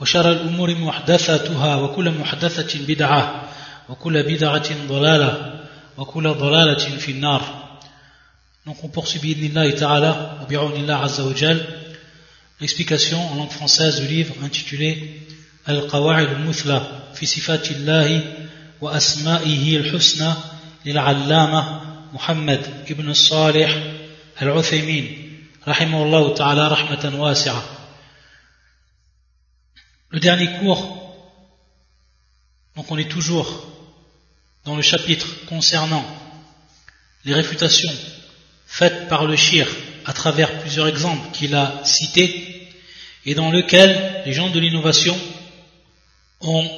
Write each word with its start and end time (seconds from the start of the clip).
وشر 0.00 0.32
الأمور 0.32 0.74
محدثاتها 0.74 1.76
وكل 1.76 2.10
محدثة 2.10 2.86
بدعة 2.86 3.48
وكل 3.88 4.22
بدعة 4.22 4.86
ضلالة 4.88 5.60
وكل 5.96 6.28
ضلالة 6.28 6.96
في 6.98 7.12
النار. 7.12 7.64
Donc 8.66 8.76
on 8.82 8.88
poursuit 8.88 9.20
بإذن 9.22 9.44
الله 9.44 9.70
تعالى 9.70 10.38
وبعون 10.42 10.72
الله 10.72 10.94
عز 10.94 11.20
وجل 11.20 11.62
l'explication 12.60 13.18
en 13.32 13.34
langue 13.36 13.52
française 13.52 14.00
du 14.00 14.06
livre 14.06 14.34
intitulé 14.42 14.96
القواعد 15.68 16.28
المثلى 16.28 16.82
في 17.14 17.26
صفات 17.26 17.70
الله 17.70 18.22
وأسمائه 18.80 19.76
الحسنى 19.76 20.32
للعلامة 20.86 21.80
محمد 22.12 22.60
ابن 22.90 23.10
الصالح 23.10 23.82
العثيمين 24.42 25.32
رحمه 25.68 26.02
الله 26.02 26.34
تعالى 26.34 26.68
رحمة 26.68 27.12
واسعة 27.22 27.62
Le 30.14 30.20
dernier 30.20 30.48
cours, 30.60 31.12
donc 32.76 32.88
on 32.88 32.96
est 32.96 33.10
toujours 33.10 33.66
dans 34.64 34.76
le 34.76 34.82
chapitre 34.82 35.26
concernant 35.46 36.04
les 37.24 37.34
réfutations 37.34 37.92
faites 38.64 39.08
par 39.08 39.24
le 39.24 39.34
shir 39.34 39.68
à 40.04 40.12
travers 40.12 40.60
plusieurs 40.60 40.86
exemples 40.86 41.32
qu'il 41.32 41.52
a 41.56 41.80
cités 41.82 42.68
et 43.26 43.34
dans 43.34 43.50
lequel 43.50 44.22
les 44.24 44.32
gens 44.32 44.50
de 44.50 44.60
l'innovation 44.60 45.18
ont 46.42 46.70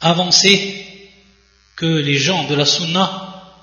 avancé 0.00 0.84
que 1.76 1.86
les 1.86 2.18
gens 2.18 2.42
de 2.48 2.56
la 2.56 2.66
sunna 2.66 3.54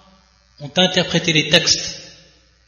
ont 0.62 0.72
interprété 0.78 1.34
les 1.34 1.50
textes 1.50 2.02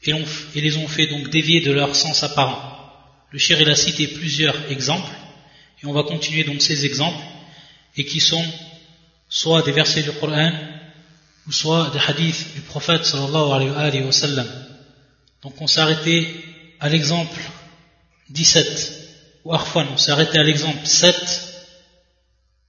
et, 0.02 0.12
les 0.60 0.76
ont 0.76 0.88
fait 0.88 1.06
donc 1.06 1.30
dévier 1.30 1.62
de 1.62 1.72
leur 1.72 1.96
sens 1.96 2.22
apparent. 2.22 3.24
Le 3.30 3.38
shir 3.38 3.58
il 3.62 3.70
a 3.70 3.74
cité 3.74 4.08
plusieurs 4.08 4.70
exemples 4.70 5.14
et 5.81 5.85
on 5.85 5.93
va 5.93 6.03
continuer 6.03 6.43
donc 6.43 6.61
ces 6.61 6.85
exemples, 6.85 7.23
et 7.97 8.05
qui 8.05 8.19
sont 8.19 8.45
soit 9.29 9.61
des 9.63 9.71
versets 9.71 10.03
du 10.03 10.11
Coran, 10.11 10.51
ou 11.47 11.51
soit 11.51 11.89
des 11.91 11.99
hadiths 11.99 12.53
du 12.55 12.61
prophète 12.61 13.05
sallallahu 13.05 13.69
alayhi 13.75 14.03
wa 14.03 14.11
sallam. 14.11 14.47
Donc 15.41 15.61
on 15.61 15.67
s'est 15.67 15.81
arrêté 15.81 16.27
à 16.79 16.89
l'exemple 16.89 17.39
17, 18.29 19.41
ou 19.43 19.53
Arfan, 19.53 19.85
on 19.93 19.97
s'est 19.97 20.11
arrêté 20.11 20.39
à 20.39 20.43
l'exemple 20.43 20.85
7 20.85 21.15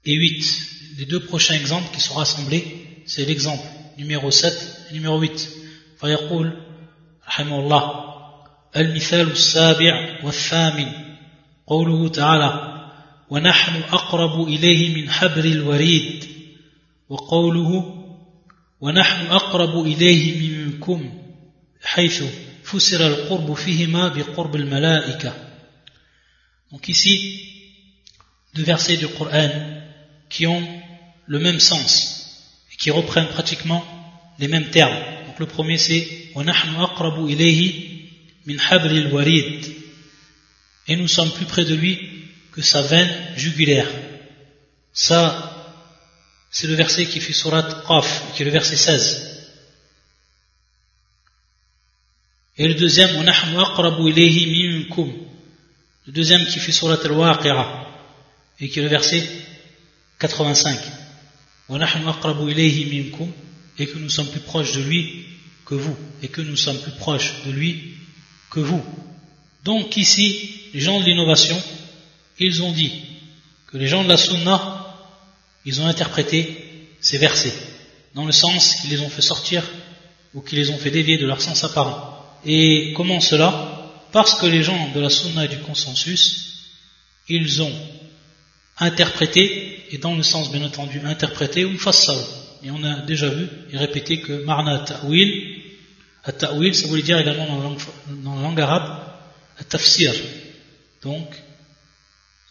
et 0.07 0.15
8. 0.15 0.63
Les 0.99 1.07
deux 1.07 1.21
prochains 1.21 1.55
exemples 1.55 1.93
qui 1.95 2.01
sont 2.01 2.15
rassemblés, 2.15 3.03
c'est 3.07 3.25
l'exemple 3.25 3.65
numéro 3.97 4.31
7 4.31 4.89
et 4.91 4.95
numéro 4.95 5.21
8. 5.21 5.49
فيقول 6.01 6.63
رحمه 7.27 7.61
الله 7.61 8.15
المثال 8.77 9.31
السابع 9.31 10.19
والثامن 10.25 10.93
قوله 11.67 12.09
تعالى 12.09 12.68
ونحن 13.30 13.82
أقرب 13.82 14.48
إليه 14.48 14.96
من 14.96 15.10
حبل 15.10 15.46
الوريد 15.46 16.26
وقوله 17.10 17.96
ونحن 18.82 19.26
أقرب 19.26 19.86
إليه 19.86 20.50
منكم 20.50 21.20
حيث 21.84 22.24
فسر 22.64 23.08
القرب 23.08 23.54
فيهما 23.54 24.08
بقرب 24.08 24.56
الملائكة 24.56 25.46
Donc 26.72 26.88
ici, 26.88 27.42
deux 28.54 28.64
versets 28.64 28.98
du 28.98 29.08
Coran 29.08 29.50
qui 30.30 30.46
ont 30.46 30.64
le 31.26 31.40
même 31.40 31.60
sens 31.60 32.54
et 32.72 32.76
qui 32.76 32.92
reprennent 32.92 33.28
pratiquement 33.28 33.84
les 34.38 34.48
mêmes 34.48 34.70
termes. 34.70 35.00
Donc 35.26 35.40
le 35.40 35.48
premier 35.48 35.80
c'est 35.80 36.08
وَنَحْنُ 36.36 36.76
أَقْرَبُ 36.76 37.28
إِلَيْهِ 37.28 38.02
مِنْ 38.46 38.60
حَبْلِ 38.60 38.92
الْوَرِيدِ 38.92 39.66
Et 40.88 40.96
nous 40.96 41.08
sommes 41.08 41.32
plus 41.32 41.46
près 41.46 41.66
de 41.66 41.74
lui 41.74 42.19
que 42.60 42.66
sa 42.66 42.82
veine 42.82 43.10
jugulaire. 43.38 43.88
Ça, 44.92 45.82
c'est 46.52 46.68
le 46.68 46.74
verset 46.74 47.06
qui 47.06 47.22
fait 47.22 47.32
surat 47.32 47.64
Qaf, 47.88 48.36
qui 48.36 48.42
est 48.42 48.46
le 48.46 48.52
verset 48.52 48.76
16. 48.76 49.48
Et 52.58 52.68
le 52.68 52.74
deuxième, 52.74 53.12
le 56.06 56.12
deuxième 56.12 56.46
qui 56.48 56.60
fait 56.60 56.74
surat 56.74 56.98
al-Waqi'a, 57.02 57.88
et 58.60 58.68
qui 58.68 58.80
est 58.80 58.84
le 58.84 58.90
verset 58.90 59.26
85. 60.20 60.78
Et 63.78 63.88
que 63.88 63.98
nous 64.00 64.10
sommes 64.10 64.28
plus 64.28 64.42
proches 64.42 64.74
de 64.74 64.82
lui 64.82 65.28
que 65.66 65.76
vous, 65.76 65.96
et 66.22 66.28
que 66.28 66.42
nous 66.42 66.58
sommes 66.58 66.80
plus 66.80 66.92
proches 66.92 67.36
de 67.46 67.52
lui 67.52 67.94
que 68.52 68.60
vous. 68.60 68.84
Donc 69.64 69.96
ici, 69.96 70.60
les 70.74 70.82
gens 70.82 71.00
de 71.00 71.06
l'innovation, 71.06 71.58
ils 72.40 72.64
ont 72.64 72.72
dit 72.72 72.92
que 73.68 73.78
les 73.78 73.88
gens 73.88 74.04
de 74.04 74.10
la 74.10 74.18
sunna, 74.18 74.96
ils 75.66 75.82
ont 75.82 75.86
interprété 75.86 76.88
ces 77.02 77.18
versets, 77.18 77.54
dans 78.16 78.26
le 78.26 78.32
sens 78.32 78.76
qu'ils 78.76 78.90
les 78.92 79.02
ont 79.02 79.10
fait 79.10 79.22
sortir 79.22 79.64
ou 80.34 80.42
qu'ils 80.42 80.60
les 80.60 80.70
ont 80.70 80.78
fait 80.78 80.92
dévier 80.92 81.18
de 81.18 81.26
leur 81.26 81.42
sens 81.42 81.64
apparent. 81.64 82.40
Et 82.46 82.94
comment 82.96 83.20
cela? 83.20 83.92
Parce 84.12 84.36
que 84.36 84.46
les 84.46 84.64
gens 84.64 84.90
de 84.94 85.00
la 85.00 85.10
sunna 85.10 85.46
et 85.46 85.48
du 85.48 85.60
consensus, 85.60 86.66
ils 87.28 87.62
ont 87.62 87.74
interprété, 88.78 89.86
et 89.92 89.98
dans 89.98 90.16
le 90.16 90.24
sens 90.24 90.52
bien 90.52 90.64
entendu 90.64 91.02
interprété, 91.04 91.66
ou 91.66 91.78
fassal. 91.78 92.18
Et 92.64 92.72
on 92.72 92.84
a 92.84 93.02
déjà 93.02 93.30
vu 93.30 93.48
et 93.72 93.78
répété 93.78 94.22
que 94.22 94.44
marna 94.44 94.80
ta'wil, 94.80 96.74
ça 96.74 96.88
voulait 96.88 97.02
dire 97.02 97.20
également 97.20 97.48
dans 97.48 97.58
la 97.58 97.64
langue, 97.64 97.80
dans 98.24 98.36
la 98.36 98.42
langue 98.42 98.62
arabe, 98.62 99.04
tafsir. 99.70 100.14
Donc, 101.04 101.28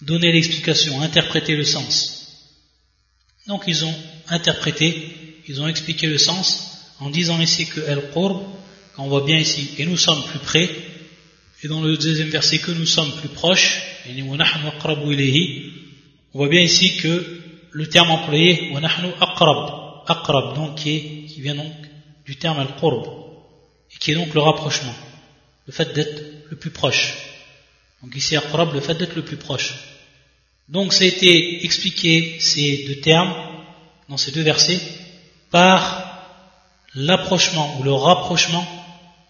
donner 0.02 0.32
l'explication, 0.32 1.00
interpréter 1.00 1.56
le 1.56 1.64
sens. 1.64 2.14
Donc 3.46 3.64
ils 3.66 3.84
ont 3.84 3.94
interprété, 4.28 5.42
ils 5.48 5.60
ont 5.60 5.68
expliqué 5.68 6.06
le 6.06 6.18
sens 6.18 6.94
en 7.00 7.10
disant 7.10 7.40
ici 7.40 7.66
que 7.66 7.80
El 7.80 8.10
Qurb, 8.12 8.42
on 8.98 9.08
voit 9.08 9.24
bien 9.24 9.38
ici, 9.38 9.70
et 9.78 9.86
nous 9.86 9.96
sommes 9.96 10.22
plus 10.24 10.40
près, 10.40 10.68
et 11.62 11.68
dans 11.68 11.80
le 11.80 11.96
deuxième 11.96 12.28
verset 12.28 12.58
que 12.58 12.72
nous 12.72 12.86
sommes 12.86 13.12
plus 13.12 13.28
proches, 13.28 13.80
on 14.08 14.24
voit 16.34 16.48
bien 16.48 16.60
ici 16.60 16.96
que 16.98 17.40
le 17.70 17.88
terme 17.88 18.10
employé, 18.10 18.72
aqrab, 19.20 20.02
aqrab, 20.06 20.56
donc 20.56 20.76
qui, 20.76 20.96
est, 20.96 21.24
qui 21.26 21.40
vient 21.40 21.54
donc 21.54 21.72
du 22.26 22.36
terme 22.36 22.58
Al 22.58 22.74
Qurb, 22.80 23.06
et 23.92 23.98
qui 23.98 24.12
est 24.12 24.14
donc 24.14 24.34
le 24.34 24.40
rapprochement, 24.40 24.94
le 25.66 25.72
fait 25.72 25.92
d'être 25.94 26.22
le 26.50 26.56
plus 26.56 26.70
proche. 26.70 27.27
Donc 28.02 28.14
ici, 28.14 28.36
aqrab, 28.36 28.72
le 28.72 28.80
fait 28.80 28.94
d'être 28.94 29.16
le 29.16 29.24
plus 29.24 29.36
proche. 29.36 29.74
Donc 30.68 30.92
ça 30.92 31.04
a 31.04 31.06
été 31.06 31.64
expliqué, 31.64 32.38
ces 32.40 32.84
deux 32.86 33.00
termes, 33.00 33.34
dans 34.08 34.16
ces 34.16 34.30
deux 34.30 34.42
versets, 34.42 34.80
par 35.50 36.08
l'approchement 36.94 37.78
ou 37.78 37.82
le 37.82 37.92
rapprochement 37.92 38.66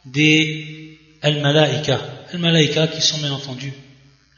des 0.04 0.98
al-malaika. 1.22 2.00
Al-malaika 2.32 2.88
qui 2.88 3.00
sont 3.00 3.18
bien 3.18 3.32
entendu 3.32 3.72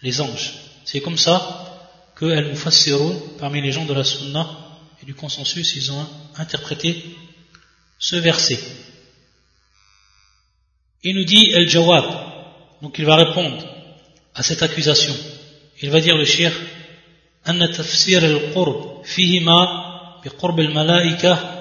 les 0.02 0.20
anges. 0.20 0.54
C'est 0.84 1.00
comme 1.00 1.18
ça 1.18 1.66
que 2.14 2.26
al-mufassirun, 2.26 3.14
parmi 3.38 3.60
les 3.60 3.72
gens 3.72 3.84
de 3.84 3.94
la 3.94 4.04
sunna 4.04 4.46
et 5.02 5.06
du 5.06 5.14
consensus, 5.14 5.74
ils 5.76 5.90
ont 5.90 6.06
interprété 6.36 7.04
ce 7.98 8.16
verset. 8.16 8.60
Il 11.02 11.16
nous 11.16 11.24
dit 11.24 11.54
al-jawab, 11.54 12.04
donc 12.82 12.98
il 12.98 13.06
va 13.06 13.16
répondre 13.16 13.79
à 14.33 14.43
cette 14.43 14.63
accusation. 14.63 15.13
Il 15.81 15.89
va 15.89 15.99
dire 15.99 16.17
le 16.17 16.25
shir 16.25 16.51
أن 17.47 17.71
تفسير 17.71 18.25
القرب 18.25 19.05
فيهما 19.05 19.57
بقرب 20.25 20.59
الملائكة 20.59 21.51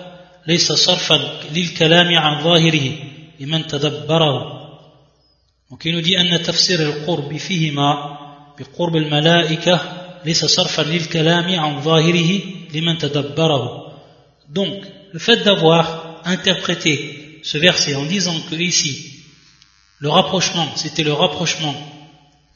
ليس 0.47 0.73
صرفا 0.73 1.41
للكلام 1.53 2.19
عن 2.19 2.45
ظاهره 2.45 2.97
لمن 3.41 3.67
تدبره 3.67 4.61
وكي 5.71 5.93
ندي 5.93 6.21
أن 6.21 6.43
تفسير 6.43 6.81
القرب 6.83 7.37
فيهما 7.37 8.19
بقرب 8.59 8.97
الملائكة 8.97 9.81
ليس 10.25 10.45
صرفا 10.45 10.83
للكلام 10.83 11.61
عن 11.61 11.83
ظاهره 11.83 12.41
لمن 12.75 12.99
تدبره 12.99 13.85
Donc, 14.49 14.85
le 15.13 15.19
fait 15.19 15.39
d'avoir 15.43 16.21
interprété 16.25 17.41
ce 17.43 17.57
verset 17.59 17.95
en 17.95 18.05
disant 18.05 18.39
que 18.49 18.55
ici, 18.55 19.23
le 19.99 20.11
rapprochement, 20.11 20.69
c'était 20.77 21.03
le 21.03 21.15
rapprochement 21.15 21.75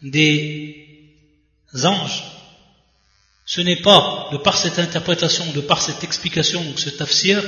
des 0.03 1.09
anges 1.83 2.23
ce 3.45 3.61
n'est 3.61 3.81
pas, 3.81 4.29
de 4.31 4.37
par 4.37 4.57
cette 4.57 4.79
interprétation, 4.79 5.45
de 5.51 5.61
par 5.61 5.81
cette 5.81 6.03
explication, 6.03 6.63
donc 6.63 6.79
ce 6.79 6.89
tafsir, 6.89 7.43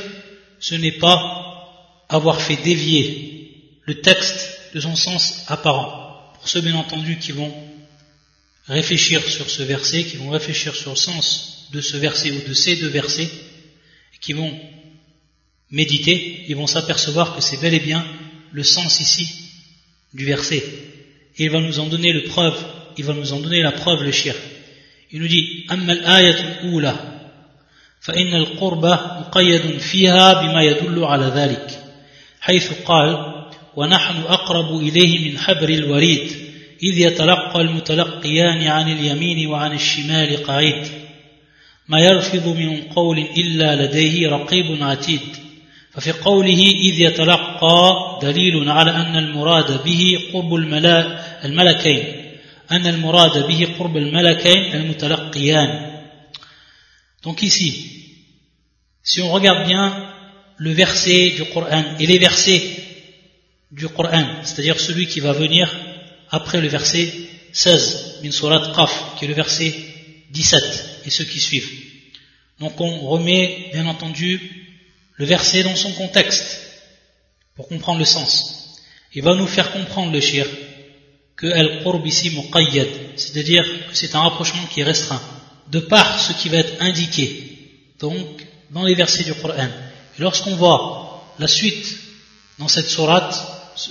ce 0.59 0.75
n'est 0.75 0.91
pas 0.91 2.03
avoir 2.09 2.41
fait 2.41 2.57
dévier 2.57 3.79
le 3.83 4.01
texte 4.01 4.73
de 4.73 4.79
son 4.81 4.95
sens 4.95 5.45
apparent. 5.47 6.33
Pour 6.33 6.47
ceux, 6.49 6.61
bien 6.61 6.75
entendu, 6.75 7.17
qui 7.17 7.31
vont 7.31 7.53
réfléchir 8.67 9.23
sur 9.27 9.49
ce 9.49 9.63
verset, 9.63 10.03
qui 10.03 10.17
vont 10.17 10.29
réfléchir 10.29 10.75
sur 10.75 10.91
le 10.91 10.97
sens 10.97 11.69
de 11.71 11.81
ce 11.81 11.97
verset 11.97 12.31
ou 12.31 12.47
de 12.47 12.53
ces 12.53 12.75
deux 12.75 12.89
versets, 12.89 13.23
et 13.23 14.17
qui 14.19 14.33
vont 14.33 14.53
méditer, 15.71 16.45
ils 16.47 16.55
vont 16.55 16.67
s'apercevoir 16.67 17.35
que 17.35 17.41
c'est 17.41 17.61
bel 17.61 17.73
et 17.73 17.79
bien 17.79 18.05
le 18.51 18.63
sens 18.63 18.99
ici 18.99 19.27
du 20.13 20.25
verset. 20.25 20.63
Et 21.37 21.43
il 21.45 21.49
va 21.49 21.59
nous 21.59 21.79
en 21.79 21.87
donner 21.87 22.13
le 22.13 22.23
preuve, 22.23 22.57
il 22.97 23.05
va 23.05 23.13
nous 23.13 23.33
en 23.33 23.39
donner 23.39 23.61
la 23.61 23.71
preuve, 23.71 24.03
le 24.03 24.11
shir. 24.11 24.35
Il 25.11 25.21
nous 25.21 25.27
dit, 25.27 25.65
أما 25.71 25.93
الآية 25.93 26.35
الأولى 26.41 26.95
فإن 28.01 28.35
القربة 28.35 28.95
مقيد 29.19 29.77
فيها 29.77 30.33
بما 30.41 30.63
يدل 30.63 31.03
على 31.03 31.25
ذلك 31.25 31.79
حيث 32.41 32.71
قال 32.85 33.17
ونحن 33.75 34.21
أقرب 34.21 34.79
إليه 34.79 35.31
من 35.31 35.37
حبر 35.37 35.69
الوريد 35.69 36.31
إذ 36.83 36.97
يتلقى 36.97 37.61
المتلقيان 37.61 38.67
عن 38.67 38.91
اليمين 38.91 39.47
وعن 39.47 39.73
الشمال 39.73 40.43
قعيد 40.43 40.87
ما 41.87 41.99
يلفظ 41.99 42.47
من 42.47 42.81
قول 42.81 43.19
إلا 43.37 43.85
لديه 43.85 44.29
رقيب 44.29 44.83
عتيد 44.83 45.44
ففي 45.94 46.12
قوله 46.12 46.62
إذ 46.62 47.00
يتلقى 47.00 48.18
دليل 48.22 48.68
على 48.68 48.90
أن 48.90 49.16
المراد 49.16 49.84
به 49.84 50.18
قرب 50.32 50.54
الملكين 51.44 52.04
أن 52.70 52.86
المراد 52.86 53.46
به 53.46 53.68
قرب 53.78 53.96
الملكين 53.96 54.74
المتلقيان 54.74 55.90
Donc 57.22 57.42
ici, 57.42 58.16
si 59.02 59.20
on 59.20 59.30
regarde 59.30 59.66
bien 59.66 60.10
le 60.56 60.72
verset 60.72 61.30
du 61.30 61.44
Coran 61.52 61.84
et 61.98 62.06
les 62.06 62.16
versets 62.16 62.62
du 63.70 63.88
Coran, 63.88 64.24
c'est-à-dire 64.42 64.80
celui 64.80 65.06
qui 65.06 65.20
va 65.20 65.32
venir 65.32 65.70
après 66.30 66.62
le 66.62 66.68
verset 66.68 67.12
16, 67.52 68.20
min 68.22 68.30
surat 68.30 68.72
Qaf, 68.74 69.16
qui 69.18 69.26
est 69.26 69.28
le 69.28 69.34
verset 69.34 69.74
17, 70.30 71.02
et 71.04 71.10
ceux 71.10 71.24
qui 71.24 71.40
suivent. 71.40 71.70
Donc 72.58 72.80
on 72.80 73.00
remet, 73.00 73.68
bien 73.72 73.86
entendu, 73.86 74.40
le 75.17 75.25
verset 75.25 75.63
dans 75.63 75.75
son 75.75 75.91
contexte, 75.93 76.59
pour 77.55 77.67
comprendre 77.67 77.99
le 77.99 78.05
sens. 78.05 78.81
Il 79.13 79.23
va 79.23 79.35
nous 79.35 79.47
faire 79.47 79.71
comprendre 79.71 80.11
le 80.11 80.19
shir, 80.19 80.45
que 81.37 81.47
al-qurb 81.47 82.05
ici 82.05 82.31
c'est-à-dire 83.15 83.63
que 83.89 83.95
c'est 83.95 84.15
un 84.15 84.21
rapprochement 84.21 84.65
qui 84.67 84.81
est 84.81 84.83
restreint, 84.83 85.21
de 85.71 85.79
par 85.79 86.19
ce 86.19 86.33
qui 86.33 86.49
va 86.49 86.57
être 86.57 86.81
indiqué, 86.81 87.93
donc 87.99 88.45
dans 88.71 88.83
les 88.83 88.95
versets 88.95 89.23
du 89.23 89.33
Coran. 89.33 89.69
Et 90.17 90.21
lorsqu'on 90.21 90.55
voit 90.55 91.33
la 91.39 91.47
suite 91.47 91.97
dans 92.59 92.67
cette 92.67 92.87
sourate, 92.87 93.35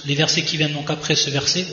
les 0.06 0.14
versets 0.14 0.42
qui 0.42 0.56
viennent 0.56 0.72
donc 0.72 0.90
après 0.90 1.14
ce 1.14 1.30
verset, 1.30 1.66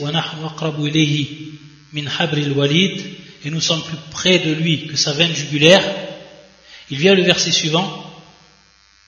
min 1.92 2.08
walid, 2.54 3.04
et 3.44 3.50
nous 3.50 3.60
sommes 3.60 3.82
plus 3.82 3.96
près 4.10 4.38
de 4.38 4.52
lui 4.52 4.86
que 4.86 4.96
sa 4.96 5.12
veine 5.12 5.34
jugulaire, 5.34 5.82
il 6.90 6.98
vient 6.98 7.14
le 7.14 7.22
verset 7.22 7.52
suivant, 7.52 8.11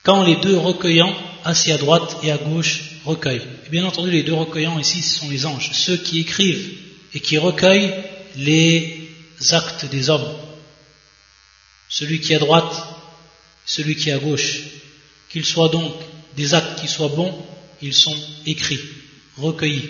quand 0.05 0.23
les 0.23 0.35
deux 0.35 0.55
recueillants, 0.55 1.15
assis 1.43 1.71
à 1.71 1.77
droite 1.77 2.17
et 2.21 2.31
à 2.31 2.37
gauche, 2.37 2.81
recueillent. 3.05 3.41
Bien 3.71 3.85
entendu, 3.85 4.11
les 4.11 4.23
deux 4.23 4.35
recueillants 4.35 4.79
ici, 4.79 5.01
sont 5.01 5.29
les 5.29 5.47
anges, 5.47 5.71
ceux 5.73 5.97
qui 5.97 6.19
écrivent 6.19 6.77
et 7.13 7.19
qui 7.19 7.39
recueillent 7.39 7.91
les 8.35 9.09
actes 9.49 9.85
des 9.85 10.11
hommes. 10.11 10.37
Celui 11.89 12.19
qui 12.19 12.33
est 12.33 12.35
à 12.35 12.39
droite, 12.39 12.75
celui 13.65 13.95
qui 13.95 14.09
est 14.09 14.13
à 14.13 14.19
gauche. 14.19 14.59
Qu'ils 15.29 15.45
soient 15.45 15.69
donc 15.69 15.93
des 16.37 16.53
actes 16.53 16.79
qui 16.79 16.87
soient 16.87 17.09
bons, 17.09 17.33
ils 17.81 17.93
sont 17.93 18.15
écrits, 18.45 18.79
recueillis. 19.37 19.89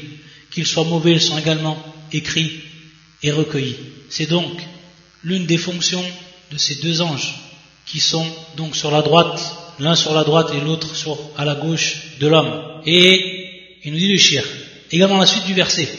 Qu'ils 0.49 0.65
soient 0.65 0.85
mauvais, 0.85 1.11
ils 1.11 1.21
sont 1.21 1.37
également 1.37 1.77
écrits 2.13 2.61
et 3.21 3.31
recueillis. 3.31 3.75
C'est 4.09 4.29
donc 4.29 4.61
l'une 5.23 5.45
des 5.45 5.57
fonctions 5.57 6.05
de 6.51 6.57
ces 6.57 6.75
deux 6.75 7.01
anges 7.01 7.35
qui 7.85 7.99
sont 7.99 8.25
donc 8.55 8.77
sur 8.77 8.91
la 8.91 9.01
droite, 9.01 9.41
l'un 9.79 9.95
sur 9.95 10.13
la 10.13 10.23
droite 10.23 10.51
et 10.53 10.61
l'autre 10.61 10.87
à 11.37 11.45
la 11.45 11.55
gauche 11.55 12.17
de 12.19 12.27
l'homme. 12.27 12.81
Et 12.85 13.79
il 13.83 13.91
nous 13.91 13.99
dit 13.99 14.11
le 14.11 14.17
shir, 14.17 14.43
également 14.91 15.17
la 15.17 15.25
suite 15.25 15.45
du 15.45 15.53
verset, 15.53 15.89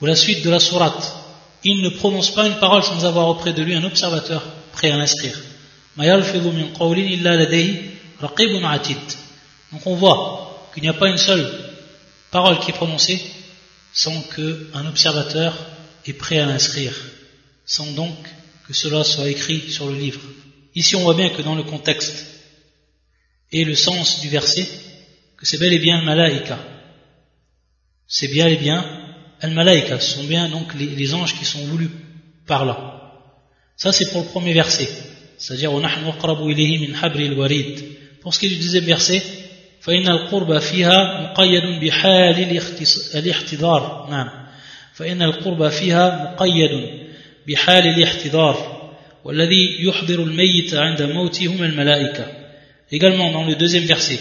ou 0.00 0.06
la 0.06 0.16
suite 0.16 0.44
de 0.44 0.50
la 0.50 0.60
sourate, 0.60 1.14
il 1.64 1.82
ne 1.82 1.90
prononce 1.90 2.30
pas 2.30 2.46
une 2.46 2.56
parole 2.56 2.82
sans 2.82 3.04
avoir 3.04 3.28
auprès 3.28 3.52
de 3.52 3.62
lui 3.62 3.74
un 3.74 3.84
observateur 3.84 4.42
prêt 4.72 4.90
à 4.90 4.96
l'inscrire. 4.96 5.38
Donc 9.72 9.86
on 9.86 9.94
voit 9.94 10.68
qu'il 10.72 10.82
n'y 10.82 10.88
a 10.88 10.94
pas 10.94 11.08
une 11.08 11.18
seule 11.18 11.46
parole 12.30 12.58
qui 12.60 12.70
est 12.70 12.74
prononcée 12.74 13.22
sans 13.92 14.22
qu'un 14.22 14.86
observateur 14.86 15.54
est 16.06 16.14
prêt 16.14 16.38
à 16.38 16.46
l'inscrire, 16.46 16.94
sans 17.66 17.92
donc 17.92 18.16
que 18.66 18.72
cela 18.72 19.04
soit 19.04 19.28
écrit 19.28 19.70
sur 19.70 19.86
le 19.86 19.94
livre. 19.94 20.20
Ici 20.74 20.96
on 20.96 21.02
voit 21.02 21.14
bien 21.14 21.28
que 21.28 21.42
dans 21.42 21.54
le 21.54 21.62
contexte 21.62 22.31
et 23.51 23.63
le 23.63 23.75
sens 23.75 24.21
du 24.21 24.29
verset, 24.29 24.67
que 25.37 25.45
c'est 25.45 25.57
bel 25.57 25.73
et 25.73 25.79
bien 25.79 25.99
le 25.99 26.05
malaïka. 26.05 26.59
C'est 28.07 28.27
bien 28.27 28.47
et 28.47 28.57
bien 28.57 28.85
al-malaïka, 29.41 29.99
ce 29.99 30.15
sont 30.15 30.23
bien 30.23 30.49
donc 30.49 30.73
les, 30.75 31.13
anges 31.13 31.37
qui 31.37 31.45
sont 31.45 31.65
voulus 31.65 31.89
par 32.45 32.65
là. 32.65 33.11
Ça 33.75 33.91
c'est 33.91 34.09
pour 34.11 34.21
le 34.21 34.27
premier 34.27 34.53
verset, 34.53 34.89
c'est-à-dire 35.37 35.71
Pour 38.21 38.33
ce 38.33 38.39
qui 38.39 38.45
est 38.47 38.49
du 38.49 38.55
deuxième 38.55 38.85
verset, 38.85 39.21
فإن 39.87 40.07
القرب 40.07 40.59
فيها 40.59 41.21
مقيد 41.21 41.63
بحال 41.81 42.59
الاحتضار 43.15 44.07
نعم 44.09 44.29
فإن 44.93 45.21
القرب 45.21 45.69
فيها 45.69 46.33
مقيد 46.33 46.69
بحال 47.47 47.87
الاحتضار 47.87 48.77
والذي 49.23 49.77
يحضر 49.79 50.23
الميت 50.23 50.73
عند 50.73 51.01
موته 51.01 51.47
هم 51.47 51.63
الملائكة 51.63 52.40
également 52.92 53.32
dans 53.32 53.44
le 53.44 53.56
deuxième 53.56 53.84
verset 53.84 54.20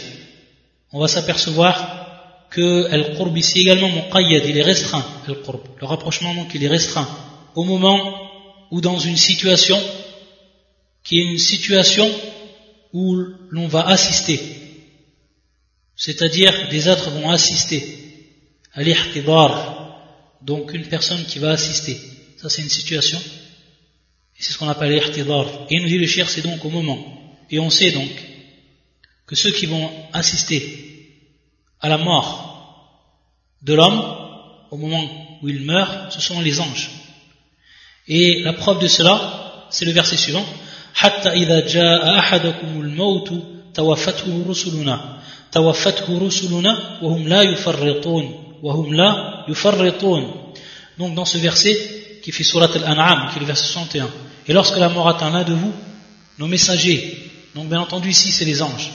on 0.91 0.99
va 0.99 1.07
s'apercevoir 1.07 2.47
que 2.49 2.85
al-qurb 2.91 3.37
ici 3.37 3.59
également 3.59 3.89
muqayyad 3.89 4.43
il 4.45 4.57
est 4.57 4.63
restreint 4.63 5.05
al-qurb 5.27 5.61
le 5.79 5.85
rapprochement 5.85 6.33
donc 6.33 6.55
il 6.55 6.63
est 6.63 6.67
restreint 6.67 7.07
au 7.55 7.63
moment 7.63 7.99
ou 8.71 8.81
dans 8.81 8.97
une 8.97 9.17
situation 9.17 9.79
qui 11.03 11.19
est 11.19 11.23
une 11.23 11.37
situation 11.37 12.09
où 12.93 13.15
l'on 13.49 13.67
va 13.67 13.87
assister 13.87 14.39
c'est-à-dire 15.95 16.67
des 16.69 16.89
êtres 16.89 17.11
vont 17.11 17.29
assister 17.29 18.01
l'ihtidar, 18.75 20.01
donc 20.41 20.73
une 20.73 20.85
personne 20.85 21.23
qui 21.25 21.39
va 21.39 21.51
assister. 21.51 21.95
Ça 22.37 22.49
c'est 22.49 22.63
une 22.63 22.69
situation, 22.69 23.19
et 23.19 24.41
c'est 24.41 24.53
ce 24.53 24.57
qu'on 24.57 24.69
appelle 24.69 24.93
l'ihtidar. 24.93 25.45
Et 25.69 25.79
nous 25.79 25.87
dit 25.87 25.99
le 25.99 26.07
cher, 26.07 26.27
c'est 26.27 26.41
donc 26.41 26.63
au 26.65 26.69
moment. 26.69 26.99
Et 27.49 27.59
on 27.59 27.69
sait 27.69 27.91
donc 27.91 28.09
que 29.30 29.34
ceux 29.34 29.50
qui 29.50 29.66
vont 29.66 29.90
assister 30.12 30.60
à 31.80 31.88
la 31.88 31.98
mort 31.98 32.28
de 33.62 33.74
l'homme, 33.74 34.02
au 34.70 34.76
moment 34.76 35.38
où 35.42 35.48
il 35.48 35.62
meurt, 35.62 36.12
ce 36.12 36.20
sont 36.20 36.40
les 36.40 36.60
anges. 36.60 36.90
Et 38.08 38.42
la 38.42 38.52
preuve 38.52 38.78
de 38.80 38.88
cela, 38.88 39.66
c'est 39.70 39.84
le 39.84 39.92
verset 39.92 40.16
suivant. 40.16 40.46
توفته 45.56 46.18
رسلنا 46.26 46.98
وهم 47.02 47.28
لا 47.28 47.42
يفرطون 47.42 48.24
وهم 48.62 48.94
لا 48.94 49.44
يفرطون 49.48 50.22
donc 50.98 51.14
dans 51.14 51.24
ce 51.24 51.38
verset 51.38 51.76
qui 52.22 52.32
fait 52.32 52.44
surat 52.44 52.70
al-an'am 52.74 53.28
qui 53.30 53.36
est 53.36 53.40
le 53.40 53.46
verset 53.46 53.66
61 53.66 54.08
et 54.48 54.52
lorsque 54.52 54.78
la 54.78 54.88
mort 54.88 55.08
atteint 55.08 55.30
l'un 55.30 55.44
de 55.44 55.54
vous 55.54 55.72
nos 56.38 56.46
messagers 56.46 57.30
donc 57.54 57.68
bien 57.68 57.80
entendu 57.80 58.10
ici 58.10 58.32
c'est 58.32 58.44
les 58.44 58.62
anges 58.62 58.90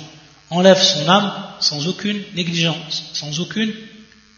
enlèvent 0.50 0.82
son 0.82 1.08
âme 1.08 1.32
sans 1.60 1.88
aucune 1.88 2.22
négligence 2.34 3.10
sans 3.12 3.40
aucune 3.40 3.72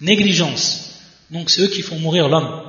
négligence 0.00 1.00
donc 1.30 1.50
c'est 1.50 1.62
eux 1.62 1.68
qui 1.68 1.82
font 1.82 1.98
mourir 1.98 2.28
l'homme 2.28 2.62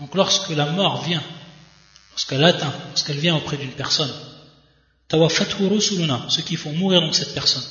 donc 0.00 0.14
lorsque 0.14 0.50
la 0.50 0.66
mort 0.66 1.04
vient 1.04 1.22
lorsqu'elle 2.12 2.44
atteint 2.44 2.72
lorsqu'elle 2.90 3.18
vient 3.18 3.36
auprès 3.36 3.56
d'une 3.56 3.70
personne 3.70 4.12
ceux 5.10 6.42
qui 6.42 6.56
font 6.56 6.72
mourir 6.72 7.00
donc 7.00 7.14
cette 7.14 7.34
personne. 7.34 7.62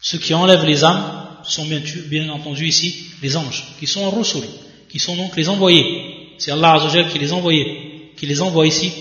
Ceux 0.00 0.18
qui 0.18 0.34
enlèvent 0.34 0.66
les 0.66 0.84
âmes 0.84 1.26
sont 1.44 1.66
bien, 1.66 2.28
entendu 2.30 2.66
ici 2.66 3.10
les 3.22 3.36
anges, 3.36 3.64
qui 3.78 3.86
sont 3.86 4.02
en 4.02 4.10
rusul, 4.10 4.44
qui 4.88 4.98
sont 4.98 5.16
donc 5.16 5.36
les 5.36 5.48
envoyés. 5.48 6.34
C'est 6.38 6.50
Allah 6.50 6.78
qui 7.10 7.18
les 7.18 7.32
envoyait, 7.32 8.12
qui 8.16 8.26
les 8.26 8.42
envoie 8.42 8.66
ici 8.66 8.92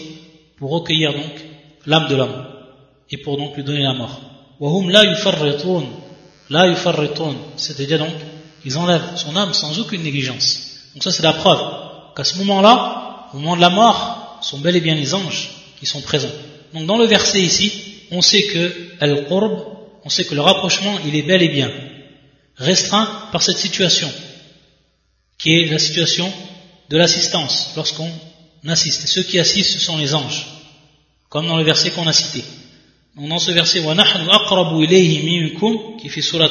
pour 0.63 0.71
recueillir 0.71 1.11
donc 1.11 1.33
l'âme 1.85 2.07
de 2.07 2.15
l'homme 2.15 2.45
et 3.11 3.17
pour 3.17 3.35
donc 3.35 3.57
lui 3.57 3.65
donner 3.65 3.83
la 3.83 3.91
mort. 3.91 4.21
C'est-à-dire 7.57 7.99
donc, 7.99 8.13
ils 8.63 8.77
enlèvent 8.77 9.17
son 9.17 9.35
âme 9.35 9.53
sans 9.53 9.77
aucune 9.81 10.03
négligence. 10.03 10.87
Donc 10.93 11.03
ça 11.03 11.11
c'est 11.11 11.21
la 11.21 11.33
preuve 11.33 11.59
qu'à 12.15 12.23
ce 12.23 12.37
moment-là, 12.37 13.27
au 13.33 13.39
moment 13.39 13.57
de 13.57 13.61
la 13.61 13.71
mort, 13.71 14.39
sont 14.41 14.59
bel 14.59 14.77
et 14.77 14.79
bien 14.79 14.95
les 14.95 15.13
anges 15.13 15.49
qui 15.81 15.85
sont 15.85 15.99
présents. 15.99 16.31
Donc 16.73 16.85
dans 16.85 16.97
le 16.97 17.07
verset 17.07 17.41
ici, 17.41 17.73
on 18.11 18.21
sait 18.21 18.43
que 18.43 18.73
al-qurb, 19.01 19.65
on 20.05 20.09
sait 20.09 20.23
que 20.23 20.33
le 20.33 20.39
rapprochement, 20.39 20.95
il 21.05 21.13
est 21.17 21.23
bel 21.23 21.41
et 21.41 21.49
bien 21.49 21.69
restreint 22.55 23.09
par 23.33 23.41
cette 23.41 23.57
situation, 23.57 24.09
qui 25.37 25.59
est 25.59 25.65
la 25.65 25.79
situation 25.79 26.31
de 26.89 26.95
l'assistance, 26.95 27.73
lorsqu'on 27.75 28.09
assiste. 28.69 29.07
ceux 29.07 29.23
qui 29.23 29.39
assistent, 29.39 29.73
ce 29.73 29.79
sont 29.79 29.97
les 29.97 30.13
anges, 30.13 30.45
comme 31.29 31.47
dans 31.47 31.57
le 31.57 31.63
verset 31.63 31.91
qu'on 31.91 32.07
a 32.07 32.13
cité. 32.13 32.43
Donc 33.15 33.29
dans 33.29 33.39
ce 33.39 33.51
verset, 33.51 33.81
qui 35.99 36.09
fait 36.09 36.21
surat 36.21 36.49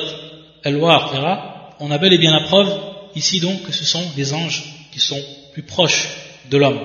al-Waqi'a, 0.65 1.75
on 1.81 1.91
a 1.91 1.99
bel 1.99 2.13
et 2.13 2.19
bien 2.19 2.33
la 2.33 2.47
preuve 2.47 2.73
ici 3.17 3.41
donc 3.41 3.63
que 3.63 3.73
ce 3.73 3.85
sont 3.85 4.05
des 4.17 4.33
anges 4.33 4.63
qui 4.93 5.01
sont 5.01 5.21
plus 5.53 5.65
proches 5.65 6.09
de 6.51 6.57
l'homme. 6.57 6.81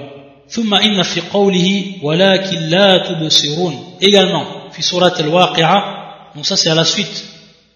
également 4.01 4.71
fi 4.71 4.81
surat 4.81 5.13
al-Waqi'a 5.15 6.31
donc 6.35 6.45
ça 6.45 6.57
c'est 6.57 6.69
à 6.69 6.75
la 6.75 6.85
suite 6.85 7.25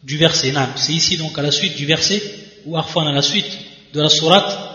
du 0.03 0.17
verset 0.17 0.53
c'est 0.75 0.93
ici 0.93 1.17
donc 1.17 1.37
à 1.37 1.41
la 1.41 1.51
suite 1.51 1.75
du 1.75 1.85
verset 1.85 2.21
ou 2.65 2.77
arfan 2.77 3.05
à 3.07 3.11
la 3.11 3.21
suite 3.21 3.57
de 3.93 4.01
la 4.01 4.09
surat 4.09 4.70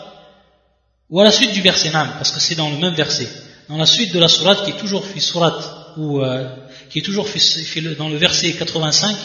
ou 1.08 1.20
à 1.20 1.25
la 1.25 1.30
suite 1.30 1.52
du 1.52 1.60
verset 1.60 1.90
Nam, 1.90 2.08
parce 2.18 2.32
que 2.32 2.40
c'est 2.40 2.56
dans 2.56 2.68
le 2.68 2.78
même 2.78 2.94
verset. 2.94 3.28
Dans 3.68 3.76
la 3.76 3.86
suite 3.86 4.12
de 4.12 4.18
la 4.18 4.28
sourate 4.28 4.64
qui 4.64 4.70
est 4.70 4.78
toujours 4.78 5.04
fi 5.04 5.20
surat, 5.20 5.94
ou 5.96 6.20
euh, 6.20 6.48
qui 6.90 6.98
est 6.98 7.02
toujours 7.02 7.28
fi, 7.28 7.38
fi, 7.38 7.80
dans 7.96 8.08
le 8.08 8.16
verset 8.16 8.52
85, 8.52 9.16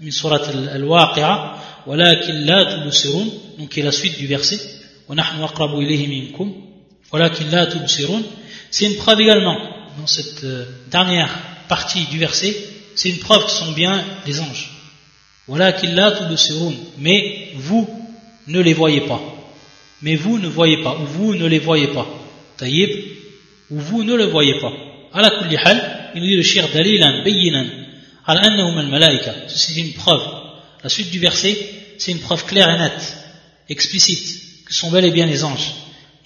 min 0.00 0.10
surat 0.10 0.42
al-waqi'a, 0.72 1.56
walakin 1.86 2.44
la 2.44 2.64
tubsirun, 2.64 3.26
donc 3.58 3.68
qui 3.70 3.80
est 3.80 3.82
la 3.82 3.92
suite 3.92 4.16
du 4.16 4.26
verset, 4.26 4.60
wa 5.08 5.16
nahnu 5.16 5.44
aqrabu 5.44 5.82
ilayhi 5.82 6.06
minkum, 6.06 6.52
walakin 7.12 7.50
la. 7.50 7.68
C'est 8.70 8.86
une 8.86 8.96
preuve 8.96 9.20
également, 9.20 9.58
dans 9.98 10.06
cette 10.06 10.44
euh, 10.44 10.66
dernière 10.90 11.36
partie 11.68 12.04
du 12.06 12.18
verset, 12.18 12.56
c'est 12.94 13.10
une 13.10 13.18
preuve 13.18 13.44
que 13.44 13.50
sont 13.50 13.72
bien 13.72 14.04
les 14.24 14.40
anges. 14.40 14.70
Walakin 15.48 15.94
la 15.94 16.12
tubsirun, 16.12 16.74
mais 16.98 17.50
vous 17.56 17.88
ne 18.46 18.60
les 18.60 18.72
voyez 18.72 19.00
pas 19.00 19.20
mais 20.03 20.15
vous 20.15 20.39
ne 20.39 20.47
voyez 20.47 20.77
pas 20.83 20.97
ou 21.01 21.05
vous 21.05 21.35
ne 21.35 21.45
les 21.45 21.59
voyez 21.59 21.87
pas 21.87 22.07
taïb 22.57 22.89
ou 23.71 23.79
vous 23.79 24.03
ne 24.03 24.15
le 24.15 24.25
voyez 24.25 24.59
pas 24.59 24.73
على 25.13 25.29
كل 25.29 25.57
حال 25.57 26.11
il 26.15 26.21
nous 26.21 26.27
dit 26.27 26.35
le 26.35 26.43
shir 26.43 26.67
dalilan 26.73 27.23
bayinan 27.23 27.67
على 28.27 28.39
أنهم 28.39 28.79
الملائكة 28.79 29.47
c'est 29.47 29.75
une 29.77 29.93
preuve 29.93 30.39
la 30.83 30.89
suite 30.89 31.11
du 31.11 31.19
verset, 31.19 31.57
c'est 31.97 32.11
une 32.11 32.19
preuve 32.19 32.45
claire 32.45 32.69
et 32.69 32.79
nette, 32.79 33.17
explicite, 33.69 34.65
que 34.65 34.73
sont 34.73 34.89
bel 34.91 35.05
et 35.05 35.11
bien 35.11 35.25
les 35.25 35.43
anges. 35.43 35.73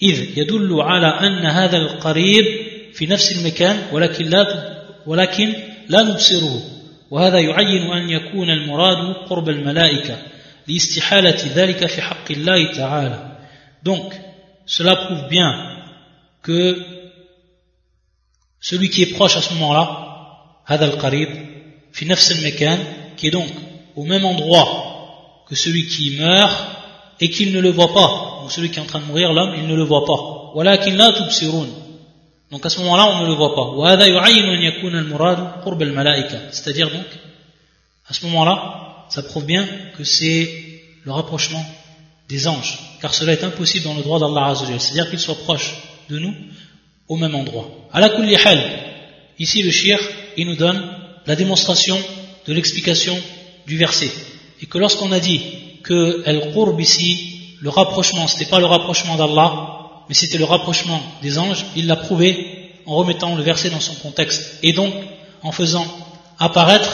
إذ 0.02 0.38
يدل 0.38 0.80
على 0.80 1.06
أن 1.06 1.46
هذا 1.46 1.76
القريب 1.76 2.44
في 2.94 3.06
نفس 3.06 3.32
المكان 3.32 3.76
ولكن 3.92 4.24
لا 4.24 4.74
ولكن 5.06 5.52
لا 5.88 6.02
نبصره 6.02 6.62
وهذا 7.10 7.38
يعين 7.38 7.90
أن 7.92 8.10
يكون 8.10 8.50
المراد 8.50 9.14
قرب 9.28 9.48
الملائكة 9.48 10.18
لاستحالة 10.68 11.36
ذلك 11.54 11.86
في 11.86 12.02
حق 12.02 12.30
الله 12.30 12.72
تعالى 12.72 13.27
donc 13.82 14.14
cela 14.66 14.96
prouve 14.96 15.28
bien 15.28 15.50
que 16.42 16.84
celui 18.60 18.88
qui 18.90 19.02
est 19.02 19.14
proche 19.14 19.36
à 19.36 19.42
ce 19.42 19.52
moment-là 19.54 20.00
هذا 20.66 20.84
القريب 20.84 21.28
في 21.92 22.04
نفس 22.04 22.32
المكان 22.32 22.78
qui 23.16 23.26
est 23.26 23.30
donc 23.30 23.50
au 23.96 24.04
même 24.04 24.24
endroit 24.24 25.44
que 25.48 25.54
celui 25.54 25.86
qui 25.86 26.16
meurt 26.16 26.74
et 27.20 27.30
qu'il 27.30 27.52
ne 27.52 27.60
le 27.60 27.70
voit 27.70 27.92
pas. 27.92 28.38
Donc 28.40 28.52
celui 28.52 28.70
qui 28.70 28.78
est 28.78 28.82
en 28.82 28.86
train 28.86 29.00
de 29.00 29.04
mourir, 29.04 29.32
l'homme, 29.32 29.54
il 29.56 29.66
ne 29.66 29.74
le 29.74 29.82
voit 29.82 30.04
pas. 30.04 30.52
Donc 32.50 32.66
à 32.66 32.70
ce 32.70 32.78
moment-là, 32.80 33.06
on 33.06 33.22
ne 33.22 33.26
le 33.26 33.32
voit 33.32 33.54
pas. 33.54 33.66
C'est-à-dire 36.50 36.90
donc, 36.90 37.06
à 38.08 38.12
ce 38.12 38.26
moment-là, 38.26 39.06
ça 39.08 39.22
prouve 39.22 39.46
bien 39.46 39.66
que 39.96 40.04
c'est 40.04 40.50
le 41.04 41.12
rapprochement 41.12 41.64
des 42.29 42.47
anges, 42.47 42.79
car 43.01 43.13
cela 43.13 43.33
est 43.33 43.43
impossible 43.43 43.85
dans 43.85 43.95
le 43.95 44.03
droit 44.03 44.19
d'Allah 44.19 44.53
c'est-à-dire 44.55 45.09
qu'il 45.09 45.19
soit 45.19 45.35
proche 45.35 45.75
de 46.09 46.19
nous 46.19 46.33
au 47.07 47.17
même 47.17 47.35
endroit. 47.35 47.67
À 47.91 47.99
la 47.99 48.09
ici 49.39 49.63
le 49.63 49.71
shir, 49.71 49.99
il 50.37 50.45
nous 50.47 50.55
donne 50.55 50.79
la 51.25 51.35
démonstration 51.35 51.97
de 52.45 52.53
l'explication 52.53 53.17
du 53.65 53.77
verset. 53.77 54.11
Et 54.61 54.67
que 54.67 54.77
lorsqu'on 54.77 55.11
a 55.11 55.19
dit 55.19 55.41
que 55.83 56.21
El-Qurb 56.25 56.79
ici, 56.79 57.55
le 57.61 57.69
rapprochement, 57.69 58.27
c'était 58.27 58.49
pas 58.49 58.59
le 58.59 58.65
rapprochement 58.65 59.15
d'Allah, 59.15 60.03
mais 60.07 60.15
c'était 60.15 60.37
le 60.37 60.45
rapprochement 60.45 61.01
des 61.21 61.39
anges, 61.39 61.65
il 61.75 61.87
l'a 61.87 61.95
prouvé 61.95 62.73
en 62.85 62.95
remettant 62.95 63.35
le 63.35 63.43
verset 63.43 63.69
dans 63.69 63.79
son 63.79 63.95
contexte. 63.95 64.59
Et 64.63 64.73
donc, 64.73 64.93
en 65.41 65.51
faisant 65.51 65.85
apparaître 66.37 66.91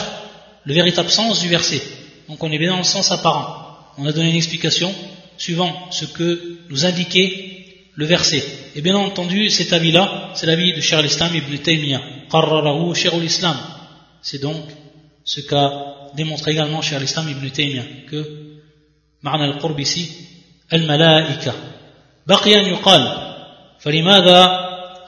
le 0.64 0.74
véritable 0.74 1.10
sens 1.10 1.40
du 1.40 1.48
verset. 1.48 1.82
Donc 2.28 2.42
on 2.42 2.50
est 2.50 2.58
bien 2.58 2.70
dans 2.70 2.78
le 2.78 2.84
sens 2.84 3.10
apparent. 3.12 3.66
On 3.98 4.06
a 4.06 4.12
donné 4.12 4.30
une 4.30 4.36
explication 4.36 4.92
suivant 5.37 5.73
ce 5.91 6.05
que 6.05 6.59
nous 6.69 6.85
indiquait 6.85 7.65
le 7.95 8.05
verset. 8.05 8.43
Et 8.75 8.81
bien 8.81 8.95
entendu, 8.95 9.49
cet 9.49 9.73
avis-là, 9.73 10.31
c'est 10.33 10.45
l'avis 10.45 10.73
de 10.73 10.81
Cheikh 10.81 10.99
al-Islam 10.99 11.35
ibn 11.35 11.57
Taymiyyah. 11.57 12.01
Qarrarahu 12.31 12.93
al-Islam. 13.13 13.57
C'est 14.21 14.41
donc 14.41 14.63
ce 15.23 15.41
qu'a 15.41 15.91
démontre 16.15 16.47
également 16.47 16.81
chez 16.81 16.99
l'islam 16.99 17.29
ibn 17.29 17.49
Taymiyyah 17.49 17.83
que 18.09 18.25
معنى 19.23 19.45
القرب 19.45 19.79
ici 19.79 20.09
الملائكة 20.73 21.53
بقي 22.27 22.59
أن 22.59 22.65
يقال 22.65 23.33
فلماذا 23.79 24.45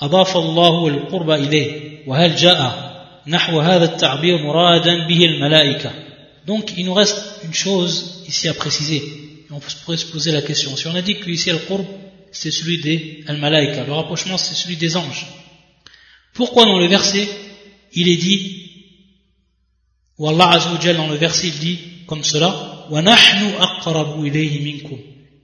أضاف 0.02 0.38
الله 0.38 0.88
القرب 0.88 1.32
إليه 1.32 2.00
وهل 2.08 2.36
جاء 2.36 2.94
نحو 3.28 3.60
هذا 3.60 3.86
التعبير 3.86 4.38
مرادا 4.38 5.08
به 5.08 5.26
الملائكة 5.26 5.92
donc 6.46 6.74
il 6.78 6.86
nous 6.86 6.94
reste 6.94 7.40
une 7.44 7.54
chose 7.54 8.24
ici 8.28 8.50
à 8.50 8.54
préciser 8.54 9.02
on 9.52 9.60
pourrait 9.60 9.98
se 9.98 10.06
poser 10.06 10.32
la 10.32 10.42
question 10.42 10.76
si 10.76 10.88
on 10.88 10.96
a 10.96 11.02
dit 11.02 11.20
que 11.20 11.30
ici 11.30 11.50
le 11.50 11.60
qurb 11.60 11.86
c'est 12.32 12.52
celui 12.52 12.80
des 12.80 13.24
al-malaika 13.28 13.84
le 13.84 13.94
rapprochement 13.94 14.38
c'est 14.38 14.56
celui 14.56 14.78
des 14.78 14.96
anges 14.98 15.26
pourquoi 16.34 16.66
dans 16.66 16.80
le 16.80 16.88
verset 16.88 17.28
il 17.94 18.10
est 18.10 18.18
dit 18.18 18.64
où 20.18 20.28
Allah 20.28 20.50
Azzawajal 20.52 20.98
dans 20.98 21.08
le 21.08 21.16
verset 21.16 21.48
il 21.48 21.60
dit 21.60 21.80
comme 22.08 22.24
cela 22.24 22.74
وَنَحْنُ 22.92 23.54
أَقْرَبُ 23.60 24.26
إِلَيْهِ 24.26 24.60
مِنْكُمْ 24.60 25.00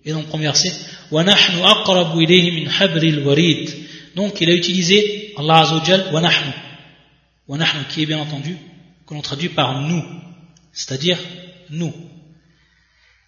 et 0.06 0.12
dans 0.12 0.20
le 0.20 0.26
premier 0.26 0.46
verset 0.46 0.72
وَنَحْنُ 1.12 1.58
أَقْرَبُ 1.60 2.18
إِلَيْهِ 2.20 2.52
مِنْ 2.52 2.70
حَبْرِ 2.70 3.04
الْوَرِيدِ 3.04 3.70
donc 4.16 4.42
il 4.42 4.50
a 4.50 4.54
utilisé 4.54 5.34
Allah 5.38 5.60
Azzawajal 5.60 6.14
وَنَحْنُ 6.14 6.52
وَنَحْنُ 7.48 7.86
qui 7.90 8.04
est 8.04 8.06
bien 8.06 8.20
entendu 8.20 8.58
que 9.08 9.14
l'on 9.14 9.22
traduit 9.22 9.50
par 9.50 9.82
nous 9.82 10.04
c'est-à-dire 10.74 11.18
nous 11.70 11.94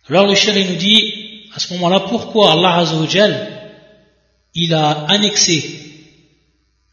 alors 0.08 0.26
le 0.26 0.34
chien 0.34 0.54
nous 0.54 0.76
dit 0.76 1.48
à 1.54 1.58
ce 1.58 1.72
moment-là 1.74 2.00
pourquoi 2.00 2.52
Allah 2.52 2.76
Azzawajal 2.76 3.48
il 4.54 4.72
a 4.72 5.06
annexé 5.08 5.80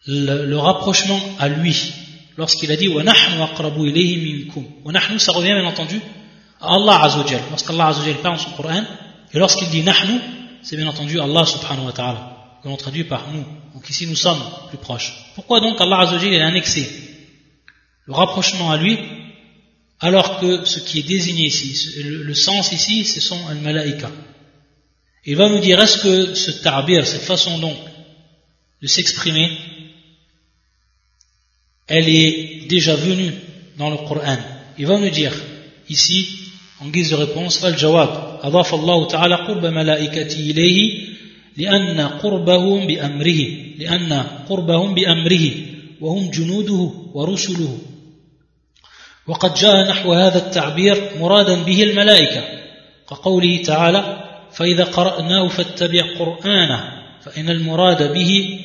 le, 0.06 0.56
rapprochement 0.56 1.20
à 1.40 1.48
lui 1.48 1.94
lorsqu'il 2.38 2.72
a 2.72 2.76
dit 2.76 2.90
aqrabu 2.98 3.90
ilayhi 3.90 4.46
minkum. 4.46 4.66
nahnu 4.86 5.20
ça 5.20 5.32
revient 5.32 5.54
bien 5.54 5.66
entendu 5.66 6.00
à 6.60 6.76
Allah 6.76 7.04
Azzawajal. 7.04 7.42
Lorsqu'Allah 7.50 7.88
Azzawajal 7.88 8.16
parle 8.22 8.38
dans 8.38 8.42
son 8.42 8.52
Coran, 8.52 8.84
et 9.34 9.40
lorsqu'il 9.40 9.70
dit 9.70 9.84
nahnu, 9.84 10.20
c'est 10.62 10.78
bien 10.78 10.88
entendu 10.88 11.20
Allah 11.20 11.46
subhanahu 11.46 11.86
wa 11.86 11.92
ta'ala, 11.92 12.60
que 12.64 12.68
l'on 12.70 12.78
traduit 12.78 13.04
par 13.04 13.26
nous. 13.32 13.44
Donc 13.74 13.90
ici 13.90 14.08
nous 14.08 14.16
sommes 14.16 14.42
plus 14.70 14.78
proches. 14.78 15.14
Pourquoi 15.36 15.60
donc 15.60 15.80
Allah 15.80 16.00
Azzawajal 16.00 16.42
a 16.42 16.48
annexé 16.48 16.90
le 18.06 18.14
rapprochement 18.14 18.72
à 18.72 18.78
lui, 18.78 18.98
alors 20.03 20.41
que 20.41 20.65
ce 20.65 20.81
qui 20.81 21.01
est 21.01 21.09
désigné 21.09 21.47
ici, 21.47 22.03
le, 22.05 22.35
sens 22.35 22.73
ici, 22.73 23.05
ce 23.05 23.21
sont 23.21 23.47
al-malaika. 23.49 24.11
Il 25.25 25.37
va 25.37 25.49
nous 25.49 25.59
dire, 25.59 25.81
est-ce 25.81 25.99
que 25.99 26.35
ce 26.35 26.51
ta'bir, 26.63 27.07
cette 27.07 27.23
façon 27.23 27.59
donc 27.59 27.77
de 28.81 28.87
s'exprimer, 28.87 29.51
elle 31.89 32.09
est 32.09 32.67
déjà 32.69 32.95
venue 32.95 33.33
dans 33.77 33.91
le 33.91 33.97
Coran. 33.97 34.39
Il 34.79 34.87
va 34.87 34.99
nous 34.99 35.11
dire 35.11 35.35
ici, 35.89 36.29
en 36.81 36.89
guise 36.89 37.11
de 37.11 37.17
réponse, 37.17 37.65
Al-Jawab, 37.65 38.29
أضاف 38.43 38.75
الله 38.75 39.09
تعالى 39.09 39.35
قرب 39.35 39.67
ملائكته 39.67 40.41
إليه 40.41 41.09
لأن 41.57 42.01
قربهم 42.01 42.87
بأمره 42.87 43.41
لأن 43.79 44.13
قربهم 44.49 44.95
بأمره 44.95 45.51
وهم 46.01 46.31
جنوده 46.31 46.93
ورسله 47.15 47.79
وقد 49.28 49.54
جاء 49.54 49.90
نحو 49.90 50.14
هذا 50.14 50.38
التعبير 50.38 51.12
مرادا 51.20 51.64
به 51.64 51.84
الملائكة. 51.84 52.42
كقوله 53.10 53.64
تعالى 53.64 54.24
فإذا 54.54 54.84
قرأناه 54.84 55.48
فاتبع 55.48 56.02
قرآنه 56.20 56.84
فإن 57.26 57.50
المراد 57.50 58.14
به 58.14 58.60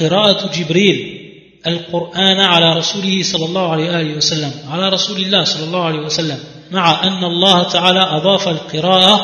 قراءة 0.00 0.50
جبريل 0.58 1.20
القرآن 1.66 2.40
على 2.40 2.72
رسوله 2.72 3.22
صلى 3.22 3.44
الله 3.44 3.72
عليه 3.72 4.14
وسلم 4.14 4.52
على 4.70 4.88
رسول 4.88 5.16
الله 5.16 5.44
صلى 5.44 5.64
الله 5.64 5.84
عليه 5.84 5.98
وسلم 5.98 6.38
مع 6.70 7.06
أن 7.06 7.24
الله 7.24 7.62
تعالى 7.62 8.00
أضاف 8.00 8.48
القراءة 8.48 9.20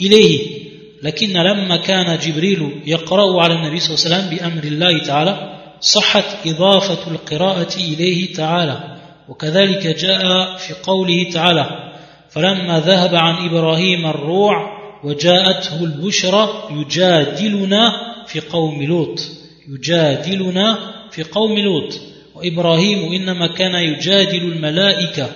إليه. 0.00 0.66
لكن 1.02 1.32
لما 1.32 1.76
كان 1.76 2.18
جبريل 2.18 2.82
يقرأ 2.86 3.42
على 3.42 3.54
النبي 3.54 3.80
صلى 3.80 3.94
الله 3.94 4.04
عليه 4.04 4.16
وسلم 4.16 4.38
بأمر 4.38 4.64
الله 4.64 4.98
تعالى 4.98 5.58
صحت 5.80 6.46
إضافة 6.46 7.10
القراءة 7.10 7.76
إليه 7.76 8.34
تعالى. 8.34 8.95
وكذلك 9.28 9.86
جاء 9.86 10.56
في 10.56 10.74
قوله 10.82 11.30
تعالى 11.32 11.92
فلما 12.30 12.80
ذهب 12.80 13.14
عن 13.14 13.48
إبراهيم 13.48 14.06
الروع 14.06 14.76
وجاءته 15.04 15.84
البشرى 15.84 16.68
يجادلنا 16.70 17.92
في 18.26 18.40
قوم 18.40 18.82
لوط 18.82 19.20
يجادلنا 19.68 20.78
في 21.10 21.22
قوم 21.22 21.58
لوط 21.58 22.00
وإبراهيم 22.34 23.12
إنما 23.12 23.46
كان 23.46 23.74
يجادل 23.74 24.42
الملائكة 24.52 25.30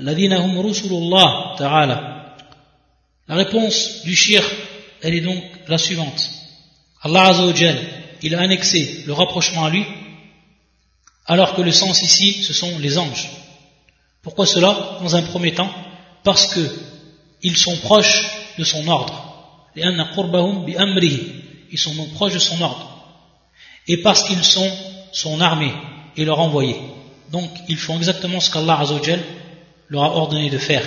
الذين 0.00 0.32
هم 0.32 0.66
رسل 0.66 0.90
الله 0.90 1.56
تعالى 1.56 2.12
La 3.28 3.34
réponse 3.34 4.04
du 4.04 4.14
shir, 4.14 4.40
elle 5.02 5.14
est 5.14 5.20
donc 5.20 5.42
la 5.66 5.78
suivante. 5.78 6.30
Allah 7.02 7.24
Azzawajal, 7.30 7.76
il 8.22 8.36
a 8.36 8.40
annexé 8.40 9.02
le 9.04 9.12
rapprochement 9.12 9.64
à 9.64 9.70
lui, 9.70 9.84
alors 11.26 11.54
que 11.54 11.62
le 11.62 11.72
sens 11.72 12.02
ici, 12.02 12.42
ce 12.42 12.52
sont 12.52 12.78
les 12.78 12.98
anges. 12.98 13.30
Pourquoi 14.22 14.46
cela 14.46 14.98
Dans 15.02 15.16
un 15.16 15.22
premier 15.22 15.54
temps, 15.54 15.70
parce 16.22 16.46
que 16.46 16.60
ils 17.42 17.56
sont 17.56 17.76
proches 17.76 18.24
de 18.58 18.64
son 18.64 18.86
ordre. 18.88 19.22
Ils 19.76 19.84
sont 21.78 21.94
donc 21.94 22.12
proches 22.14 22.32
de 22.32 22.38
son 22.38 22.60
ordre. 22.60 22.90
Et 23.86 23.98
parce 23.98 24.24
qu'ils 24.24 24.44
sont 24.44 24.70
son 25.12 25.40
armée 25.40 25.72
et 26.16 26.24
leur 26.24 26.40
envoyé. 26.40 26.76
Donc 27.30 27.50
ils 27.68 27.76
font 27.76 27.98
exactement 27.98 28.40
ce 28.40 28.50
qu'Allah 28.50 28.84
leur 29.88 30.04
a 30.04 30.16
ordonné 30.16 30.50
de 30.50 30.58
faire. 30.58 30.84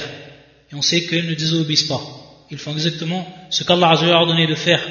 Et 0.71 0.75
on 0.75 0.81
sait 0.81 1.05
qu'ils 1.05 1.27
ne 1.27 1.33
désobéissent 1.33 1.87
pas. 1.87 2.01
Ils 2.51 2.57
font 2.57 2.73
exactement 2.73 3.27
ce 3.49 3.63
qu'Allah 3.63 3.89
a 3.89 4.15
ordonné 4.15 4.47
de 4.47 4.55
faire 4.55 4.81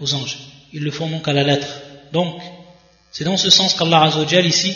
aux 0.00 0.14
anges. 0.14 0.38
Ils 0.72 0.82
le 0.82 0.90
font 0.90 1.08
donc 1.08 1.26
à 1.28 1.32
la 1.32 1.44
lettre. 1.44 1.68
Donc, 2.12 2.40
c'est 3.12 3.24
dans 3.24 3.36
ce 3.36 3.50
sens 3.50 3.74
qu'Allah 3.74 4.02
Azzawajal 4.02 4.46
ici, 4.46 4.74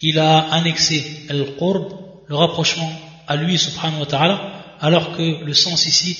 il 0.00 0.18
a 0.18 0.38
annexé 0.52 1.04
al-qurb, 1.28 1.92
le 2.26 2.36
rapprochement 2.36 2.90
à 3.26 3.36
lui 3.36 3.58
subhanahu 3.58 4.00
wa 4.00 4.06
ta'ala, 4.06 4.76
alors 4.80 5.16
que 5.16 5.44
le 5.44 5.54
sens 5.54 5.86
ici, 5.86 6.16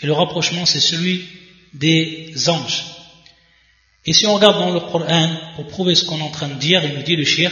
et 0.00 0.06
le 0.06 0.12
rapprochement 0.12 0.66
c'est 0.66 0.80
celui 0.80 1.24
des 1.74 2.48
anges. 2.48 2.84
Et 4.04 4.12
si 4.12 4.26
on 4.26 4.34
regarde 4.34 4.58
dans 4.58 4.72
le 4.72 4.80
Coran, 4.80 5.28
pour 5.56 5.66
prouver 5.66 5.94
ce 5.94 6.04
qu'on 6.04 6.18
est 6.18 6.22
en 6.22 6.30
train 6.30 6.48
de 6.48 6.54
dire, 6.54 6.82
il 6.84 6.94
nous 6.94 7.02
dit 7.02 7.16
le 7.16 7.24
shir, 7.24 7.50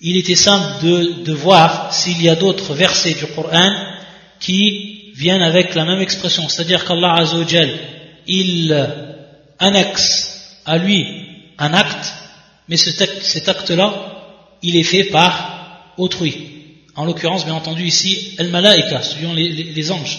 il 0.00 0.16
était 0.16 0.34
simple 0.34 0.84
de, 0.84 1.24
de 1.24 1.32
voir 1.32 1.92
s'il 1.92 2.20
y 2.22 2.28
a 2.28 2.36
d'autres 2.36 2.74
versets 2.74 3.14
du 3.14 3.26
Coran 3.26 3.70
qui 4.38 5.12
viennent 5.14 5.42
avec 5.42 5.74
la 5.74 5.84
même 5.84 6.00
expression, 6.00 6.48
c'est-à-dire 6.48 6.84
qu'Allah 6.84 7.14
Azzawajal, 7.18 7.70
il 8.26 8.88
annexe 9.58 10.60
à 10.64 10.78
lui 10.78 11.06
un 11.58 11.74
acte, 11.74 12.14
mais 12.68 12.76
cet 12.76 13.48
acte-là, 13.48 14.19
il 14.62 14.76
est 14.76 14.82
fait 14.82 15.04
par 15.04 15.94
autrui. 15.96 16.50
En 16.96 17.04
l'occurrence, 17.04 17.44
bien 17.44 17.54
entendu, 17.54 17.84
ici, 17.84 18.34
al-malaika, 18.38 19.02
suivant 19.02 19.32
les, 19.32 19.48
les, 19.48 19.64
les, 19.64 19.92
anges. 19.92 20.18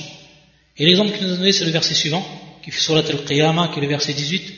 Et 0.77 0.85
l'exemple 0.85 1.11
qui 1.17 1.23
nous 1.23 1.33
est 1.33 1.37
donné, 1.37 1.51
c'est 1.51 1.65
le 1.65 1.71
verset 1.71 1.93
suivant, 1.93 2.25
qui 2.63 2.71
fait 2.71 2.79
sur 2.79 2.95
al-qiyamah, 2.95 3.69
qui 3.69 3.79
est 3.79 3.81
le 3.81 3.87
verset 3.87 4.13
18. 4.13 4.53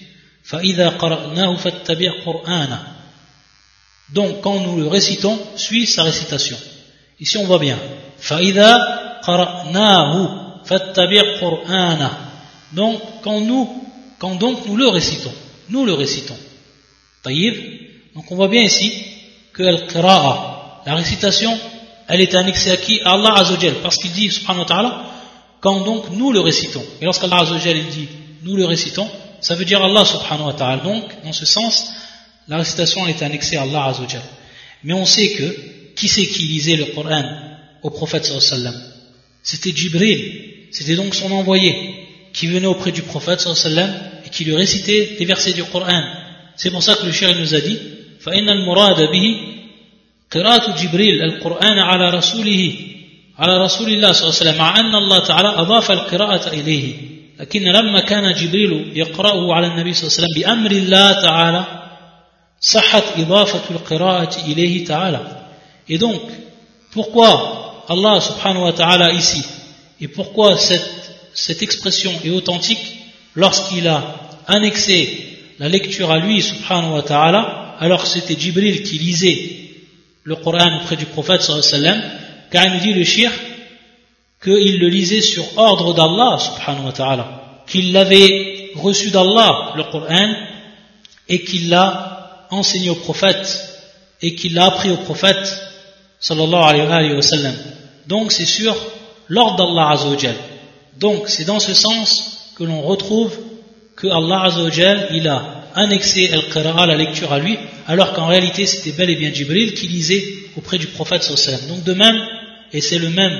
Donc, 4.13 4.41
quand 4.41 4.59
nous 4.59 4.77
le 4.77 4.87
récitons, 4.87 5.39
suis 5.55 5.87
sa 5.87 6.03
récitation. 6.03 6.57
Ici, 7.19 7.37
on 7.37 7.45
voit 7.45 7.59
bien. 7.59 7.79
Donc, 12.73 13.01
quand 13.23 13.39
nous, 13.39 13.83
quand 14.19 14.35
donc 14.35 14.65
nous 14.65 14.75
le 14.75 14.87
récitons, 14.87 15.33
nous 15.69 15.85
le 15.85 15.93
récitons. 15.93 16.37
Donc, 17.25 18.31
on 18.31 18.35
voit 18.35 18.49
bien 18.49 18.63
ici 18.63 19.12
que 19.53 19.63
al-qira'a, 19.63 20.81
la 20.85 20.95
récitation, 20.95 21.57
elle 22.07 22.21
est 22.21 22.35
annexée 22.35 22.71
à 22.71 22.77
qui 22.77 23.01
À 23.01 23.13
Allah 23.13 23.33
Azzawajal, 23.37 23.75
parce 23.81 23.97
qu'il 23.97 24.11
dit, 24.11 24.29
subhanahu 24.31 24.61
wa 24.61 24.65
ta'ala, 24.65 25.05
quand 25.61 25.81
donc 25.81 26.05
nous 26.11 26.31
le 26.31 26.41
récitons. 26.41 26.83
Et 26.99 27.05
lorsqu'Allah 27.05 27.41
Azzawajal 27.41 27.85
dit, 27.85 28.07
nous 28.43 28.55
le 28.55 28.65
récitons, 28.65 29.09
ça 29.39 29.55
veut 29.55 29.65
dire 29.65 29.81
Allah 29.81 30.03
subhanahu 30.05 30.47
wa 30.47 30.53
ta'ala. 30.53 30.83
Donc, 30.83 31.03
dans 31.23 31.33
ce 31.33 31.45
sens, 31.45 31.89
la 32.47 32.57
récitation 32.57 33.05
elle 33.05 33.15
est 33.15 33.23
annexée 33.23 33.55
à 33.55 33.61
Allah 33.61 33.85
Azzawajal. 33.85 34.21
Mais 34.83 34.93
on 34.93 35.05
sait 35.05 35.29
que, 35.29 35.55
qui 35.95 36.07
c'est 36.07 36.25
qui 36.25 36.43
lisait 36.43 36.75
le 36.75 36.85
Coran 36.85 37.23
au 37.83 37.89
prophète 37.89 38.25
sallallahu 38.25 38.75
C'était 39.43 39.71
Jibril. 39.71 40.67
C'était 40.71 40.95
donc 40.95 41.13
son 41.13 41.31
envoyé 41.31 42.07
qui 42.33 42.47
venait 42.47 42.67
auprès 42.67 42.91
du 42.91 43.03
prophète 43.03 43.39
sallallahu 43.39 43.93
et 44.25 44.29
qui 44.29 44.43
lui 44.43 44.55
récitait 44.55 45.15
des 45.17 45.25
versets 45.25 45.53
du 45.53 45.63
Coran. 45.63 46.01
C'est 46.55 46.71
pour 46.71 46.83
ça 46.83 46.95
que 46.95 47.05
le 47.05 47.11
cher 47.11 47.33
nous 47.39 47.53
a 47.53 47.61
dit, 47.61 47.79
فَإِنَّ 48.23 48.49
الْمُرَادَ 48.49 49.11
بِهِ 49.11 49.53
قراءة 50.33 50.83
جبريل 50.83 51.23
القرآن 51.23 51.79
على 51.79 52.09
رسوله 52.09 52.73
على 53.39 53.57
رسول 53.57 53.89
الله 53.89 54.11
صلى 54.11 54.29
الله 54.29 54.39
عليه 54.39 54.49
وسلم 54.49 54.57
مع 54.57 54.79
أن 54.79 54.95
الله 54.95 55.19
تعالى 55.19 55.47
أضاف 55.47 55.91
القراءة 55.91 56.47
إليه. 56.47 56.93
لكن 57.39 57.63
لما 57.63 57.99
كان 57.99 58.33
جبريل 58.33 58.91
يقرأه 58.95 59.53
على 59.53 59.67
النبي 59.67 59.93
صلى 59.93 60.07
الله 60.07 60.17
عليه 60.17 60.23
وسلم 60.23 60.41
بأمر 60.41 60.71
الله 60.71 61.11
تعالى 61.11 61.65
صحت 62.61 63.03
إضافة 63.17 63.75
القراءة 63.75 64.45
إليه 64.45 64.85
تعالى. 64.85 65.19
Et 65.89 65.97
donc, 65.97 66.21
pourquoi 66.91 67.85
Allah 67.89 68.21
subhanahu 68.21 68.63
wa 68.63 68.73
ta'ala 68.73 69.11
ici 69.11 69.43
Et 69.99 70.07
pourquoi 70.07 70.57
cette, 70.57 71.11
cette 71.33 71.61
expression 71.61 72.11
est 72.23 72.29
authentique 72.29 72.97
lorsqu'il 73.35 73.87
a 73.87 74.15
annexé 74.47 75.37
la 75.59 75.69
lecture 75.69 76.11
à 76.11 76.19
lui 76.19 76.41
subhanahu 76.41 76.93
wa 76.93 77.01
ta'ala 77.01 77.62
alors 77.79 78.05
c'était 78.07 78.39
Jibril 78.39 78.83
qui 78.83 78.97
lisait 78.99 79.63
le 80.23 80.35
Coran 80.35 80.79
auprès 80.81 80.95
du 80.95 81.05
prophète 81.05 81.41
sallam, 81.41 82.01
car 82.51 82.65
il 82.65 82.73
nous 82.73 82.79
dit 82.79 82.93
le 82.93 83.03
shir 83.03 83.31
qu'il 84.41 84.79
le 84.79 84.89
lisait 84.89 85.21
sur 85.21 85.45
ordre 85.57 85.93
d'Allah 85.93 86.37
subhanahu 86.39 86.85
wa 86.85 86.91
ta'ala, 86.91 87.63
qu'il 87.67 87.91
l'avait 87.93 88.71
reçu 88.75 89.09
d'Allah, 89.11 89.73
le 89.75 89.83
Coran, 89.83 90.33
et 91.29 91.43
qu'il 91.43 91.69
l'a 91.69 92.47
enseigné 92.51 92.89
au 92.89 92.95
prophète, 92.95 93.69
et 94.21 94.35
qu'il 94.35 94.53
l'a 94.53 94.65
appris 94.65 94.91
au 94.91 94.97
prophète 94.97 95.57
sallallahu 96.19 96.63
alayhi 96.63 97.13
wa 97.13 97.21
sallam. 97.21 97.55
Donc 98.07 98.31
c'est 98.31 98.45
sur 98.45 98.75
l'ordre 99.27 99.57
d'Allah 99.57 99.91
azawajal. 99.91 100.35
Donc 100.97 101.27
c'est 101.27 101.45
dans 101.45 101.59
ce 101.59 101.73
sens 101.73 102.53
que 102.57 102.63
l'on 102.63 102.81
retrouve 102.81 103.37
que 103.95 104.07
Allah 104.07 104.43
azawajal, 104.43 105.09
il 105.11 105.27
a 105.27 105.62
annexé 105.74 106.30
Al-Qira'a, 106.30 106.86
la 106.86 106.96
lecture 106.96 107.32
à 107.32 107.38
lui, 107.38 107.58
alors 107.86 108.12
qu'en 108.12 108.26
réalité 108.26 108.66
c'était 108.66 108.92
bel 108.92 109.10
et 109.10 109.16
bien 109.16 109.32
Jibril 109.32 109.74
qui 109.74 109.88
lisait 109.88 110.24
auprès 110.56 110.78
du 110.78 110.86
prophète 110.86 111.22
sallam. 111.22 111.60
Donc 111.68 111.84
de 111.84 111.94
même, 111.94 112.18
et 112.72 112.80
c'est 112.80 112.98
le 112.98 113.10
même, 113.10 113.38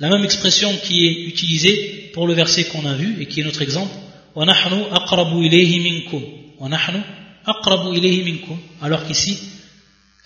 la 0.00 0.08
même 0.08 0.24
expression 0.24 0.74
qui 0.82 1.06
est 1.06 1.26
utilisée 1.26 2.10
pour 2.14 2.26
le 2.26 2.34
verset 2.34 2.64
qu'on 2.64 2.86
a 2.86 2.94
vu 2.94 3.16
et 3.20 3.26
qui 3.26 3.40
est 3.40 3.44
notre 3.44 3.62
exemple, 3.62 3.94
وَنَحْنُ 4.34 4.72
أَقْرَبُ 4.92 5.32
إِلَيْهِ 5.42 5.80
مِنْكُمْ 5.80 6.22
وَنَحْنُ 6.60 7.02
أَقْرَبُ 7.46 7.92
إِلَيْهِ 7.94 8.24
مِنْكُمْ 8.24 8.56
alors 8.82 9.04
qu'ici, 9.06 9.38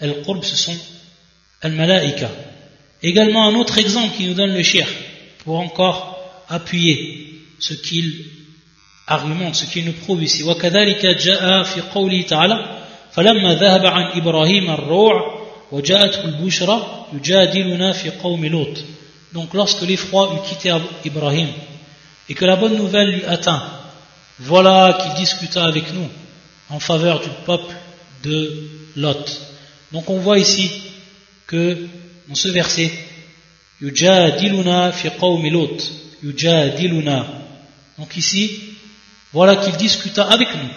Al-Qurb 0.01 0.45
ce 0.45 0.57
sont 0.57 0.77
Al-Malaika. 1.63 2.31
Également 3.03 3.49
un 3.49 3.55
autre 3.55 3.79
exemple 3.79 4.17
qui 4.17 4.27
nous 4.27 4.35
donne 4.35 4.55
le 4.55 4.63
shir 4.63 4.87
pour 5.45 5.59
encore 5.59 6.45
appuyer 6.49 7.41
ce 7.59 7.75
qu'il 7.75 8.13
argumente, 9.07 9.55
ce 9.55 9.67
qui 9.67 9.83
nous 9.83 9.93
prouve 9.93 10.23
ici. 10.23 10.43
وكذلك 10.45 11.07
جاء 11.07 11.63
في 11.63 11.81
قوله 11.81 12.23
تعالى 12.23 12.83
فلما 13.13 13.55
ذهب 13.55 13.87
عن 13.87 14.21
إبراهيم 14.21 14.71
الروع 14.71 15.43
وجاءته 15.73 16.25
البشرى 16.25 17.07
يجادلنا 17.13 17.93
في 17.93 18.11
قوم 18.11 18.47
لوط 18.47 18.79
Donc 19.33 19.55
lorsque 19.55 19.83
l'effroi 19.83 20.35
eut 20.35 20.49
quitté 20.49 20.75
Ibrahim 21.07 21.49
et 22.29 22.35
que 22.35 22.45
la 22.45 22.57
bonne 22.57 22.77
nouvelle 22.77 23.13
lui 23.13 23.25
atteint, 23.25 23.63
voilà 24.39 24.99
qu'il 25.01 25.15
discuta 25.15 25.65
avec 25.65 25.93
nous 25.95 26.09
en 26.69 26.79
faveur 26.79 27.21
du 27.21 27.29
peuple 27.47 27.75
de 28.25 28.69
Lot. 28.97 29.41
Donc 29.93 30.11
on 30.11 30.19
voit 30.19 30.39
ici 30.39 30.71
que 31.47 31.89
dans 32.29 32.35
ce 32.35 32.49
verset, 32.49 32.91
Yujadiluna 33.81 34.93
fi 34.93 35.09
qawmi 35.19 35.51
Lot. 35.51 35.79
Yujadiluna. 36.23 37.27
Donc 37.99 38.17
ici, 38.17 38.66
voilà 39.38 39.56
qu'il 39.58 39.78
discuta 39.78 40.24
avec 40.24 40.48
nous. 40.56 40.70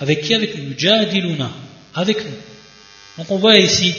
Avec 0.00 0.20
qui 0.20 0.34
Avec 0.34 0.54
nous 0.58 0.74
Jadiluna. 0.76 1.50
Avec 1.94 2.26
nous. 2.26 2.36
Donc 3.16 3.30
on 3.30 3.38
voit 3.38 3.56
ici 3.56 3.94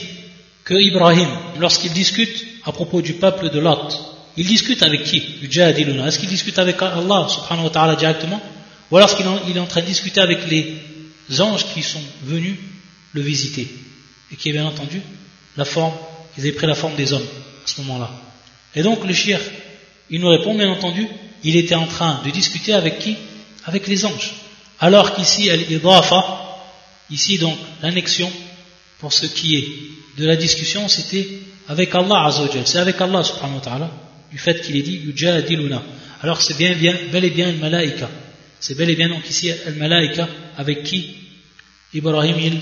que 0.62 0.74
Ibrahim, 0.74 1.26
lorsqu'il 1.58 1.92
discute 1.92 2.46
à 2.64 2.70
propos 2.70 3.02
du 3.02 3.14
peuple 3.14 3.50
de 3.50 3.58
Lot, 3.58 3.88
il 4.36 4.46
discute 4.46 4.84
avec 4.84 5.02
qui 5.02 5.20
Jadiluna. 5.50 6.06
Est-ce 6.06 6.20
qu'il 6.20 6.28
discute 6.28 6.60
avec 6.60 6.80
Allah 6.80 7.26
subhanahu 7.28 7.64
wa 7.64 7.70
ta'ala 7.70 7.96
directement? 7.96 8.40
Ou 8.92 8.98
alors 8.98 9.16
qu'il 9.16 9.26
est 9.56 9.58
en 9.58 9.66
train 9.66 9.80
de 9.80 9.86
discuter 9.86 10.20
avec 10.20 10.48
les 10.48 11.40
anges 11.40 11.66
qui 11.74 11.82
sont 11.82 12.04
venus 12.22 12.54
le 13.14 13.20
visiter 13.20 13.66
Et 14.30 14.36
qui, 14.36 14.52
bien 14.52 14.64
entendu, 14.64 15.02
la 15.56 15.64
forme, 15.64 15.94
ils 16.36 16.42
avaient 16.42 16.52
pris 16.52 16.68
la 16.68 16.76
forme 16.76 16.94
des 16.94 17.12
hommes 17.12 17.26
à 17.64 17.66
ce 17.66 17.80
moment-là. 17.80 18.12
Et 18.76 18.84
donc 18.84 19.04
le 19.04 19.12
shir, 19.12 19.40
il 20.08 20.20
nous 20.20 20.28
répond 20.28 20.54
bien 20.54 20.70
entendu 20.70 21.08
il 21.44 21.56
était 21.56 21.74
en 21.74 21.86
train 21.86 22.20
de 22.24 22.30
discuter 22.30 22.72
avec 22.72 22.98
qui? 22.98 23.16
Avec 23.68 23.86
les 23.86 24.04
anges. 24.04 24.32
Alors 24.80 25.14
qu'ici, 25.14 25.50
al-idafa, 25.50 26.20
ici 27.10 27.38
donc 27.38 27.56
l'annexion, 27.82 28.30
pour 28.98 29.12
ce 29.12 29.26
qui 29.26 29.56
est 29.56 29.68
de 30.20 30.26
la 30.26 30.36
discussion, 30.36 30.88
c'était 30.88 31.28
avec 31.68 31.94
Allah 31.94 32.26
Azzawajal. 32.26 32.66
C'est 32.66 32.78
avec 32.78 33.00
Allah 33.00 33.22
subhanahu 33.22 33.56
wa 33.56 33.60
ta'ala, 33.60 33.90
du 34.30 34.38
fait 34.38 34.60
qu'il 34.62 34.76
est 34.76 34.82
dit 34.82 34.96
yujadiluna. 34.96 35.82
Alors 36.22 36.40
c'est 36.42 36.56
bien, 36.56 36.74
bien, 36.74 36.96
bel 37.12 37.24
et 37.24 37.30
bien 37.30 37.52
le 37.52 37.58
malaika. 37.58 38.08
C'est 38.60 38.76
bel 38.76 38.90
et 38.90 38.96
bien 38.96 39.08
donc 39.08 39.28
ici 39.28 39.52
le 39.66 39.74
malaika 39.74 40.28
avec 40.56 40.82
qui 40.82 41.14
Ibrahim 41.94 42.36
il, 42.38 42.60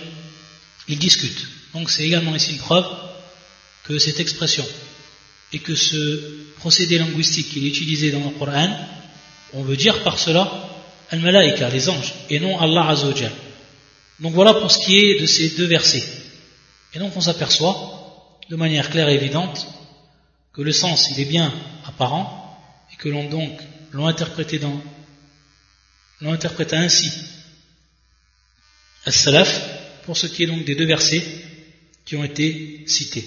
il 0.88 0.98
discute. 0.98 1.46
Donc 1.72 1.90
c'est 1.90 2.04
également 2.04 2.34
ici 2.34 2.52
une 2.52 2.58
preuve 2.58 2.86
que 3.84 3.98
cette 3.98 4.20
expression 4.20 4.66
et 5.52 5.58
que 5.58 5.74
ce 5.74 6.20
procédé 6.58 6.98
linguistique 6.98 7.50
qu'il 7.50 7.64
est 7.64 7.68
utilisé 7.68 8.10
dans 8.10 8.24
le 8.24 8.30
Coran, 8.38 8.68
on 9.52 9.62
veut 9.62 9.76
dire 9.76 10.02
par 10.02 10.18
cela 10.18 10.65
al-malaika, 11.10 11.68
les 11.68 11.88
anges, 11.88 12.14
et 12.30 12.40
non 12.40 12.58
Allah 12.58 12.88
Azzawajal. 12.88 13.32
Donc 14.20 14.32
voilà 14.32 14.54
pour 14.54 14.70
ce 14.70 14.78
qui 14.84 14.98
est 14.98 15.20
de 15.20 15.26
ces 15.26 15.50
deux 15.50 15.66
versets. 15.66 16.04
Et 16.94 16.98
donc 16.98 17.16
on 17.16 17.20
s'aperçoit 17.20 18.38
de 18.48 18.56
manière 18.56 18.90
claire 18.90 19.08
et 19.08 19.14
évidente 19.14 19.66
que 20.52 20.62
le 20.62 20.72
sens 20.72 21.10
il 21.10 21.20
est 21.20 21.26
bien 21.26 21.52
apparent 21.86 22.58
et 22.92 22.96
que 22.96 23.08
l'on 23.08 23.28
donc 23.28 23.52
l'ont 23.92 24.06
interprété 24.06 24.58
dans 24.58 24.80
l'ont 26.20 26.32
interprété 26.32 26.76
ainsi 26.76 27.10
as-salaf 29.04 30.02
pour 30.04 30.16
ce 30.16 30.26
qui 30.26 30.44
est 30.44 30.46
donc 30.46 30.64
des 30.64 30.74
deux 30.74 30.86
versets 30.86 31.22
qui 32.04 32.16
ont 32.16 32.24
été 32.24 32.84
cités. 32.86 33.26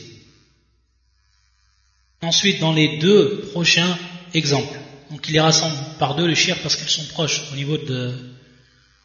Ensuite, 2.21 2.59
dans 2.59 2.73
les 2.73 2.97
deux 2.97 3.41
prochains 3.51 3.97
exemples, 4.33 4.78
donc 5.10 5.28
il 5.28 5.32
les 5.32 5.40
rassemble 5.40 5.76
par 5.98 6.14
deux 6.14 6.26
le 6.26 6.34
shir 6.34 6.56
parce 6.62 6.76
qu'ils 6.76 6.88
sont 6.88 7.04
proches 7.04 7.42
au 7.52 7.56
niveau, 7.56 7.76
de, 7.76 8.14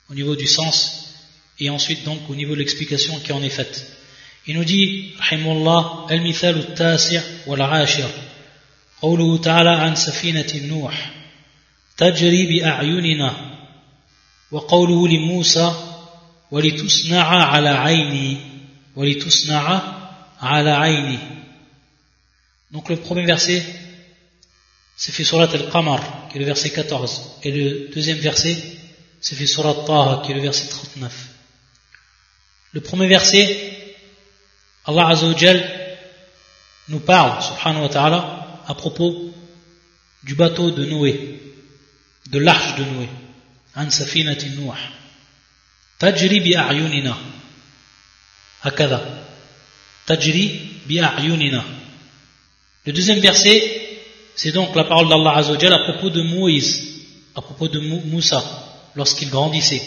au 0.09 0.15
niveau 0.15 0.35
du 0.35 0.47
sens 0.47 1.13
et 1.59 1.69
ensuite 1.69 2.03
donc 2.05 2.29
au 2.29 2.35
niveau 2.35 2.53
de 2.53 2.59
l'explication 2.59 3.19
qui 3.19 3.31
en 3.31 3.43
est 3.43 3.49
faite. 3.49 3.85
Il 4.47 4.55
nous 4.55 4.63
dit, 4.63 5.13
rahimullah, 5.19 6.05
al-mithal 6.09 6.55
al-tasi' 6.55 7.19
wal-ashir. 7.45 8.07
قوله 9.01 9.38
تعالى 9.38 9.69
عن 9.69 9.95
سفينة 9.95 10.67
نوح 10.67 11.12
تجري 11.97 12.45
بأعيننا 12.45 13.35
وقوله 14.51 15.07
لموسى 15.07 15.73
ولتصنع 16.51 17.45
على 17.45 17.69
عيني 17.69 18.38
ولتصنع 18.95 19.81
على 20.41 20.71
عيني 20.71 21.19
Donc 22.71 22.88
le 22.89 22.97
premier 22.97 23.25
verset, 23.25 23.63
c'est 24.96 25.12
fait 25.12 25.24
surat 25.24 25.50
al-Qamar, 25.50 26.28
qui 26.28 26.37
est 26.37 26.40
le 26.40 26.46
verset 26.46 26.70
14. 26.70 27.38
Et 27.42 27.50
le 27.50 27.88
deuxième 27.94 28.18
verset, 28.18 28.57
c'est 29.20 29.35
fait 29.35 29.46
surat 29.46 29.74
Taha, 29.87 30.22
qui 30.24 30.33
est 30.33 30.35
le 30.35 30.40
verset 30.40 30.68
39. 30.68 31.12
Le 32.72 32.80
premier 32.80 33.07
verset, 33.07 33.96
Allah 34.85 35.09
Azzawajal 35.09 35.98
nous 36.88 37.00
parle, 37.00 37.42
subhanahu 37.42 37.83
wa 37.83 37.88
ta'ala, 37.88 38.62
à 38.66 38.74
propos 38.74 39.33
du 40.22 40.35
bateau 40.35 40.70
de 40.70 40.85
Noé, 40.85 41.40
de 42.30 42.38
l'arche 42.38 42.76
de 42.76 42.85
Noé. 42.85 43.09
An 43.76 43.90
safinati 43.90 44.50
Nuh. 44.50 44.72
Tajri 45.98 46.40
bi 46.40 46.54
a'yunina. 46.54 47.16
Hakada. 48.62 49.02
Tajri 50.07 50.80
bi 50.87 51.00
a'yunina. 51.00 51.64
Le 52.87 52.92
deuxième 52.92 53.18
verset, 53.20 53.93
c'est 54.36 54.52
donc 54.52 54.74
la 54.74 54.84
parole 54.84 55.08
d'Allah 55.08 55.36
Azzawajal 55.36 55.72
à 55.72 55.78
propos 55.92 56.10
de 56.10 56.22
Moïse, 56.22 56.82
à 57.34 57.42
propos 57.42 57.68
de 57.68 57.78
Moussa, 57.80 58.42
lorsqu'il 58.96 59.30
grandissait. 59.30 59.82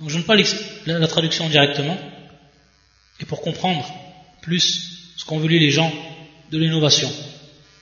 Donc 0.00 0.08
je 0.08 0.18
ne 0.18 0.22
pas 0.22 0.36
la 0.86 1.08
traduction 1.08 1.48
directement, 1.48 1.98
et 3.20 3.24
pour 3.24 3.40
comprendre 3.40 3.86
plus 4.42 5.12
ce 5.16 5.24
qu'ont 5.24 5.38
voulu 5.38 5.58
les 5.58 5.70
gens 5.70 5.92
de 6.50 6.58
l'innovation. 6.58 7.10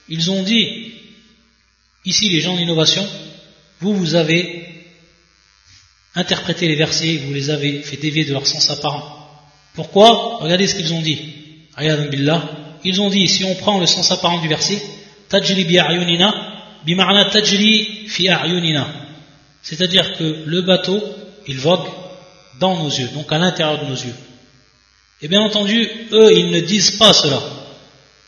Ils 0.09 0.31
ont 0.31 0.43
dit, 0.43 0.93
ici 2.05 2.29
les 2.29 2.41
gens 2.41 2.57
d'innovation, 2.57 3.07
vous, 3.81 3.95
vous 3.95 4.15
avez 4.15 4.69
interprété 6.15 6.67
les 6.67 6.75
versets, 6.75 7.19
vous 7.19 7.33
les 7.33 7.51
avez 7.51 7.83
fait 7.83 7.97
dévier 7.97 8.25
de 8.25 8.33
leur 8.33 8.47
sens 8.47 8.71
apparent. 8.71 9.15
Pourquoi? 9.75 10.39
Regardez 10.39 10.67
ce 10.67 10.75
qu'ils 10.75 10.93
ont 10.93 11.03
dit. 11.03 11.38
Ils 11.81 13.01
ont 13.01 13.11
dit, 13.11 13.29
si 13.29 13.45
on 13.45 13.55
prend 13.55 13.79
le 13.79 13.87
sens 13.87 14.11
apparent 14.11 14.41
du 14.41 14.49
verset, 14.49 14.83
tajri 15.29 15.65
bi 15.65 15.79
bimarna 16.85 17.25
tajri 17.31 18.09
fi 18.09 18.29
C'est-à-dire 19.63 20.17
que 20.17 20.45
le 20.47 20.63
bateau, 20.63 21.03
il 21.47 21.59
vogue 21.59 21.87
dans 22.61 22.83
nos 22.83 22.91
yeux, 22.91 23.09
donc 23.15 23.31
à 23.33 23.39
l'intérieur 23.39 23.85
de 23.85 23.89
nos 23.89 23.97
yeux. 23.97 24.15
Et 25.21 25.29
bien 25.29 25.41
entendu, 25.41 25.89
eux, 26.13 26.33
ils 26.37 26.51
ne 26.51 26.61
disent 26.61 26.93
pas 26.93 27.13
cela. 27.13 27.43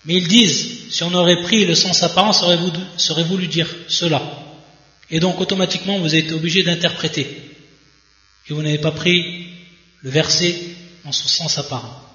Mais 0.04 0.14
ils 0.14 0.28
disent, 0.28 0.90
si 0.90 1.02
on 1.04 1.14
aurait 1.14 1.42
pris 1.42 1.64
le 1.64 1.74
sens 1.74 2.02
apparent, 2.02 2.32
ça 2.32 2.46
aurait 2.46 3.24
voulu 3.24 3.46
dire 3.46 3.68
cela. 3.88 4.22
Et 5.10 5.20
donc 5.20 5.40
automatiquement, 5.40 5.98
vous 5.98 6.14
êtes 6.14 6.32
obligé 6.32 6.62
d'interpréter. 6.62 7.26
Et 8.48 8.52
vous 8.52 8.62
n'avez 8.62 8.78
pas 8.78 8.92
pris 8.92 9.46
le 10.02 10.10
verset 10.10 10.56
en 11.04 11.12
son 11.12 11.28
sens 11.28 11.58
apparent. 11.58 12.09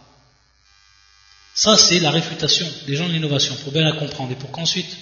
Ça, 1.56 1.78
c'est 1.78 2.00
la 2.00 2.12
réfutation 2.12 2.68
des 2.86 2.96
gens 2.98 3.08
de 3.08 3.14
l'innovation. 3.14 3.56
Il 3.58 3.64
faut 3.64 3.72
bien 3.72 3.86
la 3.86 3.94
comprendre. 3.94 4.32
Et 4.34 4.36
pour 4.36 4.52
qu'ensuite, 4.52 4.98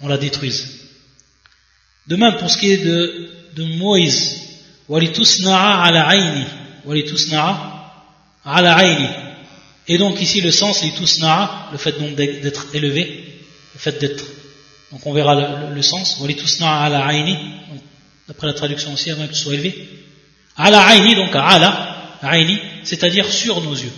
on 0.00 0.08
la 0.08 0.18
détruise. 0.18 0.80
De 2.08 2.16
même, 2.16 2.36
pour 2.38 2.50
ce 2.50 2.58
qui 2.58 2.72
est 2.72 2.84
de, 2.84 3.30
de 3.54 3.62
Moïse, 3.62 4.40
et 9.88 9.98
donc 9.98 10.20
ici 10.20 10.40
le 10.40 10.50
sens, 10.50 10.82
le 10.82 11.78
fait 11.78 12.00
donc 12.00 12.16
d'être 12.16 12.66
élevé, 12.74 13.40
le 13.74 13.78
fait 13.78 14.00
d'être, 14.00 14.24
donc 14.90 15.06
on 15.06 15.12
verra 15.12 15.70
le, 15.72 15.82
sens, 15.82 16.20
d'après 18.26 18.46
la 18.48 18.52
traduction 18.52 18.92
aussi, 18.92 19.12
avant 19.12 19.28
que 19.28 19.34
ce 19.34 19.44
soit 19.44 19.54
élevé. 19.54 19.88
Ala 20.56 20.98
donc 21.14 21.30
ala, 21.36 22.18
c'est-à-dire 22.82 23.30
sur 23.30 23.60
nos 23.60 23.74
yeux, 23.74 23.92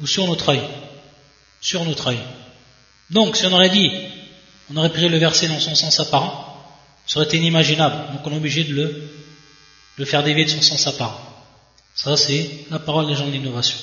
ou 0.00 0.06
sur 0.06 0.26
notre 0.26 0.50
œil, 0.50 0.62
sur 1.60 1.84
notre 1.84 2.08
œil. 2.08 2.20
Donc 3.10 3.36
si 3.36 3.46
on 3.46 3.52
aurait 3.52 3.70
dit, 3.70 3.90
on 4.70 4.76
aurait 4.76 4.90
pris 4.90 5.08
le 5.08 5.18
verset 5.18 5.48
dans 5.48 5.60
son 5.60 5.74
sens 5.74 5.98
apparent, 6.00 6.44
ça 7.06 7.18
aurait 7.18 7.26
été 7.26 7.38
inimaginable, 7.38 8.12
donc 8.12 8.26
on 8.26 8.32
est 8.32 8.36
obligé 8.36 8.64
de 8.64 8.74
le 8.74 9.08
le 9.98 10.04
faire 10.04 10.22
dévier 10.22 10.44
de 10.44 10.50
son 10.50 10.62
sens 10.62 10.86
apparent. 10.86 11.20
Ça, 11.94 12.16
c'est 12.16 12.48
la 12.70 12.78
parole 12.78 13.08
des 13.08 13.14
gens 13.14 13.26
de 13.26 13.32
l'innovation. 13.32 13.78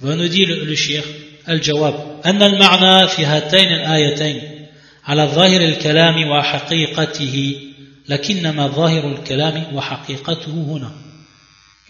Il 0.00 0.08
va 0.08 0.16
nous 0.16 0.28
dire 0.28 0.48
le, 0.48 0.64
le 0.64 0.74
shir, 0.74 1.04
al-jawab, 1.46 2.24
أن 2.26 2.42
المعنى 2.42 3.08
في 3.08 3.24
هاتين 3.24 3.72
الآيتين 3.72 4.66
على 5.04 5.26
ظاهر 5.26 5.60
الكلام 5.60 6.28
وحقيقته 6.28 7.60
لكنما 8.08 8.68
ظاهر 8.68 9.12
الكلام 9.12 9.76
وحقيقته 9.76 10.50
هنا. 10.50 10.92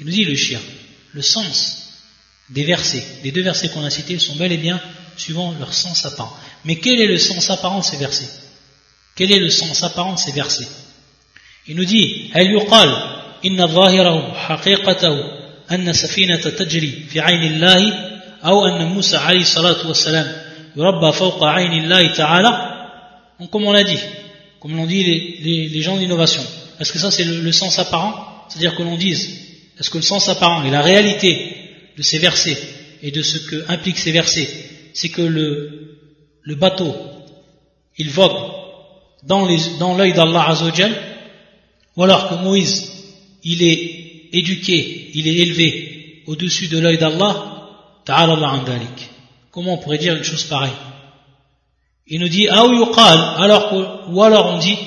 Il 0.01 0.07
nous 0.07 0.12
dit 0.12 0.24
le 0.24 0.35
shir, 0.35 0.61
le 1.14 1.22
sens 1.22 1.82
des 2.51 2.64
versets, 2.64 3.05
des 3.22 3.31
deux 3.31 3.42
versets 3.42 3.68
qu'on 3.68 3.85
a 3.85 3.90
cités 3.90 4.18
sont 4.18 4.37
bel 4.37 4.53
et 4.53 4.57
bien 4.57 4.81
suivant 5.16 5.55
leur 5.59 5.74
sens 5.74 6.07
apparent. 6.07 6.37
Mais 6.64 6.77
quel 6.77 7.01
est 7.01 7.07
le 7.07 7.18
sens 7.18 7.51
apparent 7.51 7.81
de 7.81 7.85
ces 7.85 7.96
versets 7.96 8.31
Quel 9.16 9.33
est 9.33 9.38
le 9.38 9.51
sens 9.51 9.83
apparent 9.83 10.14
de 10.14 10.18
ces 10.18 10.33
versets 10.33 10.68
Il 11.66 11.77
nous 11.77 11.85
dit, 11.85 12.31
هل 12.35 12.46
يقال 12.53 13.18
إن 13.44 13.66
ظاهره 13.66 14.35
حقيقته 14.35 15.16
أن 15.70 15.92
سفينة 15.92 16.37
تجري 16.40 17.07
في 17.11 17.20
عين 17.20 17.53
الله 17.53 17.92
أو 18.44 18.66
أن 18.66 18.87
موسى 18.87 19.16
عليه 19.16 19.40
الصلاة 19.40 19.87
والسلام 19.87 20.33
يربى 20.77 21.12
فوق 21.12 21.44
عين 21.44 21.72
الله 21.72 22.14
تعالى 22.14 22.74
Donc, 23.40 23.51
comme 23.51 23.64
on 23.66 23.72
l'a 23.72 23.85
dit, 23.85 24.01
comme 24.59 24.77
l'ont 24.77 24.87
dit 24.87 25.05
les, 25.05 25.38
les, 25.40 25.68
les 25.68 25.83
gens 25.83 25.96
d'innovation, 25.96 26.42
est-ce 26.81 26.92
que 26.92 26.98
ça 26.98 27.11
c'est 27.11 27.22
le, 27.22 27.40
le, 27.40 27.53
sens 27.53 27.79
apparent 27.79 28.46
C'est-à-dire 28.48 28.74
que 28.74 28.83
l'on 28.83 28.96
dise, 28.96 29.31
est-ce 29.79 29.90
que 29.90 29.98
le 29.98 30.03
sens 30.03 30.29
apparent 30.29 30.64
et 30.64 30.70
la 30.70 30.81
réalité 30.81 31.62
de 31.97 32.01
ces 32.01 32.19
versets 32.19 32.58
et 33.01 33.12
de 33.12 33.21
ce 33.21 33.38
que 33.38 33.65
impliquent 33.69 33.99
ces 33.99 34.12
versets, 34.12 34.47
c'est 34.93 35.10
que 35.10 35.21
le, 35.21 36.56
bateau, 36.56 36.95
il 37.97 38.10
vogue 38.10 38.51
dans 39.23 39.45
l'œil 39.45 40.13
d'Allah 40.13 40.49
Azzawajal, 40.49 40.93
ou 41.95 42.03
alors 42.03 42.29
que 42.29 42.36
Moïse, 42.36 42.91
il 43.43 43.63
est 43.63 44.29
éduqué, 44.32 45.12
il 45.13 45.27
est 45.27 45.36
élevé 45.36 46.23
au-dessus 46.27 46.67
de 46.67 46.79
l'œil 46.79 46.97
d'Allah, 46.97 47.53
ta'ala 48.06 48.63
Comment 49.51 49.75
on 49.75 49.77
pourrait 49.77 49.97
dire 49.97 50.15
une 50.15 50.23
chose 50.23 50.43
pareille? 50.43 50.71
Il 52.08 52.19
nous 52.19 52.29
dit, 52.29 52.47
alors 52.47 52.71
ou 54.10 54.23
alors 54.23 54.47
on 54.47 54.58
dit, 54.58 54.77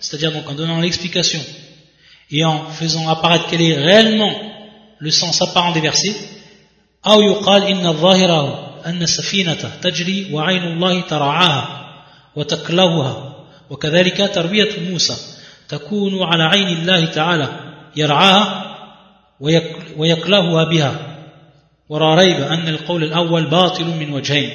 c'est-à-dire 0.00 0.32
donc 0.32 0.48
en 0.48 0.54
donnant 0.54 0.80
l'explication 0.80 1.40
et 2.30 2.44
en 2.44 2.68
faisant 2.68 3.08
apparaître 3.08 3.46
quel 3.48 3.62
est 3.62 3.74
réellement 3.74 4.34
le 4.98 5.10
sens 5.10 5.40
apparent 5.42 5.72
des 5.72 5.80
versets, 5.80 6.16
أو 7.06 7.20
يقال 7.20 7.62
إن 7.62 7.86
الظاهرة 7.86 8.66
أن 8.86 9.02
السفينة 9.02 9.70
تجري 9.82 10.32
وعين 10.32 10.62
الله 10.62 11.00
ترعاها 11.00 11.86
وتكلوها 12.36 13.46
وكذلك 13.70 14.30
تربية 14.34 14.90
موسى 14.90 15.16
تكون 15.68 16.22
على 16.22 16.42
عين 16.42 16.68
الله 16.68 17.04
تعالى 17.04 17.48
يرعاها 17.96 18.76
ويكلهها 19.96 20.64
بها. 20.64 21.16
ولا 21.88 22.14
ريب 22.14 22.40
أن 22.40 22.68
القول 22.68 23.04
الأول 23.04 23.46
باطل 23.46 23.84
من 23.84 24.12
وجهين. 24.12 24.50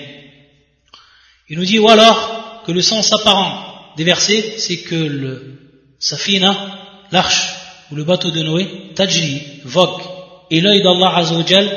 Il 1.49 1.57
nous 1.57 1.65
dit 1.65 1.79
ou 1.79 1.89
alors 1.89 2.63
que 2.65 2.71
le 2.71 2.81
sens 2.81 3.11
apparent 3.11 3.93
des 3.97 4.03
versets, 4.03 4.55
c'est 4.57 4.77
que 4.77 4.95
le 4.95 5.57
safina, 5.99 6.55
l'arche 7.11 7.53
ou 7.91 7.95
le 7.95 8.03
bateau 8.03 8.31
de 8.31 8.41
Noé, 8.41 8.91
tajli, 8.95 9.41
vogue, 9.65 10.01
et 10.49 10.61
l'œil 10.61 10.81
d'Allah 10.81 11.17
Azzawajal 11.17 11.69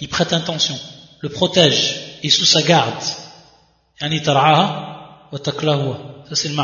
il 0.00 0.08
prête 0.08 0.32
attention, 0.32 0.78
le 1.20 1.28
protège, 1.28 2.10
et 2.22 2.30
sous 2.30 2.44
sa 2.44 2.62
garde. 2.62 3.02
Wa. 5.88 5.98
Ça 6.28 6.36
c'est 6.36 6.48
le. 6.48 6.56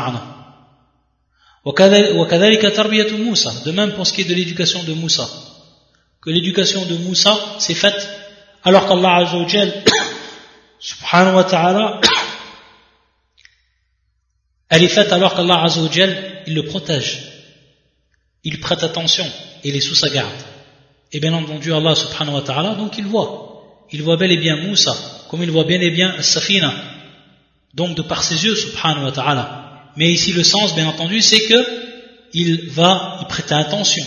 De 3.65 3.71
même 3.71 3.93
pour 3.93 4.07
ce 4.07 4.13
qui 4.13 4.21
est 4.21 4.25
de 4.25 4.33
l'éducation 4.33 4.83
de 4.83 4.93
Moussa. 4.93 5.27
Que 6.21 6.29
l'éducation 6.29 6.85
de 6.85 6.95
Moussa 6.95 7.37
s'est 7.59 7.73
faite 7.73 8.09
alors 8.63 8.87
qu'Allah 8.87 9.17
Azzawajal, 9.17 9.83
subhanahu 10.79 11.35
wa 11.35 11.43
ta'ala, 11.43 12.01
elle 14.69 14.83
est 14.83 14.89
faite 14.89 15.11
alors 15.11 15.35
qu'Allah 15.35 15.63
Azzawajal, 15.63 16.43
il 16.47 16.55
le 16.55 16.65
protège. 16.65 17.19
Il 18.43 18.59
prête 18.59 18.83
attention 18.83 19.25
et 19.63 19.69
il 19.69 19.75
est 19.75 19.81
sous 19.81 19.95
sa 19.95 20.09
garde. 20.09 20.31
Et 21.13 21.19
bien 21.19 21.33
entendu, 21.33 21.73
Allah 21.73 21.95
subhanahu 21.95 22.35
wa 22.35 22.41
ta'ala, 22.41 22.75
donc 22.75 22.97
il 22.97 23.05
voit. 23.05 23.85
Il 23.91 24.01
voit 24.03 24.17
bel 24.17 24.31
et 24.31 24.37
bien 24.37 24.57
Moussa, 24.57 24.95
comme 25.29 25.43
il 25.43 25.51
voit 25.51 25.63
bien 25.63 25.79
et 25.79 25.89
bien 25.89 26.21
Safina. 26.21 26.73
Donc 27.73 27.95
de 27.95 28.01
par 28.01 28.23
ses 28.23 28.43
yeux, 28.43 28.55
subhanahu 28.55 29.05
wa 29.05 29.11
ta'ala. 29.11 29.91
Mais 29.95 30.11
ici 30.11 30.33
le 30.33 30.43
sens, 30.43 30.75
bien 30.75 30.87
entendu, 30.87 31.21
c'est 31.21 31.41
que 31.47 31.65
il 32.33 32.69
va 32.69 33.19
y 33.21 33.25
prêter 33.25 33.53
attention. 33.53 34.03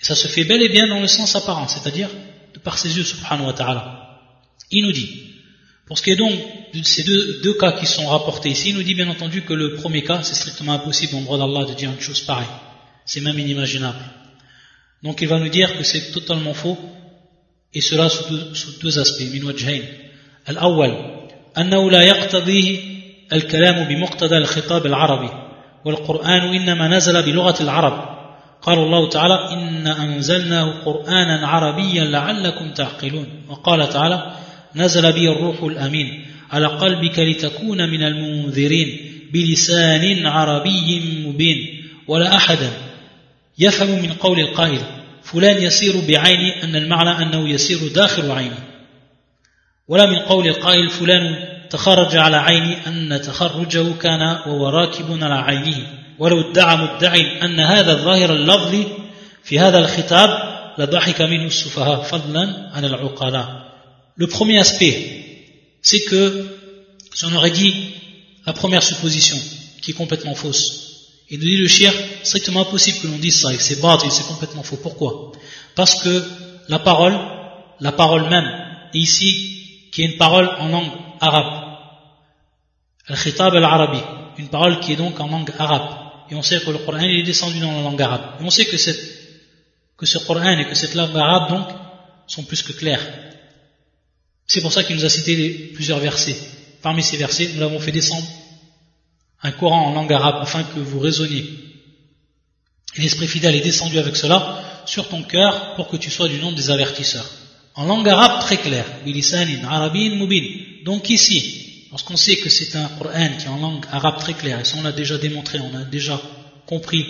Et 0.00 0.04
ça 0.04 0.16
se 0.16 0.28
fait 0.28 0.44
bel 0.44 0.62
et 0.62 0.68
bien 0.68 0.86
dans 0.88 1.00
le 1.00 1.06
sens 1.06 1.36
apparent, 1.36 1.68
c'est-à-dire 1.68 2.08
de 2.54 2.58
par 2.58 2.78
ses 2.78 2.96
yeux, 2.96 3.04
subhanahu 3.04 3.46
wa 3.46 3.52
ta'ala. 3.52 4.18
Il 4.70 4.84
nous 4.84 4.92
dit, 4.92 5.08
pour 5.86 5.96
ce 5.96 6.02
qui 6.02 6.10
est 6.10 6.16
donc 6.16 6.32
de 6.74 6.82
ces 6.82 7.02
deux, 7.02 7.54
cas 7.58 7.72
qui 7.72 7.86
sont 7.86 8.06
rapportés 8.08 8.50
ici, 8.50 8.70
il 8.70 8.74
nous 8.74 8.82
dit 8.82 8.94
bien 8.94 9.08
entendu 9.08 9.42
que 9.42 9.54
le 9.54 9.76
premier 9.76 10.02
cas, 10.02 10.22
c'est 10.22 10.34
strictement 10.34 10.72
impossible 10.72 11.16
en 11.16 11.22
droit 11.22 11.38
d'Allah 11.38 11.64
de 11.64 11.74
dire 11.74 11.90
une 11.90 12.00
chose 12.00 12.20
pareille. 12.20 12.46
C'est 13.06 13.22
même 13.22 13.38
inimaginable. 13.38 13.98
Donc 15.02 15.22
il 15.22 15.28
va 15.28 15.38
nous 15.38 15.48
dire 15.48 15.76
que 15.76 15.84
c'est 15.84 16.12
totalement 16.12 16.54
faux, 16.54 16.78
et 17.74 17.80
cela 17.80 18.08
sous 18.08 18.28
deux, 18.30 18.54
sous 18.54 18.80
deux 18.80 18.98
aspects. 18.98 19.22
من 19.34 19.44
وجهين. 19.44 19.82
الأول 20.48 20.94
أنه 21.58 21.90
لا 21.90 22.02
يقتضيه 22.02 22.78
الكلام 23.32 23.88
بمقتضى 23.88 24.36
الخطاب 24.36 24.86
العربي 24.86 25.30
والقرآن 25.84 26.54
إنما 26.54 26.88
نزل 26.88 27.22
بلغة 27.22 27.62
العرب 27.62 28.18
قال 28.62 28.78
الله 28.78 29.08
تعالى 29.08 29.34
إن 29.52 29.86
أنزلناه 29.86 30.70
قرآنا 30.84 31.46
عربيا 31.46 32.04
لعلكم 32.04 32.70
تعقلون 32.70 33.26
وقال 33.48 33.88
تعالى 33.88 34.32
نزل 34.76 35.12
به 35.12 35.32
الروح 35.32 35.62
الأمين 35.62 36.26
على 36.50 36.66
قلبك 36.66 37.18
لتكون 37.18 37.90
من 37.90 38.02
المنذرين 38.02 38.98
بلسان 39.32 40.26
عربي 40.26 41.02
مبين 41.26 41.84
ولا 42.08 42.36
أحدا 42.36 42.70
يفهم 43.58 44.02
من 44.02 44.12
قول 44.12 44.40
القائل 44.40 44.80
فلان 45.22 45.62
يسير 45.62 46.00
بعيني 46.08 46.64
أن 46.64 46.76
المعنى 46.76 47.22
أنه 47.22 47.48
يسير 47.48 47.88
داخل 47.88 48.30
عيني. 48.30 48.68
ولا 49.88 50.06
من 50.06 50.18
قول 50.18 50.48
القائل 50.48 50.90
فلان 50.90 51.48
تخرج 51.70 52.16
على 52.16 52.36
عيني 52.36 52.86
أن 52.86 53.20
تخرجه 53.20 53.92
كان 53.92 54.20
وهو 54.46 54.68
راكب 54.68 55.24
على 55.24 55.34
عينه 55.34 55.86
ولو 56.18 56.50
ادعى 56.50 56.76
مدعي 56.76 57.42
أن 57.42 57.60
هذا 57.60 57.92
الظاهر 57.92 58.32
اللفظي 58.32 58.86
في 59.44 59.58
هذا 59.58 59.78
الخطاب 59.78 60.58
لضحك 60.78 61.22
منه 61.22 61.46
السفهاء 61.46 62.02
فضلا 62.02 62.70
عن 62.72 62.84
العقلاء. 62.84 63.68
Le 64.16 64.26
premier 64.26 64.58
aspect, 64.58 64.96
c'est 65.80 66.00
que, 66.10 66.46
si 67.14 67.24
on 67.24 67.34
aurait 67.36 67.52
dit 67.52 67.74
la 68.46 68.52
première 68.52 68.82
supposition, 68.82 69.36
qui 69.80 69.92
est 69.92 69.94
complètement 69.94 70.34
fausse, 70.34 70.87
et 71.30 71.36
nous 71.36 71.44
dit 71.44 71.56
le 71.56 71.68
shir, 71.68 71.92
strictement 72.22 72.62
impossible 72.62 73.00
que 73.00 73.06
l'on 73.06 73.18
dise 73.18 73.40
ça, 73.40 73.50
c'est 73.58 73.78
et 73.78 74.10
c'est 74.10 74.26
complètement 74.26 74.62
faux. 74.62 74.76
Pourquoi? 74.76 75.32
Parce 75.74 76.02
que 76.02 76.24
la 76.68 76.78
parole, 76.78 77.18
la 77.80 77.92
parole 77.92 78.28
même, 78.30 78.48
ici, 78.94 79.90
qui 79.92 80.02
est 80.02 80.06
une 80.06 80.16
parole 80.16 80.48
en 80.58 80.68
langue 80.68 80.90
arabe. 81.20 81.64
Al-Khitab 83.08 83.54
al-Arabi, 83.54 84.00
une 84.38 84.48
parole 84.48 84.80
qui 84.80 84.92
est 84.92 84.96
donc 84.96 85.20
en 85.20 85.28
langue 85.28 85.52
arabe. 85.58 86.08
Et 86.30 86.34
on 86.34 86.42
sait 86.42 86.60
que 86.60 86.70
le 86.70 86.78
Coran 86.78 87.00
est 87.00 87.22
descendu 87.22 87.58
dans 87.58 87.72
la 87.72 87.82
langue 87.82 88.00
arabe. 88.00 88.40
Et 88.40 88.44
on 88.44 88.50
sait 88.50 88.66
que, 88.66 88.76
cette, 88.76 89.00
que 89.96 90.06
ce 90.06 90.18
Coran 90.18 90.58
et 90.58 90.66
que 90.66 90.74
cette 90.74 90.94
langue 90.94 91.16
arabe, 91.16 91.50
donc, 91.50 91.68
sont 92.26 92.42
plus 92.42 92.62
que 92.62 92.72
clairs. 92.72 93.06
C'est 94.46 94.60
pour 94.60 94.72
ça 94.72 94.84
qu'il 94.84 94.96
nous 94.96 95.04
a 95.04 95.08
cité 95.08 95.72
plusieurs 95.74 95.98
versets. 95.98 96.36
Parmi 96.82 97.02
ces 97.02 97.16
versets, 97.16 97.50
nous 97.54 97.60
l'avons 97.60 97.80
fait 97.80 97.92
descendre 97.92 98.26
un 99.42 99.52
Coran 99.52 99.86
en 99.88 99.92
langue 99.92 100.12
arabe 100.12 100.42
afin 100.42 100.62
que 100.62 100.80
vous 100.80 100.98
raisonniez. 100.98 101.46
L'Esprit 102.96 103.28
fidèle 103.28 103.54
est 103.54 103.60
descendu 103.60 103.98
avec 103.98 104.16
cela 104.16 104.82
sur 104.84 105.08
ton 105.08 105.22
cœur 105.22 105.74
pour 105.76 105.88
que 105.88 105.96
tu 105.96 106.10
sois 106.10 106.28
du 106.28 106.38
nom 106.38 106.52
des 106.52 106.70
avertisseurs. 106.70 107.28
En 107.74 107.84
langue 107.84 108.08
arabe 108.08 108.40
très 108.40 108.56
claire. 108.56 108.86
arabin 109.68 110.16
mubin. 110.16 110.44
Donc 110.84 111.10
ici, 111.10 111.86
lorsqu'on 111.90 112.16
sait 112.16 112.36
que 112.36 112.48
c'est 112.48 112.76
un 112.76 112.88
Coran 112.98 113.36
qui 113.38 113.44
est 113.44 113.48
en 113.48 113.58
langue 113.58 113.84
arabe 113.92 114.18
très 114.18 114.34
claire, 114.34 114.60
et 114.60 114.64
ça 114.64 114.76
on 114.78 114.82
l'a 114.82 114.92
déjà 114.92 115.18
démontré, 115.18 115.60
on 115.60 115.74
a 115.76 115.84
déjà 115.84 116.20
compris 116.66 117.06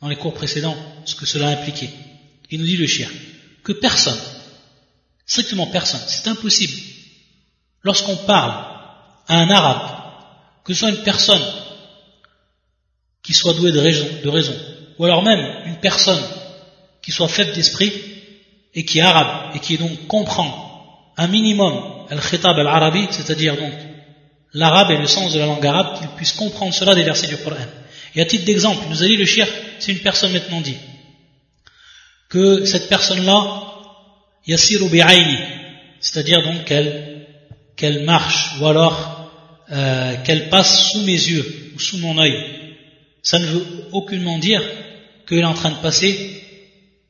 dans 0.00 0.08
les 0.08 0.16
cours 0.16 0.34
précédents 0.34 0.76
ce 1.04 1.14
que 1.14 1.26
cela 1.26 1.48
impliquait. 1.48 1.90
Il 2.50 2.60
nous 2.60 2.66
dit 2.66 2.76
le 2.76 2.86
chien 2.86 3.08
que 3.62 3.72
personne 3.72 4.18
Strictement 5.26 5.66
personne. 5.68 6.02
C'est 6.06 6.28
impossible. 6.28 6.74
Lorsqu'on 7.82 8.16
parle 8.16 8.52
à 9.26 9.38
un 9.38 9.50
arabe, 9.50 10.03
que 10.64 10.72
ce 10.72 10.80
soit 10.80 10.90
une 10.90 11.02
personne 11.02 11.42
qui 13.22 13.32
soit 13.32 13.54
douée 13.54 13.72
de 13.72 14.28
raison, 14.28 14.54
ou 14.98 15.04
alors 15.04 15.22
même 15.22 15.40
une 15.66 15.76
personne 15.76 16.22
qui 17.02 17.12
soit 17.12 17.28
faible 17.28 17.52
d'esprit 17.52 17.92
et 18.74 18.84
qui 18.84 18.98
est 18.98 19.02
arabe 19.02 19.54
et 19.54 19.60
qui 19.60 19.76
donc 19.78 20.06
comprend 20.06 21.12
un 21.16 21.26
minimum 21.28 22.06
al-khitab 22.10 22.58
al-arabi, 22.58 23.06
c'est-à-dire 23.10 23.56
donc 23.56 23.72
l'arabe 24.52 24.90
et 24.90 24.98
le 24.98 25.06
sens 25.06 25.32
de 25.32 25.38
la 25.38 25.46
langue 25.46 25.66
arabe, 25.66 25.98
qu'il 25.98 26.08
puisse 26.08 26.32
comprendre 26.32 26.74
cela 26.74 26.94
des 26.94 27.04
versets 27.04 27.28
du 27.28 27.36
Coran. 27.36 27.56
Et 28.14 28.20
à 28.20 28.24
titre 28.24 28.44
d'exemple, 28.44 28.84
nous 28.88 29.02
a 29.02 29.06
dit 29.06 29.16
le 29.16 29.24
shir, 29.24 29.46
c'est 29.78 29.92
une 29.92 29.98
personne 29.98 30.32
maintenant 30.32 30.60
dit 30.60 30.76
que 32.28 32.64
cette 32.64 32.88
personne-là 32.88 33.62
yasiru 34.46 34.88
bi'ayni, 34.88 35.38
c'est-à-dire 36.00 36.42
donc 36.42 36.64
qu'elle 36.64 37.26
qu'elle 37.76 38.04
marche 38.04 38.60
ou 38.60 38.66
alors 38.66 39.13
euh, 39.72 40.16
qu'elle 40.24 40.50
passe 40.50 40.90
sous 40.90 41.00
mes 41.04 41.12
yeux 41.12 41.72
ou 41.74 41.80
sous 41.80 41.96
mon 41.96 42.18
œil, 42.18 42.34
ça 43.22 43.38
ne 43.38 43.46
veut 43.46 43.64
aucunement 43.92 44.38
dire 44.38 44.62
qu'elle 45.26 45.38
est 45.38 45.44
en 45.44 45.54
train 45.54 45.70
de 45.70 45.76
passer 45.76 46.42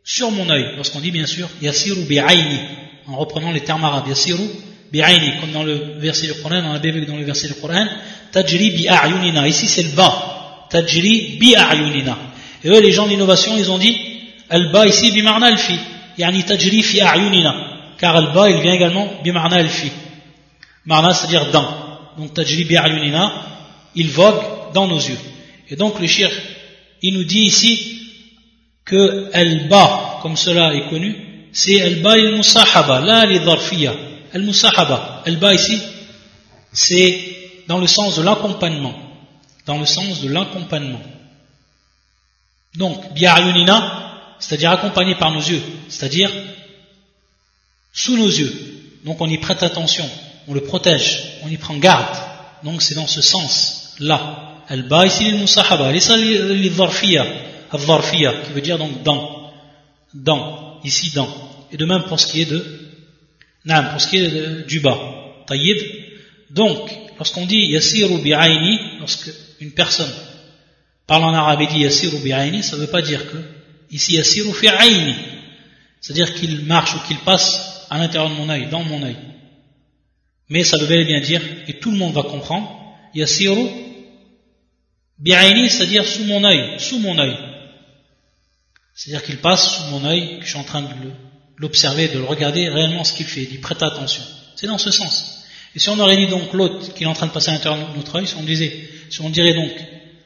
sur 0.04 0.30
mon 0.30 0.48
œil. 0.48 0.66
Lorsqu'on 0.76 1.00
dit 1.00 1.10
bien 1.10 1.26
sûr 1.26 1.48
Yasiru 1.60 2.02
bi'ayni, 2.04 2.60
en 3.08 3.16
reprenant 3.16 3.50
les 3.50 3.62
termes 3.62 3.84
arabes, 3.84 4.06
Yasiru 4.06 4.44
bi'ayni, 4.92 5.40
comme 5.40 5.50
dans 5.50 5.64
le 5.64 5.98
verset 5.98 6.28
du 6.28 6.34
Coran, 6.34 6.62
dans 6.62 6.72
la 6.72 6.78
BV, 6.78 7.06
dans 7.06 7.16
le 7.16 7.24
verset 7.24 7.48
du 7.48 7.54
Coran, 7.54 7.88
Tajri 8.30 8.70
bi'ayunina. 8.70 9.48
Ici 9.48 9.66
c'est 9.66 9.82
le 9.82 9.90
bas, 9.90 10.66
Tajri 10.70 11.38
bi'ayunina. 11.40 12.16
Et 12.62 12.68
eux, 12.68 12.80
les 12.80 12.92
gens 12.92 13.08
d'innovation, 13.08 13.56
ils 13.58 13.68
ont 13.72 13.78
dit 13.78 13.98
Al-ba 14.48 14.86
ici 14.86 15.10
bi'marna 15.10 15.48
al-fi, 15.48 15.74
yani 16.18 16.44
Tajri 16.44 16.84
fi'ayunina. 16.84 17.52
Car 17.98 18.14
Al-ba, 18.14 18.48
il 18.48 18.62
vient 18.62 18.74
également 18.74 19.08
bi'marna 19.24 19.56
al-fi. 19.56 19.90
Marna, 20.86 21.12
c'est-à-dire 21.12 21.50
dans 21.50 21.83
donc 22.18 22.34
tajribi 22.34 22.76
ayunina, 22.76 23.32
il 23.94 24.10
vogue 24.10 24.72
dans 24.72 24.86
nos 24.86 24.98
yeux. 24.98 25.18
Et 25.68 25.76
donc 25.76 26.00
le 26.00 26.06
shirk, 26.06 26.32
il 27.02 27.14
nous 27.14 27.24
dit 27.24 27.42
ici 27.42 28.00
que 28.84 29.30
al-ba, 29.32 30.18
comme 30.22 30.36
cela 30.36 30.74
est 30.74 30.88
connu, 30.88 31.48
c'est 31.52 31.80
al-ba 31.80 32.12
al-musahaba, 32.12 33.00
la 33.00 33.26
li-dharfiya. 33.26 33.94
Al-musahaba, 34.32 35.22
al-ba 35.26 35.54
ici, 35.54 35.80
c'est 36.72 37.18
dans 37.68 37.78
le 37.78 37.86
sens 37.86 38.16
de 38.16 38.22
l'accompagnement. 38.22 38.94
Dans 39.66 39.78
le 39.78 39.86
sens 39.86 40.20
de 40.20 40.28
l'accompagnement. 40.28 41.00
Donc, 42.76 43.14
bi'ayunina, 43.14 44.36
c'est-à-dire 44.38 44.72
accompagné 44.72 45.14
par 45.14 45.30
nos 45.32 45.40
yeux, 45.40 45.62
c'est-à-dire 45.88 46.30
sous 47.92 48.16
nos 48.16 48.28
yeux. 48.28 48.52
Donc 49.04 49.20
on 49.20 49.28
y 49.28 49.38
prête 49.38 49.62
attention, 49.62 50.08
on 50.48 50.54
le 50.54 50.60
protège, 50.60 51.40
on 51.42 51.48
y 51.48 51.56
prend 51.56 51.76
garde. 51.76 52.16
Donc 52.62 52.82
c'est 52.82 52.94
dans 52.94 53.06
ce 53.06 53.20
sens-là. 53.20 54.62
Al-ba 54.68 55.06
ici 55.06 55.32
musahaba, 55.32 55.88
al-dharfiya, 55.88 57.26
qui 58.46 58.52
veut 58.52 58.60
dire 58.60 58.78
donc 58.78 59.02
dans, 59.02 59.52
dans, 60.14 60.80
ici 60.84 61.10
dans. 61.14 61.28
Et 61.72 61.76
de 61.76 61.84
même 61.84 62.04
pour 62.04 62.20
ce 62.20 62.26
qui 62.26 62.42
est 62.42 62.50
de 62.50 62.64
Non, 63.64 63.84
pour 63.90 64.00
ce 64.00 64.08
qui 64.08 64.18
est 64.18 64.66
du 64.66 64.80
bas. 64.80 64.98
Taïd. 65.46 65.76
Donc, 66.50 66.90
lorsqu'on 67.18 67.46
dit 67.46 67.66
Yassiru 67.66 68.18
bi'aini, 68.18 68.78
lorsque 69.00 69.30
une 69.60 69.72
personne 69.72 70.12
parle 71.06 71.24
en 71.24 71.34
arabe 71.34 71.62
et 71.62 71.66
dit 71.66 71.80
Yassiru 71.80 72.18
bi'aini, 72.18 72.62
ça 72.62 72.76
ne 72.76 72.82
veut 72.82 72.86
pas 72.86 73.02
dire 73.02 73.30
que 73.30 73.36
ici 73.90 74.14
Yassiru 74.14 74.54
fi'aini. 74.54 75.14
C'est-à-dire 76.00 76.34
qu'il 76.34 76.64
marche 76.64 76.94
ou 76.94 76.98
qu'il 77.06 77.18
passe 77.18 77.86
à 77.90 77.98
l'intérieur 77.98 78.30
de 78.30 78.36
mon 78.36 78.48
œil, 78.48 78.68
dans 78.70 78.82
mon 78.82 79.02
œil. 79.02 79.16
Mais 80.48 80.64
ça 80.64 80.76
veut 80.76 81.04
bien 81.04 81.20
dire, 81.20 81.40
et 81.68 81.74
tout 81.74 81.90
le 81.90 81.96
monde 81.96 82.12
va 82.12 82.22
comprendre, 82.22 82.68
Yassiru 83.14 83.66
bi'aini, 85.18 85.70
c'est-à-dire 85.70 86.04
sous 86.04 86.24
mon 86.24 86.44
œil, 86.44 86.78
sous 86.78 86.98
mon 86.98 87.18
œil. 87.18 87.36
C'est-à-dire 88.94 89.24
qu'il 89.24 89.38
passe 89.38 89.76
sous 89.76 89.84
mon 89.90 90.04
œil, 90.04 90.38
que 90.38 90.44
je 90.44 90.50
suis 90.50 90.58
en 90.58 90.64
train 90.64 90.82
de 90.82 90.88
l'observer, 91.56 92.08
de 92.08 92.18
le 92.18 92.24
regarder 92.24 92.68
réellement 92.68 93.04
ce 93.04 93.12
qu'il 93.12 93.26
fait, 93.26 93.42
il 93.42 93.60
prête 93.60 93.82
attention. 93.82 94.22
C'est 94.56 94.66
dans 94.66 94.78
ce 94.78 94.90
sens. 94.90 95.44
Et 95.74 95.78
si 95.78 95.88
on 95.88 95.98
aurait 95.98 96.16
dit 96.16 96.28
donc 96.28 96.52
l'autre 96.52 96.94
qui 96.94 97.04
est 97.04 97.06
en 97.06 97.14
train 97.14 97.26
de 97.26 97.32
passer 97.32 97.50
à 97.50 97.54
l'intérieur 97.54 97.90
de 97.90 97.96
notre 97.96 98.16
œil, 98.16 98.26
si 98.26 98.36
on 98.36 98.42
disait, 98.42 98.88
si 99.10 99.20
on 99.20 99.30
dirait 99.30 99.54
donc 99.54 99.72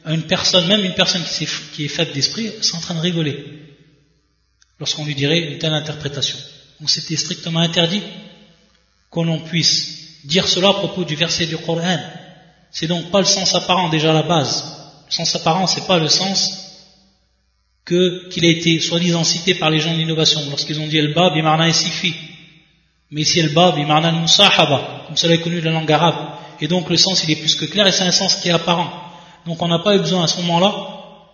à 0.05 0.13
une 0.13 0.23
personne, 0.23 0.67
même 0.67 0.85
une 0.85 0.95
personne 0.95 1.23
qui, 1.25 1.85
est, 1.85 1.89
faite 1.89 2.13
d'esprit, 2.13 2.51
c'est 2.61 2.75
en 2.75 2.81
train 2.81 2.95
de 2.95 3.01
rigoler. 3.01 3.45
Lorsqu'on 4.79 5.05
lui 5.05 5.15
dirait 5.15 5.39
une 5.39 5.59
telle 5.59 5.73
interprétation. 5.73 6.39
Donc 6.81 6.91
c'était 6.91 7.17
strictement 7.17 7.61
interdit 7.61 8.03
qu'on 9.11 9.39
puisse 9.41 9.98
dire 10.25 10.49
cela 10.49 10.71
à 10.71 10.75
propos 10.75 11.05
du 11.05 11.17
verset 11.17 11.47
du 11.47 11.57
Coran. 11.57 11.99
C'est 12.71 12.87
donc 12.87 13.11
pas 13.11 13.21
le 13.21 13.25
sens 13.25 13.55
apparent 13.55 13.89
déjà 13.89 14.11
à 14.11 14.15
la 14.15 14.23
base. 14.23 14.65
Le 15.07 15.13
sens 15.13 15.35
apparent, 15.35 15.67
c'est 15.67 15.87
pas 15.87 15.99
le 15.99 16.09
sens 16.09 16.69
qu'il 17.87 18.45
a 18.45 18.49
été 18.49 18.79
soi-disant 18.81 19.25
cité 19.25 19.55
par 19.55 19.71
les 19.71 19.81
gens 19.81 19.93
de 19.93 19.99
l'innovation. 19.99 20.41
Lorsqu'ils 20.51 20.79
ont 20.81 20.87
dit 20.87 20.99
el 20.99 21.15
bab 21.15 21.33
bimarna 21.35 21.73
sifi 21.73 22.15
mais 23.11 23.23
ici 23.23 23.41
el 23.41 23.55
bab 23.55 23.77
bimarna 23.77 24.13
musahaba 24.13 25.05
comme 25.07 25.17
cela 25.17 25.35
est 25.35 25.41
connu 25.41 25.61
de 25.61 25.65
la 25.65 25.73
langue 25.73 25.91
arabe. 25.91 26.17
Et 26.61 26.69
donc 26.69 26.91
le 26.91 26.97
sens 26.97 27.25
il 27.25 27.31
est 27.31 27.37
plus 27.37 27.55
que 27.55 27.65
clair 27.65 27.87
et 27.87 27.93
c'est 27.93 28.05
un 28.05 28.11
sens 28.11 28.35
qui 28.37 28.49
est 28.49 28.53
apparent. 28.53 28.91
Donc 29.47 29.63
on 29.63 29.69
n'a 29.69 29.79
pas 29.79 29.95
eu 29.95 29.99
besoin 29.99 30.25
à 30.25 30.27
ce 30.27 30.37
moment-là 30.43 30.75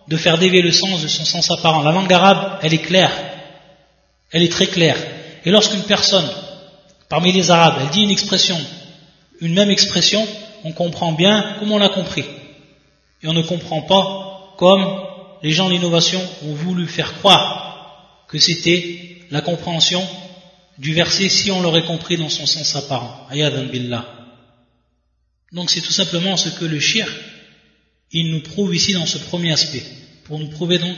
de 0.07 0.15
faire 0.15 0.37
dévier 0.37 0.61
le 0.61 0.71
sens 0.71 1.01
de 1.01 1.07
son 1.09 1.25
sens 1.25 1.51
apparent. 1.51 1.83
La 1.83 1.91
langue 1.91 2.13
arabe 2.13 2.59
elle 2.61 2.73
est 2.73 2.85
claire. 2.85 3.11
Elle 4.31 4.43
est 4.43 4.51
très 4.51 4.67
claire. 4.67 4.97
Et 5.43 5.51
lorsqu'une 5.51 5.83
personne 5.83 6.27
parmi 7.09 7.31
les 7.31 7.51
arabes 7.51 7.77
elle 7.81 7.89
dit 7.89 8.03
une 8.03 8.11
expression 8.11 8.59
une 9.41 9.53
même 9.53 9.71
expression 9.71 10.25
on 10.63 10.71
comprend 10.71 11.11
bien 11.11 11.55
comme 11.59 11.71
on 11.71 11.77
l'a 11.77 11.89
compris 11.89 12.25
et 13.21 13.27
on 13.27 13.33
ne 13.33 13.41
comprend 13.41 13.81
pas 13.81 14.55
comme 14.57 14.85
les 15.43 15.51
gens 15.51 15.67
de 15.67 15.73
l'innovation 15.73 16.21
ont 16.43 16.53
voulu 16.53 16.87
faire 16.87 17.13
croire 17.19 18.25
que 18.27 18.39
c'était 18.39 19.19
la 19.31 19.41
compréhension 19.41 20.05
du 20.77 20.93
verset 20.93 21.29
si 21.29 21.51
on 21.51 21.61
l'aurait 21.61 21.85
compris 21.85 22.17
dans 22.17 22.29
son 22.29 22.45
sens 22.45 22.75
apparent. 22.75 23.27
Ayadan 23.29 23.65
billah. 23.65 24.05
Donc 25.51 25.69
c'est 25.69 25.81
tout 25.81 25.91
simplement 25.91 26.37
ce 26.37 26.49
que 26.49 26.65
le 26.65 26.79
shir, 26.79 27.07
il 28.11 28.31
nous 28.31 28.41
prouve 28.41 28.75
ici 28.75 28.93
dans 28.93 29.05
ce 29.05 29.17
premier 29.17 29.53
aspect, 29.53 29.83
pour 30.25 30.39
nous 30.39 30.49
prouver 30.49 30.79
donc 30.79 30.97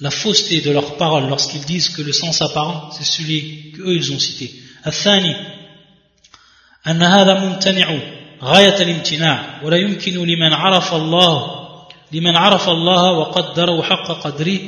la 0.00 0.10
fausseté 0.10 0.60
de 0.60 0.70
leurs 0.70 0.96
paroles 0.96 1.28
lorsqu'ils 1.28 1.64
disent 1.64 1.90
que 1.90 2.02
le 2.02 2.12
sens 2.12 2.40
apparent, 2.42 2.90
c'est 2.92 3.04
celui 3.04 3.72
qu'eux 3.72 3.94
ils 3.94 4.12
ont 4.12 4.18
cité. 4.18 4.52
الثاني 4.86 5.36
أن 6.86 7.02
هذا 7.02 7.40
ممتنع 7.44 7.98
غاية 8.42 8.82
الامتناع 8.82 9.60
ولا 9.62 9.76
يمكن 9.76 10.12
لمن 10.12 10.52
عرف 10.52 10.94
الله 10.94 11.58
لمن 12.12 12.36
عرف 12.36 12.68
الله 12.68 13.12
وقدره 13.12 13.82
حق 13.82 14.12
قدره 14.12 14.58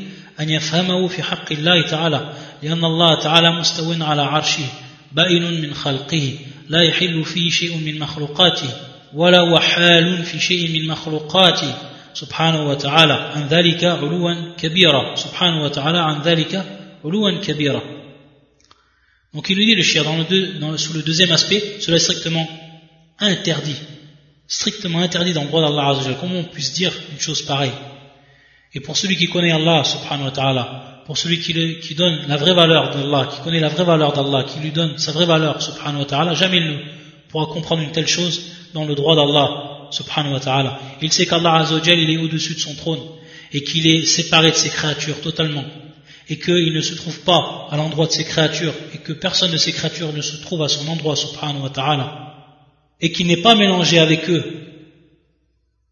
أن 0.40 0.50
يفهمه 0.50 1.08
في 1.08 1.22
حق 1.22 1.52
الله 1.52 1.82
تعالى 1.82 2.32
لأن 2.62 2.84
الله 2.84 3.14
تعالى 3.14 3.50
مستو 3.50 4.04
على 4.04 4.22
عرشه 4.22 4.66
بائن 5.12 5.60
من 5.60 5.74
خلقه 5.74 6.34
لا 6.68 6.82
يحل 6.82 7.24
فيه 7.24 7.50
شيء 7.50 7.76
من 7.76 7.98
مخلوقاته 7.98 8.68
ولا 9.14 9.38
هو 9.38 9.58
حال 9.58 10.22
في 10.22 10.40
شيء 10.40 10.80
من 10.80 10.88
مخلوقاته 10.88 11.74
سبحانه 12.14 12.68
وتعالى 12.68 13.12
عن 13.12 13.48
ذلك 13.48 13.84
علوا 13.84 14.54
كبيرا 14.58 15.14
سبحانه 15.14 15.64
وتعالى 15.64 15.98
عن 15.98 16.22
ذلك 16.22 16.64
علوا 17.04 17.30
كبيرا 17.30 17.99
Donc 19.34 19.48
il 19.48 19.56
nous 19.58 19.64
dit 19.64 19.74
le 19.74 19.82
shia 19.82 20.02
dans 20.02 20.16
le 20.16 20.24
deux, 20.24 20.58
dans, 20.58 20.76
sous 20.76 20.92
le 20.92 21.02
deuxième 21.02 21.30
aspect, 21.30 21.76
cela 21.80 21.96
est 21.96 22.00
strictement 22.00 22.48
interdit. 23.18 23.76
Strictement 24.48 24.98
interdit 24.98 25.32
dans 25.32 25.42
le 25.42 25.48
droit 25.48 25.62
d'Allah 25.62 26.16
Comment 26.20 26.40
on 26.40 26.44
puisse 26.44 26.72
dire 26.72 26.92
une 27.12 27.20
chose 27.20 27.42
pareille? 27.42 27.72
Et 28.74 28.80
pour 28.80 28.96
celui 28.96 29.16
qui 29.16 29.28
connaît 29.28 29.52
Allah 29.52 29.84
subhanahu 29.84 30.26
wa 30.26 30.30
ta'ala, 30.32 31.02
pour 31.06 31.16
celui 31.16 31.40
qui, 31.40 31.52
qui, 31.80 31.94
donne 31.94 32.26
la 32.28 32.36
vraie 32.36 32.54
valeur 32.54 32.90
d'Allah, 32.90 33.28
qui 33.32 33.40
connaît 33.42 33.60
la 33.60 33.68
vraie 33.68 33.84
valeur 33.84 34.12
d'Allah, 34.12 34.44
qui 34.44 34.58
lui 34.60 34.70
donne 34.70 34.98
sa 34.98 35.12
vraie 35.12 35.26
valeur 35.26 35.62
subhanahu 35.62 36.00
wa 36.00 36.04
ta'ala, 36.04 36.34
jamais 36.34 36.58
il 36.58 36.66
ne 36.66 36.78
pourra 37.28 37.46
comprendre 37.46 37.82
une 37.82 37.92
telle 37.92 38.08
chose 38.08 38.42
dans 38.74 38.84
le 38.84 38.94
droit 38.96 39.14
d'Allah 39.14 39.88
subhanahu 39.92 40.34
wa 40.34 40.40
ta'ala. 40.40 40.80
Il 41.02 41.12
sait 41.12 41.26
qu'Allah 41.26 41.64
il 41.86 42.10
est 42.10 42.18
au-dessus 42.18 42.54
de 42.54 42.60
son 42.60 42.74
trône 42.74 43.00
et 43.52 43.62
qu'il 43.62 43.86
est 43.86 44.04
séparé 44.06 44.50
de 44.50 44.56
ses 44.56 44.70
créatures 44.70 45.20
totalement 45.20 45.64
et 46.29 46.39
qu'il 46.39 46.73
ne 46.73 46.81
se 46.81 46.95
trouve 46.95 47.19
pas 47.21 47.67
à 47.71 47.77
l'endroit 47.77 48.07
de 48.07 48.11
ses 48.11 48.23
créatures 48.23 48.73
et 48.93 48.97
que 48.97 49.13
personne 49.13 49.51
de 49.51 49.57
ses 49.57 49.71
créatures 49.71 50.13
ne 50.13 50.21
se 50.21 50.37
trouve 50.41 50.63
à 50.63 50.67
son 50.67 50.87
endroit 50.87 51.15
subhanahu 51.15 51.63
wa 51.63 51.69
ta'ala 51.69 52.07
et 53.01 53.11
qui 53.11 53.25
n'est 53.25 53.41
pas 53.41 53.55
mélangé 53.55 53.99
avec 53.99 54.29
eux. 54.29 54.43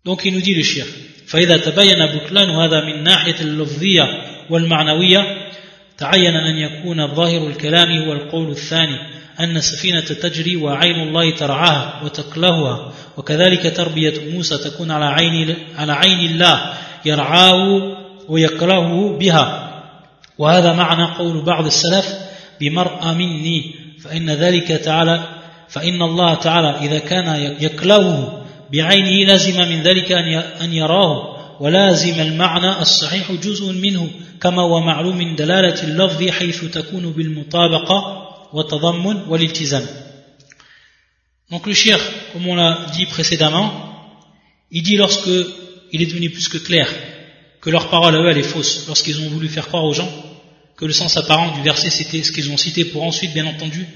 Donc 0.06 0.26
il 0.26 0.34
nous 0.34 0.42
dit 0.42 0.56
le 0.56 0.64
shir. 0.64 0.86
فإذا 1.28 1.58
تبين 1.58 2.06
بطلان 2.06 2.50
هذا 2.50 2.86
من 2.86 3.04
ناحية 3.04 3.36
اللفظية 3.42 4.04
والمعنوية 4.50 5.50
تعين 5.98 6.36
أن 6.36 6.58
يكون 6.58 7.16
ظاهر 7.16 7.48
الكلام 7.48 7.92
هو 7.92 8.14
القول 8.14 8.52
الثاني 8.52 8.98
أن 9.40 9.58
السفينة 9.58 10.02
تجري 10.02 10.56
وعين 10.56 11.00
الله 11.08 11.36
ترعاها 11.36 12.02
وتكلهها 12.04 12.94
وكذلك 13.18 13.76
تربية 13.78 14.14
موسى 14.34 14.58
تكون 14.58 14.92
على 14.92 15.06
عين 15.06 15.56
على 15.78 15.94
عين 15.94 16.30
الله 16.30 16.74
يرعاه 17.06 17.98
ويكرهه 18.30 19.18
بها 19.18 19.67
وهذا 20.39 20.73
معنى 20.73 21.15
قول 21.17 21.45
بعض 21.45 21.67
السلف 21.67 22.07
بمرأة 22.61 23.15
مني 23.15 23.75
فإن 24.01 24.31
ذلك 24.31 24.69
تعالى 24.69 25.29
فإن 25.69 26.03
الله 26.03 26.35
تعالى 26.35 26.89
إذا 26.89 26.99
كان 26.99 27.57
يكلوه 27.61 28.45
بعينه 28.73 29.27
لازم 29.27 29.69
من 29.69 29.83
ذلك 29.83 30.13
أن 30.63 30.73
يراه 30.73 31.39
ولازم 31.61 32.21
المعنى 32.21 32.83
الصحيح 32.83 33.33
جزء 33.33 33.73
منه 33.73 34.11
كما 34.41 34.63
هو 34.63 34.81
معلوم 34.81 35.17
من 35.17 35.37
دلالة 35.37 35.83
اللفظ 35.83 36.29
حيث 36.29 36.65
تكون 36.65 37.13
بالمطابقة 37.13 38.29
والتضمن 38.53 39.17
والالتزام. 39.29 39.87
Donc 41.51 41.67
le 41.67 41.73
shir, 41.73 41.99
comme 42.33 42.47
on 42.47 42.55
l'a 42.57 42.87
dit 42.95 43.07
précédemment, 43.07 43.73
il 44.71 44.83
dit 44.83 44.97
lorsque 44.97 45.31
il 45.93 46.03
est 46.03 46.07
devenu 46.07 46.29
plus 46.29 46.47
que 46.49 46.59
clair 46.59 46.87
que 47.63 47.71
leur 47.71 47.89
parole 47.89 48.15
à 48.15 48.19
eux 48.19 48.29
elle 48.29 48.39
est 48.39 48.43
fausse, 48.43 48.85
lorsqu'ils 48.87 49.19
ont 49.23 49.31
voulu 49.31 49.49
faire 49.49 49.67
croire 49.67 49.85
aux 49.85 49.95
gens 49.95 50.11
que 50.79 50.85
le 50.87 50.93
sens 50.93 51.17
apparent 51.17 51.57
du 51.57 51.63
verset 51.63 51.91
c'était 51.91 52.23
ce 52.23 52.33
qu'ils 52.33 52.51
ont 52.51 52.57
cité 52.57 52.85
pour 52.87 53.03
ensuite 53.03 53.35
bien 53.35 53.47
entendu 53.47 53.87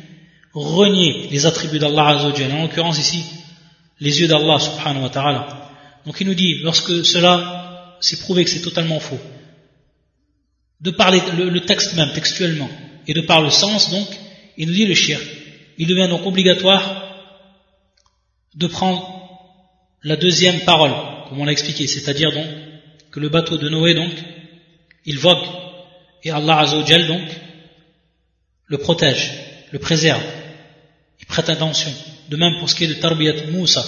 renier 0.53 1.29
les 1.31 1.47
attributs 1.47 1.79
d'Allah 1.79 2.09
Azzawajal, 2.09 2.53
en 2.53 2.63
l'occurrence 2.63 2.99
ici, 2.99 3.25
les 4.01 4.21
yeux 4.21 4.29
d'Allah 4.29 4.59
subhanahu 4.59 5.05
wa 5.05 5.09
ta'ala. 5.09 5.71
Donc 6.05 6.21
il 6.21 6.27
nous 6.27 6.35
dit, 6.35 6.59
lorsque 6.63 7.05
cela 7.07 7.97
s'est 8.01 8.19
prouvé 8.19 8.45
que 8.45 8.51
c'est 8.51 8.61
totalement 8.61 9.01
faux, 9.01 9.21
de 10.81 10.91
parler 10.91 11.23
le, 11.39 11.61
texte 11.61 11.95
même, 11.95 12.13
textuellement, 12.13 12.69
et 13.07 13.15
de 13.15 13.21
par 13.21 13.41
le 13.41 13.51
sens, 13.51 13.91
donc, 13.91 14.09
il 14.59 14.67
nous 14.67 14.75
dit 14.75 14.85
le 14.85 14.95
shirk. 14.95 15.23
Il 15.79 15.87
devient 15.87 16.09
donc 16.09 16.27
obligatoire 16.27 17.03
de 18.55 18.67
prendre 18.67 19.09
la 20.03 20.17
deuxième 20.17 20.61
parole, 20.61 20.93
comme 21.29 21.41
on 21.41 21.45
l'a 21.45 21.53
expliqué, 21.53 21.87
c'est-à-dire 21.87 22.33
donc 22.33 22.47
que 23.13 23.21
le 23.21 23.29
bateau 23.29 23.57
de 23.57 23.69
Noé, 23.69 23.95
donc, 23.95 24.13
il 25.07 25.19
vogue, 25.19 25.62
et 26.23 26.31
Allah 26.31 26.61
Azzawajal, 26.61 27.07
donc, 27.07 27.29
le 28.67 28.79
protège, 28.79 29.33
le 29.73 29.79
préserve 29.79 30.23
prête 31.33 31.49
attention. 31.49 31.93
De 32.29 32.37
même 32.37 32.59
pour 32.59 32.69
ce 32.69 32.75
qui 32.75 32.85
est 32.85 32.89
de 32.89 32.95
Tarbiyat 32.95 33.47
Moussa, 33.51 33.85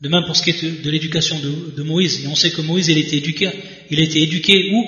de 0.00 0.08
même 0.08 0.24
pour 0.26 0.36
ce 0.36 0.42
qui 0.42 0.50
est 0.50 0.84
de, 0.84 0.90
l'éducation 0.90 1.38
de, 1.76 1.82
Moïse. 1.82 2.24
Et 2.24 2.28
on 2.28 2.36
sait 2.36 2.50
que 2.50 2.60
Moïse, 2.60 2.88
il 2.88 2.98
était 2.98 3.16
éduqué, 3.16 3.50
il 3.90 4.00
était 4.00 4.20
éduqué 4.20 4.70
où? 4.72 4.84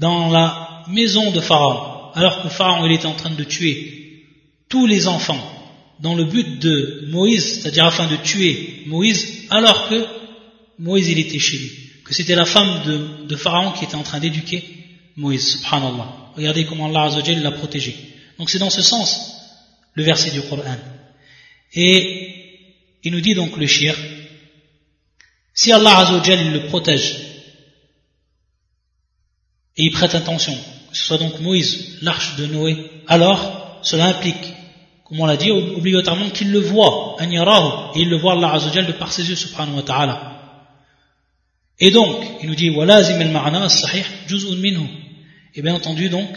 Dans 0.00 0.30
la 0.30 0.84
maison 0.88 1.30
de 1.30 1.40
Pharaon. 1.40 2.10
Alors 2.14 2.42
que 2.42 2.48
Pharaon, 2.48 2.86
il 2.86 2.92
était 2.92 3.06
en 3.06 3.14
train 3.14 3.30
de 3.30 3.44
tuer 3.44 4.22
tous 4.68 4.86
les 4.86 5.06
enfants 5.06 5.42
dans 6.00 6.14
le 6.14 6.24
but 6.24 6.58
de 6.58 7.06
Moïse, 7.08 7.60
c'est-à-dire 7.60 7.84
afin 7.84 8.06
de 8.08 8.16
tuer 8.16 8.82
Moïse, 8.86 9.46
alors 9.50 9.88
que 9.88 10.04
Moïse, 10.78 11.08
il 11.08 11.18
était 11.18 11.38
chez 11.38 11.58
lui. 11.58 11.70
Que 12.04 12.12
c'était 12.12 12.34
la 12.34 12.44
femme 12.44 13.26
de, 13.28 13.36
Pharaon 13.36 13.72
qui 13.72 13.84
était 13.84 13.94
en 13.94 14.02
train 14.02 14.20
d'éduquer 14.20 14.62
Moïse, 15.16 15.52
subhanallah. 15.52 16.32
Regardez 16.36 16.64
comment 16.64 16.86
Allah 16.86 17.16
l'a 17.42 17.52
protégé. 17.52 17.96
Donc 18.38 18.50
c'est 18.50 18.58
dans 18.58 18.70
ce 18.70 18.82
sens 18.82 19.36
le 19.94 20.02
verset 20.02 20.30
du 20.30 20.42
Coran. 20.42 20.76
Et 21.72 22.60
il 23.04 23.12
nous 23.12 23.20
dit 23.20 23.34
donc 23.34 23.56
le 23.56 23.66
shir, 23.66 23.96
si 25.52 25.72
Allah 25.72 25.98
Azzawajal 25.98 26.52
le 26.52 26.66
protège 26.66 27.16
et 29.76 29.84
il 29.84 29.90
prête 29.92 30.14
attention, 30.14 30.54
que 30.90 30.96
ce 30.96 31.04
soit 31.04 31.18
donc 31.18 31.40
Moïse, 31.40 31.98
l'arche 32.02 32.36
de 32.36 32.46
Noé, 32.46 32.90
alors 33.06 33.80
cela 33.82 34.06
implique 34.06 34.54
comme 35.04 35.20
on 35.20 35.26
l'a 35.26 35.36
dit, 35.36 35.50
obligatoirement 35.50 36.30
qu'il 36.30 36.50
le 36.50 36.60
voit, 36.60 37.16
et 37.20 37.24
il 37.24 38.08
le 38.08 38.16
voit 38.16 38.32
Allah 38.32 38.54
Azzawajal 38.54 38.86
de 38.86 38.92
par 38.92 39.12
ses 39.12 39.28
yeux, 39.28 39.36
subhanahu 39.36 39.76
wa 39.76 39.82
ta'ala. 39.82 40.40
Et 41.78 41.90
donc, 41.90 42.24
il 42.42 42.48
nous 42.48 42.54
dit, 42.54 42.68
al-ma'na 42.70 43.68
sahih 43.68 44.04
juz'un 44.26 44.56
minhu. 44.56 45.03
Et 45.54 45.62
bien 45.62 45.74
entendu, 45.74 46.08
donc, 46.08 46.28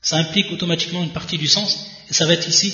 ça 0.00 0.16
implique 0.16 0.52
automatiquement 0.52 1.02
une 1.02 1.12
partie 1.12 1.38
du 1.38 1.46
sens, 1.46 1.86
et 2.08 2.12
ça 2.12 2.26
va 2.26 2.34
être 2.34 2.48
ici 2.48 2.72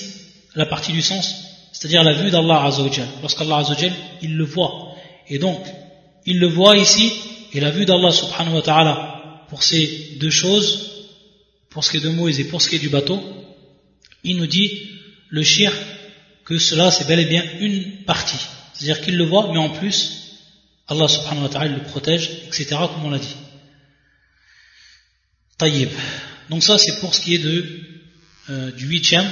la 0.55 0.67
partie 0.67 0.93
du 0.93 1.01
sens, 1.01 1.35
c'est-à-dire 1.73 2.03
la 2.03 2.13
vue 2.13 2.31
d'Allah 2.31 2.65
Azzawajal. 2.65 3.09
Lorsqu'Allah 3.23 3.59
Azzawajal, 3.59 3.93
il 4.21 4.37
le 4.37 4.45
voit. 4.45 4.95
Et 5.29 5.39
donc, 5.39 5.61
il 6.27 6.39
le 6.39 6.49
voit 6.49 6.77
ici, 6.77 7.13
et 7.53 7.61
la 7.61 7.71
vue 7.71 7.87
d'Allah 7.87 8.11
subhanahu 8.11 8.57
wa 8.57 8.63
ta'ala 8.63 9.45
pour 9.49 9.63
ces 9.63 10.17
deux 10.21 10.31
choses, 10.31 10.91
pour 11.71 11.85
ce 11.85 11.91
qui 11.91 11.97
est 11.99 12.01
de 12.01 12.11
Moïse 12.11 12.41
et 12.41 12.45
pour 12.45 12.61
ce 12.61 12.69
qui 12.69 12.77
est 12.77 12.81
du 12.81 12.89
bateau, 12.89 13.23
il 14.25 14.37
nous 14.37 14.47
dit, 14.47 14.89
le 15.29 15.43
shir, 15.43 15.73
que 16.45 16.59
cela 16.59 16.91
c'est 16.91 17.07
bel 17.07 17.21
et 17.21 17.27
bien 17.27 17.45
une 17.61 18.05
partie. 18.05 18.37
C'est-à-dire 18.75 19.01
qu'il 19.03 19.17
le 19.17 19.25
voit, 19.25 19.51
mais 19.53 19.59
en 19.59 19.71
plus, 19.71 20.39
Allah 20.89 21.07
subhanahu 21.07 21.45
wa 21.45 21.49
ta'ala 21.49 21.69
le 21.69 21.83
protège, 21.85 22.31
etc., 22.49 22.67
comme 22.93 23.05
on 23.05 23.11
l'a 23.11 23.19
dit. 23.19 23.37
Donc 26.49 26.63
ça 26.63 26.79
c'est 26.79 27.01
pour 27.01 27.15
ce 27.15 27.21
qui 27.21 27.35
est 27.35 27.39
de, 27.39 27.81
euh, 28.51 28.71
du 28.73 28.87
huitième, 28.87 29.31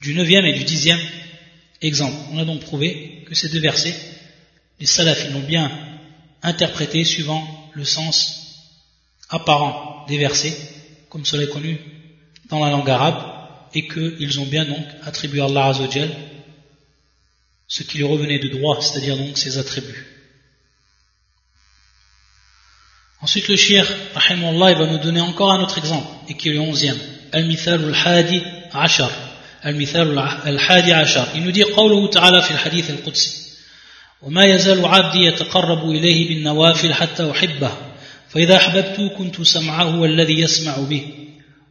du 0.00 0.14
neuvième 0.14 0.44
et 0.44 0.52
du 0.52 0.64
dixième 0.64 1.00
exemple. 1.80 2.16
On 2.32 2.38
a 2.38 2.44
donc 2.44 2.60
prouvé 2.60 3.24
que 3.26 3.34
ces 3.34 3.48
deux 3.48 3.60
versets, 3.60 3.94
les 4.80 4.86
salafs 4.86 5.30
l'ont 5.32 5.40
bien 5.40 5.70
interprété 6.42 7.04
suivant 7.04 7.70
le 7.74 7.84
sens 7.84 8.38
apparent 9.30 10.04
des 10.08 10.18
versets, 10.18 10.56
comme 11.08 11.24
cela 11.24 11.44
est 11.44 11.50
connu 11.50 11.78
dans 12.48 12.62
la 12.62 12.70
langue 12.70 12.90
arabe, 12.90 13.22
et 13.74 13.88
qu'ils 13.88 14.40
ont 14.40 14.46
bien 14.46 14.64
donc 14.66 14.84
attribué 15.04 15.40
à 15.40 15.44
Allah 15.44 15.66
Azzawajal 15.66 16.10
ce 17.68 17.82
qui 17.84 17.96
lui 17.98 18.04
revenait 18.04 18.38
de 18.38 18.48
droit, 18.48 18.82
c'est-à-dire 18.82 19.16
donc 19.16 19.38
ses 19.38 19.56
attributs. 19.56 20.11
Ensuite, 23.22 23.48
le 23.48 23.56
shir, 23.56 23.86
rahimahullah, 24.14 24.72
il 24.72 24.78
va 24.78 24.86
nous 24.86 24.98
donner 24.98 25.20
encore 25.20 25.52
un 25.52 25.62
autre 25.62 25.78
exemple, 25.78 26.08
et 26.28 26.34
qui 26.34 26.48
est 26.48 26.54
le 26.54 26.60
onzième. 26.60 26.98
Al-Mithal 27.32 27.94
al-Hadi 27.94 28.42
Ashar. 28.72 29.12
Al-Mithal 29.62 30.18
al-Hadi 30.44 30.92
Ashar. 30.92 31.28
Il 31.36 31.44
nous 31.44 31.52
dit, 31.52 31.62
قوله 31.62 32.10
تعالى 32.10 32.42
في 32.42 32.50
الحديث 32.50 32.90
القدسي 32.90 33.42
وما 34.22 34.44
يزال 34.44 34.84
عبدي 34.84 35.18
يتقرب 35.18 35.90
إليه 35.90 36.28
بالنوافل 36.28 36.94
حتى 36.94 37.30
أحبه. 37.30 37.70
فإذا 38.28 38.56
أحببت 38.56 39.12
كنت 39.18 39.42
سمعه 39.42 40.04
الذي 40.04 40.40
يسمع 40.40 40.76
به. 40.76 41.02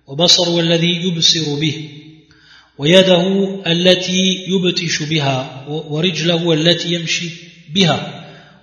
وبصره 0.08 0.60
الذي 0.60 1.08
يبصر 1.08 1.56
به. 1.60 1.90
ويده 2.78 3.62
التي 3.68 4.46
يبتش 4.48 5.04
بها. 5.04 5.66
ورجله 5.68 6.54
التي 6.54 6.94
يمشي 6.94 7.30
بها. 7.74 8.21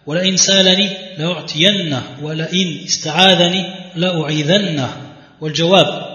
ولئن 0.08 0.36
سألني 0.36 0.90
لأعطينه 1.18 2.02
ولئن 2.22 2.84
استعاذني 2.84 3.74
لأعيذنه. 3.94 4.96
والجواب 5.40 6.08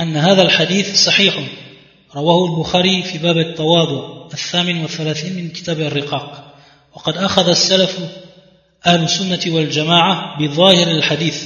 أن 0.00 0.16
هذا 0.16 0.42
الحديث 0.42 1.04
صحيح. 1.04 1.34
رواه 2.14 2.44
البخاري 2.44 3.02
في 3.02 3.18
باب 3.18 3.38
التواضع 3.38 4.26
الثامن 4.32 4.82
والثلاثين 4.82 5.36
من 5.36 5.50
كتاب 5.50 5.80
الرقاق. 5.80 6.54
وقد 6.94 7.16
أخذ 7.16 7.48
السلف 7.48 7.98
أهل 8.86 9.02
السنة 9.02 9.54
والجماعة 9.54 10.38
بظاهر 10.40 10.90
الحديث 10.90 11.44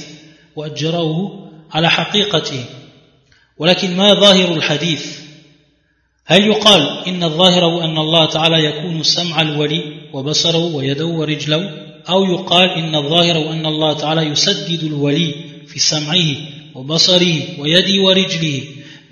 وأجروه 0.55 1.49
على 1.71 1.89
حقيقته. 1.89 2.65
ولكن 3.57 3.97
ما 3.97 4.13
ظاهر 4.13 4.53
الحديث؟ 4.53 5.19
هل 6.25 6.47
يقال 6.47 7.07
إن 7.07 7.23
الظاهر 7.23 7.83
أن 7.83 7.97
الله 7.97 8.25
تعالى 8.25 8.65
يكون 8.65 9.03
سمع 9.03 9.41
الولي 9.41 9.96
وبصره 10.13 10.75
ويده 10.75 11.05
ورجله 11.05 11.87
أو 12.09 12.25
يقال 12.25 12.69
إن 12.69 12.95
الظاهر 12.95 13.37
هو 13.37 13.51
أن 13.51 13.65
الله 13.65 13.93
تعالى 13.93 14.21
يسدد 14.21 14.83
الولي 14.83 15.35
في 15.67 15.79
سمعه 15.79 16.35
وبصره 16.75 17.59
ويده 17.59 18.01
ورجله 18.01 18.61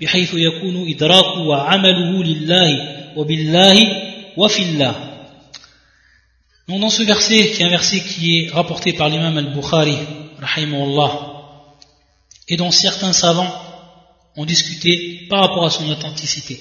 بحيث 0.00 0.34
يكون 0.34 0.90
إدراكه 0.90 1.40
وعمله 1.40 2.24
لله 2.24 2.70
وبالله 3.16 3.78
وفي 4.36 4.62
الله 4.62 5.06
Donc 6.68 6.80
dans 6.80 6.90
ce 6.90 7.04
verset, 7.04 7.52
qui 7.52 7.62
est 7.62 7.64
un 7.64 7.68
verset 7.68 8.00
qui 8.00 8.40
est 8.40 8.50
rapporté 8.50 8.92
par 8.92 9.08
l'imam 9.08 9.38
al-Bukhari, 9.38 9.96
et 12.48 12.56
dont 12.56 12.72
certains 12.72 13.12
savants 13.12 13.54
ont 14.36 14.44
discuté 14.44 15.26
par 15.30 15.40
rapport 15.42 15.64
à 15.64 15.70
son 15.70 15.88
authenticité, 15.88 16.60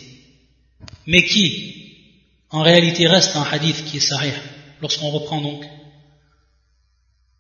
mais 1.08 1.26
qui, 1.26 1.85
en 2.56 2.62
réalité, 2.62 3.06
reste 3.06 3.36
un 3.36 3.44
hadith 3.44 3.84
qui 3.84 3.98
est 3.98 4.00
sahih, 4.00 4.32
lorsqu'on 4.82 5.10
reprend 5.10 5.42
donc 5.42 5.66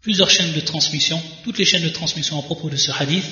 plusieurs 0.01 0.29
chaînes 0.29 0.51
de 0.51 0.59
transmission, 0.59 1.21
toutes 1.45 1.57
les 1.57 1.63
chaînes 1.63 1.83
de 1.83 1.89
transmission 1.89 2.37
à 2.37 2.41
propos 2.41 2.69
de 2.69 2.75
ce 2.75 2.91
hadith, 2.91 3.25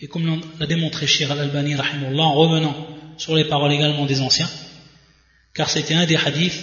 et 0.00 0.06
comme 0.06 0.40
l'a 0.60 0.66
démontré 0.66 1.08
Shir 1.08 1.32
al-Albani, 1.32 1.74
en 1.74 2.34
revenant 2.34 2.74
sur 3.16 3.34
les 3.34 3.46
paroles 3.46 3.72
également 3.72 4.06
des 4.06 4.20
anciens, 4.20 4.48
car 5.54 5.68
c'était 5.68 5.94
un 5.94 6.06
des 6.06 6.16
hadiths 6.16 6.62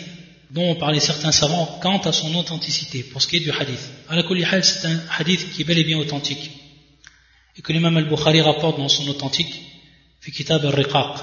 dont 0.52 0.72
ont 0.72 0.76
parlé 0.76 1.02
certains 1.02 1.34
savants 1.34 1.80
quant 1.82 2.00
à 2.00 2.14
son 2.14 2.34
authenticité, 2.36 3.04
pour 3.04 3.22
ce 3.22 3.28
qui 3.28 3.38
est 3.38 3.40
du 3.42 3.52
hadith. 3.52 3.90
Al-Kulihal, 4.08 4.64
c'est 4.64 4.88
un 4.88 5.02
hadith 5.18 5.52
qui 5.52 5.64
est 5.64 5.66
bel 5.66 5.80
et 5.80 5.84
bien 5.84 5.98
authentique, 5.98 6.50
et 7.58 7.62
que 7.62 7.74
l'imam 7.74 7.98
al-Bukhari 7.98 8.40
rapporte 8.40 8.78
dans 8.78 8.88
son 8.88 9.06
authentique, 9.10 9.54
fi 10.22 10.32
kitab 10.32 10.66
al-Riqaq, 10.66 11.18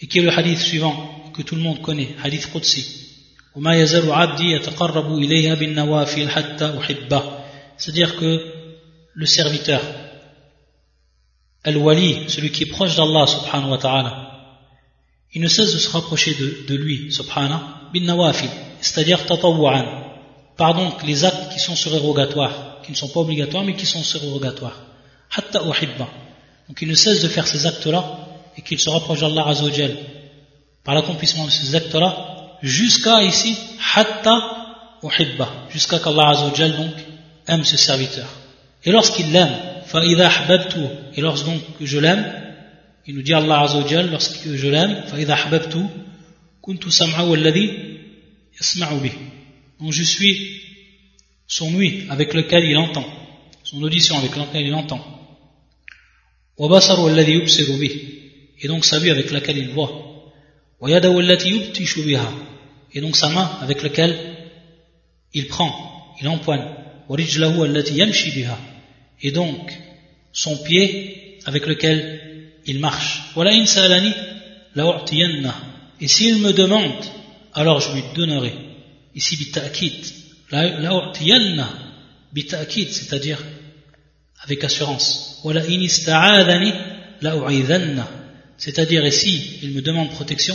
et 0.00 0.08
qui 0.08 0.18
est 0.18 0.22
le 0.22 0.36
hadith 0.36 0.58
suivant, 0.58 1.19
que 1.40 1.46
tout 1.48 1.56
le 1.56 1.62
monde 1.62 1.80
connaît, 1.80 2.14
hadith 2.22 2.52
Qudsi. 2.52 2.84
C'est-à-dire 7.78 8.16
que 8.16 8.52
le 9.14 9.26
serviteur, 9.26 9.80
al-wali, 11.64 12.28
celui 12.28 12.50
qui 12.50 12.64
est 12.64 12.66
proche 12.66 12.94
d'Allah 12.94 13.26
subhanahu 13.26 13.70
wa 13.70 13.78
ta'ala, 13.78 14.26
il 15.32 15.40
ne 15.40 15.48
cesse 15.48 15.72
de 15.72 15.78
se 15.78 15.90
rapprocher 15.90 16.36
de, 16.68 16.74
lui, 16.74 17.10
subhanahu, 17.10 17.60
bin 17.94 18.04
nawafil, 18.04 18.50
c'est-à-dire 18.80 19.24
tatawwa'an, 19.24 19.86
par 20.56 20.74
donc 20.74 21.02
les 21.04 21.24
actes 21.24 21.52
qui 21.52 21.58
sont 21.58 21.76
surérogatoires, 21.76 22.82
qui 22.84 22.92
ne 22.92 22.96
sont 22.96 23.08
pas 23.08 23.20
obligatoires, 23.20 23.64
mais 23.64 23.74
qui 23.74 23.86
sont 23.86 24.02
surérogatoires. 24.02 24.78
Hatta 25.34 25.62
uhibba. 25.62 26.08
Donc 26.68 26.82
il 26.82 26.88
ne 26.88 26.94
cesse 26.94 27.22
de 27.22 27.28
faire 27.28 27.46
ces 27.46 27.66
actes-là, 27.66 28.28
et 28.58 28.62
qu'il 28.62 28.78
se 28.78 28.90
rapproche 28.90 29.20
d'Allah 29.20 29.48
azawajal, 29.48 29.96
par 30.84 30.94
l'accomplissement 30.94 31.46
de 31.46 31.50
ces 31.50 31.74
actes-là, 31.74 32.58
jusqu'à 32.62 33.22
ici, 33.22 33.56
hatta 33.94 34.36
uhibba, 35.02 35.48
jusqu'à 35.70 35.98
qu'Allah 35.98 36.30
azawajal 36.30 36.76
donc 36.76 36.94
aime 37.46 37.64
ce 37.64 37.76
serviteur. 37.76 38.28
Et 38.84 38.90
lorsqu'il 38.90 39.30
l'aime, 39.32 39.54
fa'idha 39.86 40.28
ahbabtu, 40.28 40.78
et 41.14 41.20
lorsque 41.20 41.46
donc 41.46 41.60
je 41.80 41.98
l'aime, 41.98 42.40
il 43.06 43.14
nous 43.14 43.22
dit 43.22 43.34
Allah 43.34 43.62
Azzawajal, 43.62 44.10
lorsque 44.10 44.54
je 44.54 44.68
l'aime, 44.68 45.04
Donc 49.80 49.92
je 49.92 50.02
suis 50.02 50.62
son 51.46 51.70
nuit 51.70 52.06
avec 52.10 52.34
lequel 52.34 52.64
il 52.64 52.76
entend, 52.76 53.06
son 53.64 53.82
audition 53.82 54.18
avec 54.18 54.36
laquelle 54.36 54.66
il 54.66 54.74
entend. 54.74 55.00
Et 58.62 58.68
donc 58.68 58.84
sa 58.84 58.98
vue 58.98 59.10
avec 59.10 59.30
laquelle 59.30 59.58
il 59.58 59.70
voit. 59.70 60.09
Et 62.92 63.00
donc 63.00 63.16
sa 63.16 63.28
main 63.28 63.50
avec 63.60 63.82
laquelle 63.82 64.16
il 65.34 65.46
prend, 65.46 66.14
il 66.20 66.28
empoigne. 66.28 66.64
Et 69.22 69.30
donc 69.32 69.72
son 70.32 70.56
pied 70.56 71.38
avec 71.44 71.66
lequel 71.66 72.20
il 72.66 72.78
marche. 72.78 73.22
Et 76.00 76.08
s'il 76.08 76.38
me 76.38 76.52
demande, 76.52 77.04
alors 77.52 77.80
je 77.80 77.92
lui 77.92 78.02
donnerai. 78.14 78.54
Ici, 79.14 79.36
c'est-à-dire 82.90 83.38
avec 84.42 84.64
assurance. 84.64 85.42
C'est-à-dire 88.60 89.06
ici, 89.06 89.58
il 89.62 89.70
me 89.70 89.80
demande 89.80 90.10
protection, 90.10 90.54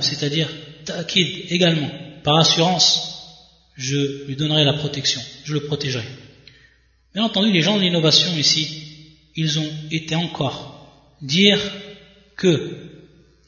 c'est-à-dire 0.00 0.48
ta'akid 0.86 1.28
également. 1.50 1.90
Par 2.24 2.38
assurance, 2.38 3.42
je 3.76 4.24
lui 4.24 4.36
donnerai 4.36 4.64
la 4.64 4.72
protection, 4.72 5.20
je 5.44 5.52
le 5.52 5.60
protégerai. 5.60 6.06
Bien 7.14 7.24
entendu, 7.24 7.52
les 7.52 7.60
gens 7.60 7.76
de 7.76 7.82
l'innovation 7.82 8.34
ici, 8.38 8.68
ils 9.36 9.58
ont 9.58 9.70
été 9.90 10.14
encore 10.14 10.88
dire 11.20 11.60
que 12.38 12.78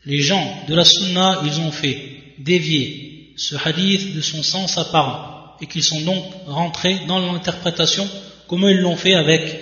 les 0.04 0.20
gens 0.20 0.64
de 0.68 0.74
la 0.74 0.84
sunna, 0.84 1.40
ils 1.46 1.60
ont 1.60 1.72
fait 1.72 1.98
dévier 2.38 3.32
ce 3.38 3.56
hadith 3.56 4.14
de 4.14 4.20
son 4.20 4.42
sens 4.42 4.76
apparent 4.76 5.56
et 5.62 5.66
qu'ils 5.66 5.82
sont 5.82 6.02
donc 6.02 6.24
rentrés 6.46 7.00
dans 7.06 7.20
l'interprétation 7.20 8.06
comme 8.48 8.68
ils 8.68 8.80
l'ont 8.80 8.96
fait 8.96 9.14
avec 9.14 9.60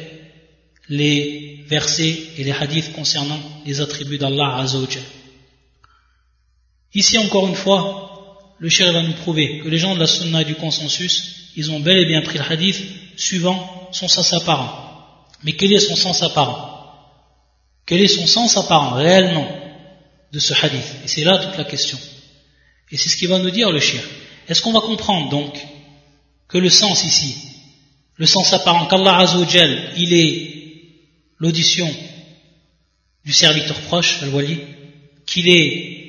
les 0.88 1.55
versets 1.68 2.18
et 2.38 2.44
les 2.44 2.52
hadiths 2.52 2.92
concernant 2.92 3.38
les 3.64 3.80
attributs 3.80 4.18
d'Allah 4.18 4.56
Azzawajal. 4.58 5.02
Ici 6.94 7.18
encore 7.18 7.46
une 7.48 7.54
fois, 7.54 8.54
le 8.58 8.68
cher 8.68 8.92
va 8.92 9.02
nous 9.02 9.12
prouver 9.12 9.60
que 9.60 9.68
les 9.68 9.78
gens 9.78 9.94
de 9.94 10.00
la 10.00 10.06
sunna 10.06 10.42
et 10.42 10.44
du 10.44 10.54
consensus, 10.54 11.50
ils 11.56 11.70
ont 11.70 11.80
bel 11.80 11.98
et 11.98 12.06
bien 12.06 12.22
pris 12.22 12.38
le 12.38 12.44
hadith 12.44 12.80
suivant 13.16 13.88
son 13.92 14.08
sens 14.08 14.32
apparent. 14.32 15.26
Mais 15.42 15.52
quel 15.52 15.72
est 15.72 15.80
son 15.80 15.96
sens 15.96 16.22
apparent? 16.22 16.72
Quel 17.84 18.00
est 18.00 18.08
son 18.08 18.26
sens 18.26 18.56
apparent 18.56 18.94
réellement 18.94 19.48
de 20.32 20.38
ce 20.38 20.54
hadith? 20.54 20.96
Et 21.04 21.08
c'est 21.08 21.24
là 21.24 21.38
toute 21.38 21.56
la 21.56 21.64
question. 21.64 21.98
Et 22.90 22.96
c'est 22.96 23.08
ce 23.08 23.16
qu'il 23.16 23.28
va 23.28 23.38
nous 23.38 23.50
dire 23.50 23.70
le 23.70 23.80
shir. 23.80 24.02
Est-ce 24.48 24.62
qu'on 24.62 24.72
va 24.72 24.80
comprendre 24.80 25.28
donc 25.28 25.54
que 26.48 26.58
le 26.58 26.70
sens 26.70 27.04
ici, 27.04 27.36
le 28.16 28.26
sens 28.26 28.52
apparent 28.52 28.86
qu'Allah 28.86 29.18
Azzawajal, 29.18 29.92
il 29.96 30.12
est 30.14 30.55
l'audition 31.39 31.89
du 33.25 33.33
serviteur 33.33 33.79
proche, 33.81 34.21
al-wali, 34.23 34.59
qu'il 35.25 35.47
est 35.49 36.01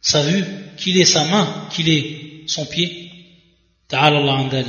sa 0.00 0.22
vue, 0.22 0.44
qu'il 0.76 0.98
est 0.98 1.04
sa 1.04 1.24
main, 1.24 1.68
qu'il 1.70 1.88
est 1.88 2.46
son 2.46 2.64
pied, 2.66 3.10
ta'ala 3.88 4.18
Allah 4.18 4.64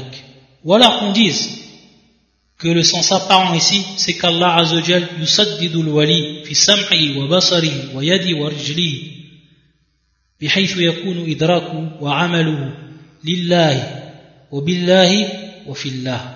Ou 0.63 0.73
alors 0.73 0.99
qu'on 0.99 1.11
dise 1.11 1.63
que 2.57 2.67
le 2.67 2.83
sens 2.83 3.11
apparent 3.11 3.53
ici, 3.53 3.85
c'est 3.97 4.13
qu'Allah 4.13 4.55
Azzawajal 4.57 5.07
yusaddidu 5.19 5.81
al-wali 5.81 6.43
fi 6.45 6.55
sam'i 6.55 7.15
wa 7.17 7.27
basari 7.27 7.71
wa 7.93 8.03
yadi 8.03 8.33
wa 8.33 8.49
rijli 8.49 9.17
بحيث 10.41 10.77
يكون 10.77 11.31
إدراكه 11.31 11.97
وعمله 12.01 12.73
لله 13.23 13.75
وبالله 14.51 15.29
وفي 15.67 15.89
الله 15.89 16.33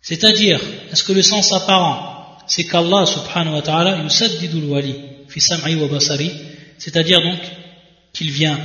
c'est-à-dire 0.00 0.60
est-ce 0.92 1.04
que 1.04 1.12
le 1.12 1.22
sens 1.22 1.52
apparent 1.52 2.13
c'est 2.47 2.65
qu'Allah 2.65 3.05
subhanahu 3.05 3.55
wa 3.55 3.61
ta'ala 3.61 3.97
yusaddidul 4.03 4.65
wali 4.65 4.95
fi 5.27 5.39
sam'i 5.41 5.75
wa 5.75 5.87
basari 5.87 6.31
c'est-à-dire 6.77 7.21
donc 7.21 7.39
qu'il 8.13 8.31
vient 8.31 8.59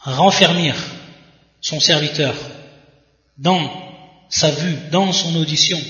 renfermir 0.00 0.74
son 1.60 1.80
serviteur 1.80 2.34
dans 3.38 3.70
sa 4.28 4.50
vue, 4.50 4.76
dans 4.90 5.12
son 5.12 5.34
audition, 5.36 5.80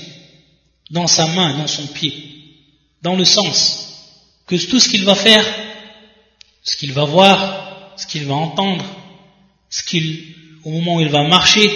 dans 0.91 1.07
sa 1.07 1.27
main, 1.27 1.57
dans 1.57 1.67
son 1.67 1.87
pied, 1.87 2.13
dans 3.01 3.15
le 3.15 3.25
sens 3.25 3.87
que 4.47 4.55
tout 4.55 4.79
ce 4.79 4.89
qu'il 4.89 5.05
va 5.05 5.15
faire, 5.15 5.45
ce 6.63 6.75
qu'il 6.75 6.93
va 6.93 7.05
voir, 7.05 7.93
ce 7.97 8.07
qu'il 8.07 8.25
va 8.25 8.35
entendre, 8.35 8.85
ce 9.69 9.83
qu'il, 9.83 10.35
au 10.63 10.71
moment 10.71 10.95
où 10.95 11.01
il 11.01 11.09
va 11.09 11.23
marcher, 11.23 11.69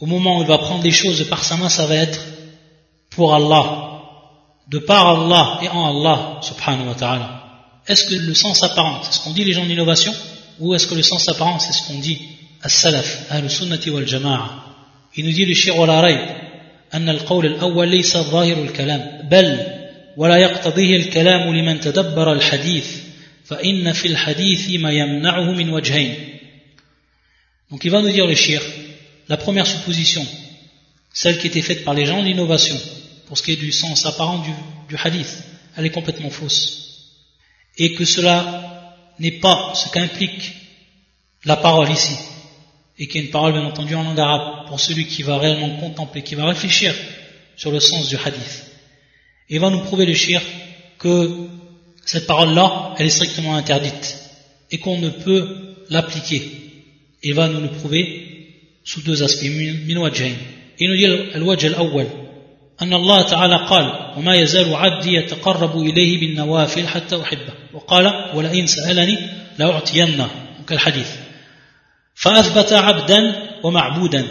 au 0.00 0.06
moment 0.06 0.38
où 0.38 0.42
il 0.42 0.48
va 0.48 0.58
prendre 0.58 0.84
les 0.84 0.90
choses 0.90 1.26
par 1.28 1.44
sa 1.44 1.56
main, 1.56 1.68
ça 1.68 1.86
va 1.86 1.96
être 1.96 2.20
pour 3.10 3.34
Allah, 3.34 3.87
de 4.67 4.79
par 4.79 5.07
Allah 5.07 5.59
et 5.61 5.69
en 5.69 5.85
Allah, 5.85 6.39
subhanahu 6.41 6.87
wa 6.87 6.95
ta'ala. 6.95 7.43
Est-ce 7.87 8.05
que 8.05 8.15
le 8.15 8.33
sens 8.33 8.63
apparent, 8.63 9.01
c'est 9.03 9.13
ce 9.13 9.23
qu'on 9.23 9.31
dit 9.31 9.43
les 9.43 9.53
gens 9.53 9.65
d'innovation, 9.65 10.13
ou 10.59 10.73
est-ce 10.73 10.87
que 10.87 10.95
le 10.95 11.03
sens 11.03 11.27
apparent, 11.27 11.59
c'est 11.59 11.73
ce 11.73 11.87
qu'on 11.87 11.99
dit 11.99 12.19
as-salaf, 12.61 13.25
al-sunnati 13.29 13.89
wal-jama'a 13.89 14.63
Il 15.15 15.25
nous 15.25 15.33
dit 15.33 15.45
le 15.45 15.53
shir 15.53 15.77
wala 15.77 16.01
rayb, 16.01 16.19
أن 16.93 17.09
القول 17.09 17.45
الأول 17.45 17.89
ليس 17.89 18.17
ظاهر 18.17 18.63
الكلام 18.63 19.27
بل 19.29 19.59
ولا 20.17 20.37
يقتضيه 20.37 20.97
الكلام 20.97 21.55
لمن 21.55 21.79
تدبر 21.79 22.33
الحديث 22.33 22.87
فإن 23.45 23.93
في 23.93 24.07
الحديث 24.07 24.81
ما 24.81 24.91
يمنعه 24.91 25.51
من 25.51 25.69
وجهين 25.69 26.15
Donc 27.71 27.85
il 27.85 27.89
va 27.89 28.03
nous 28.03 28.11
dire 28.11 28.27
le 28.27 28.35
shir, 28.35 28.61
la 29.29 29.37
première 29.37 29.65
supposition, 29.65 30.23
celle 31.11 31.39
qui 31.39 31.47
était 31.47 31.63
faite 31.63 31.83
par 31.83 31.95
les 31.95 32.05
gens 32.05 32.21
d'innovation, 32.21 32.79
pour 33.28 33.36
ce 33.36 33.42
qui 33.42 33.52
est 33.52 33.56
du 33.56 33.72
sens 33.72 34.06
apparent 34.06 34.42
du, 34.88 34.96
hadith, 34.96 35.44
elle 35.76 35.86
est 35.86 35.90
complètement 35.90 36.30
fausse 36.30 36.88
et 37.76 37.94
que 37.94 38.04
cela 38.04 38.96
n'est 39.18 39.38
pas 39.38 39.72
ce 39.74 39.88
qu'implique 39.90 40.52
la 41.44 41.56
parole 41.56 41.90
ici, 41.90 42.16
et 42.98 43.06
qui 43.06 43.18
est 43.18 43.22
une 43.22 43.30
parole 43.30 43.52
bien 43.52 43.64
entendu 43.64 43.94
en 43.94 44.02
langue 44.02 44.18
arabe, 44.18 44.66
pour 44.66 44.80
celui 44.80 45.06
qui 45.06 45.22
va 45.22 45.38
réellement 45.38 45.76
contempler, 45.78 46.22
qui 46.22 46.34
va 46.34 46.46
réfléchir 46.46 46.92
sur 47.56 47.70
le 47.70 47.78
sens 47.78 48.08
du 48.08 48.16
hadith. 48.16 48.64
Et 49.48 49.58
va 49.58 49.70
nous 49.70 49.82
prouver 49.82 50.04
le 50.06 50.14
shir 50.14 50.42
que 50.98 51.48
cette 52.04 52.26
parole-là, 52.26 52.94
elle 52.98 53.06
est 53.06 53.10
strictement 53.10 53.54
interdite, 53.54 54.18
et 54.70 54.78
qu'on 54.78 54.98
ne 54.98 55.10
peut 55.10 55.76
l'appliquer. 55.90 56.42
Et 57.22 57.32
va 57.32 57.48
nous 57.48 57.60
le 57.60 57.70
prouver 57.70 58.80
sous 58.84 59.02
deux 59.02 59.22
aspects, 59.22 59.44
Il 59.44 59.94
nous 59.94 60.96
dit 60.96 61.06
al-wajh 61.34 61.66
al-awwal, 61.66 62.06
أن 62.82 62.94
الله 62.94 63.22
تعالى 63.22 63.66
قال 63.66 63.92
وما 64.16 64.34
يزال 64.34 64.74
عبدي 64.74 65.14
يتقرب 65.14 65.80
إليه 65.80 66.20
بالنوافل 66.20 66.88
حتى 66.88 67.22
أحبه. 67.22 67.52
وقال 67.74 68.30
ولئن 68.34 68.66
سألني 68.66 69.18
لأعطينه. 69.58 70.28
كالحديث. 70.68 71.10
فأثبت 72.14 72.72
عبدا 72.72 73.48
ومعبودا 73.62 74.26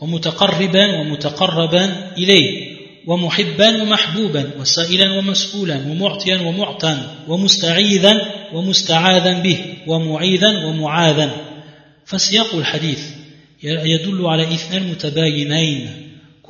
ومتقربا 0.00 0.98
ومتقربا 1.00 2.12
إليه 2.18 2.72
ومحبا 3.06 3.82
ومحبوبا 3.82 4.50
وسائلا 4.60 5.18
ومسؤولا 5.18 5.76
ومعطيا 5.76 6.38
ومعطا 6.38 7.16
ومستعيذا 7.28 8.26
ومستعاذا 8.52 9.40
به 9.40 9.58
ومعيذا 9.86 10.64
ومعاذا. 10.64 11.30
فسياق 12.06 12.54
الحديث 12.54 13.00
يدل 13.62 14.26
على 14.26 14.42
اثنين 14.42 14.90
متباينين. 14.90 16.01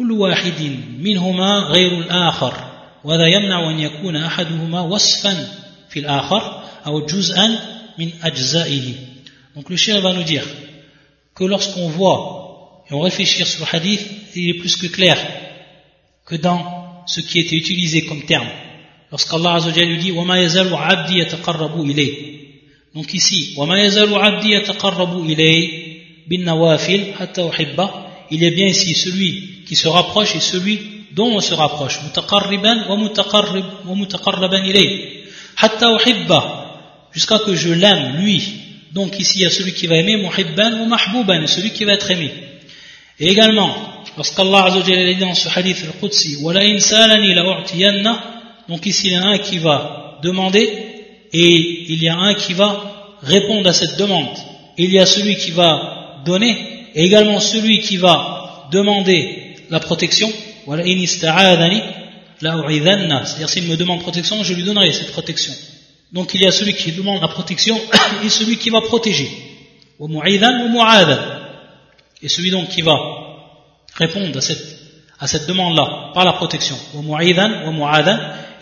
كل 0.03 0.13
واحد 0.13 0.79
منهما 0.99 1.59
غير 1.59 1.99
الآخر 1.99 2.55
وهذا 3.05 3.27
يمنع 3.27 3.71
أن 3.71 3.81
يكون 3.81 4.17
أحدهما 4.17 4.81
وصفا 4.81 5.49
في 5.91 6.01
الآخر 6.01 6.65
أو 6.87 7.07
جزءا 7.07 7.47
من 7.99 8.11
أجزائه 8.23 8.95
Donc 9.55 9.71
le 9.71 9.77
chien 9.77 10.01
va 10.01 10.13
nous 10.13 10.25
dire 10.25 10.47
que 11.37 11.45
lorsqu'on 11.45 11.89
voit 11.89 12.85
et 12.91 12.95
on 12.95 13.01
réfléchit 13.01 13.45
sur 13.45 13.61
le 13.61 13.77
hadith, 13.77 14.05
il 14.35 14.51
est 14.51 14.59
plus 14.59 14.77
que 14.77 14.87
clair 14.87 15.19
que 16.27 16.35
dans 16.35 17.05
ce 17.07 17.21
qui 17.21 17.39
était 17.39 17.55
utilisé 17.57 18.05
comme 18.07 18.23
terme. 18.23 18.49
Lorsqu'Allah 19.13 19.55
Azzawajal 19.55 19.87
lui 19.87 19.99
dit 19.99 20.11
وَمَا 20.11 20.37
يَزَالُ 20.43 20.75
عَبْدِي 20.75 21.19
يَتَقَرَّبُ 21.19 21.91
إِلَيْهِ 21.91 22.15
Donc 22.95 23.15
ici, 23.15 23.55
وَمَا 23.57 23.77
يَزَالُ 23.85 24.13
عَبْدِي 24.15 24.49
يَتَقَرَّبُ 24.51 25.13
إِلَيْهِ 25.31 25.69
بِالنَّوَافِلِ 26.29 27.15
حَتَّى 27.19 27.49
أُحِبَّهُ 27.49 28.02
Il 28.33 28.43
est 28.43 28.51
bien 28.51 28.67
ici 28.67 28.95
celui 28.95 29.63
qui 29.67 29.77
se 29.77 29.89
rapproche 29.89 30.35
et 30.35 30.41
celui 30.41 30.81
dont 31.13 31.37
on 31.37 31.41
se 31.41 31.53
rapproche. 31.53 32.01
Jusqu'à 37.13 37.39
que 37.41 37.55
je 37.55 37.73
l'aime 37.75 38.17
lui. 38.23 38.43
Donc 38.93 39.21
ici 39.21 39.41
il 39.41 39.43
y 39.43 39.47
a 39.47 39.51
celui 39.51 39.75
qui 39.75 39.87
va 39.87 39.97
aimer 39.97 40.17
muhibban 40.17 40.81
ou 40.81 40.87
mahbouban 40.87 41.47
celui 41.47 41.73
qui 41.73 41.85
va 41.85 41.93
être 41.93 42.11
aimé. 42.11 42.31
Et 43.21 43.29
également 43.29 43.75
lorsqu'Allah 44.17 44.65
Azza 44.65 44.81
dit 44.81 45.17
dans 45.17 45.35
ce 45.35 45.49
hadith 45.55 45.85
al-Qudsi 45.85 46.39
donc 48.69 48.87
ici 48.87 49.09
il 49.09 49.13
y 49.13 49.15
a 49.15 49.25
un 49.25 49.39
qui 49.39 49.59
va 49.59 50.19
demander 50.23 50.71
et 51.33 51.93
il 51.93 52.03
y 52.03 52.09
a 52.09 52.17
un 52.17 52.35
qui 52.35 52.55
va 52.55 53.19
répondre 53.23 53.69
à 53.69 53.75
cette 53.75 53.99
demande. 53.99 54.37
Il 54.79 54.91
y 54.91 54.99
a 54.99 55.05
celui 55.05 55.37
qui 55.37 55.51
va 55.51 56.23
donner 56.25 56.82
et 56.95 57.05
également 57.05 57.41
celui 57.41 57.81
qui 57.81 57.97
va 57.97 58.69
demander 58.71 59.57
la 59.71 59.81
protection. 59.81 60.31
C'est-à-dire 60.67 61.09
s'il 63.49 63.65
me 63.65 63.77
demande 63.77 64.01
protection, 64.01 64.45
je 64.45 64.55
lui 64.55 64.63
donnerai 64.63 64.93
cette 64.93 65.13
protection. 65.13 65.53
Donc 66.13 66.35
il 66.35 66.43
y 66.43 66.47
a 66.47 66.53
celui 66.53 66.75
qui 66.75 66.93
demande 66.93 67.21
la 67.21 67.29
protection 67.29 67.81
et 68.25 68.29
celui 68.29 68.57
qui 68.57 68.71
va 68.71 68.81
protéger. 68.83 69.29
Et 72.23 72.29
celui 72.29 72.51
donc 72.51 72.69
qui 72.69 72.83
va 72.83 72.99
répondre 73.95 74.37
à 74.37 74.41
cette, 74.41 74.79
à 75.19 75.27
cette 75.27 75.47
demande-là 75.47 76.11
par 76.15 76.25
la 76.25 76.35
protection. 76.35 76.77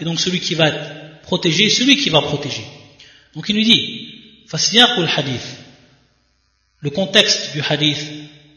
Et 0.01 0.05
donc 0.05 0.21
celui 0.21 0.41
qui 0.41 0.55
va 0.55 0.69
être 0.69 0.81
protégé 1.23 1.69
celui 1.69 1.97
qui 1.97 2.11
va 2.11 2.23
protéger. 2.23 2.65
Donc 3.35 3.49
il 3.49 3.57
nous 3.57 3.63
dit, 3.63 4.09
le 6.81 6.91
contexte 6.91 7.53
du 7.53 7.63
hadith 7.69 7.99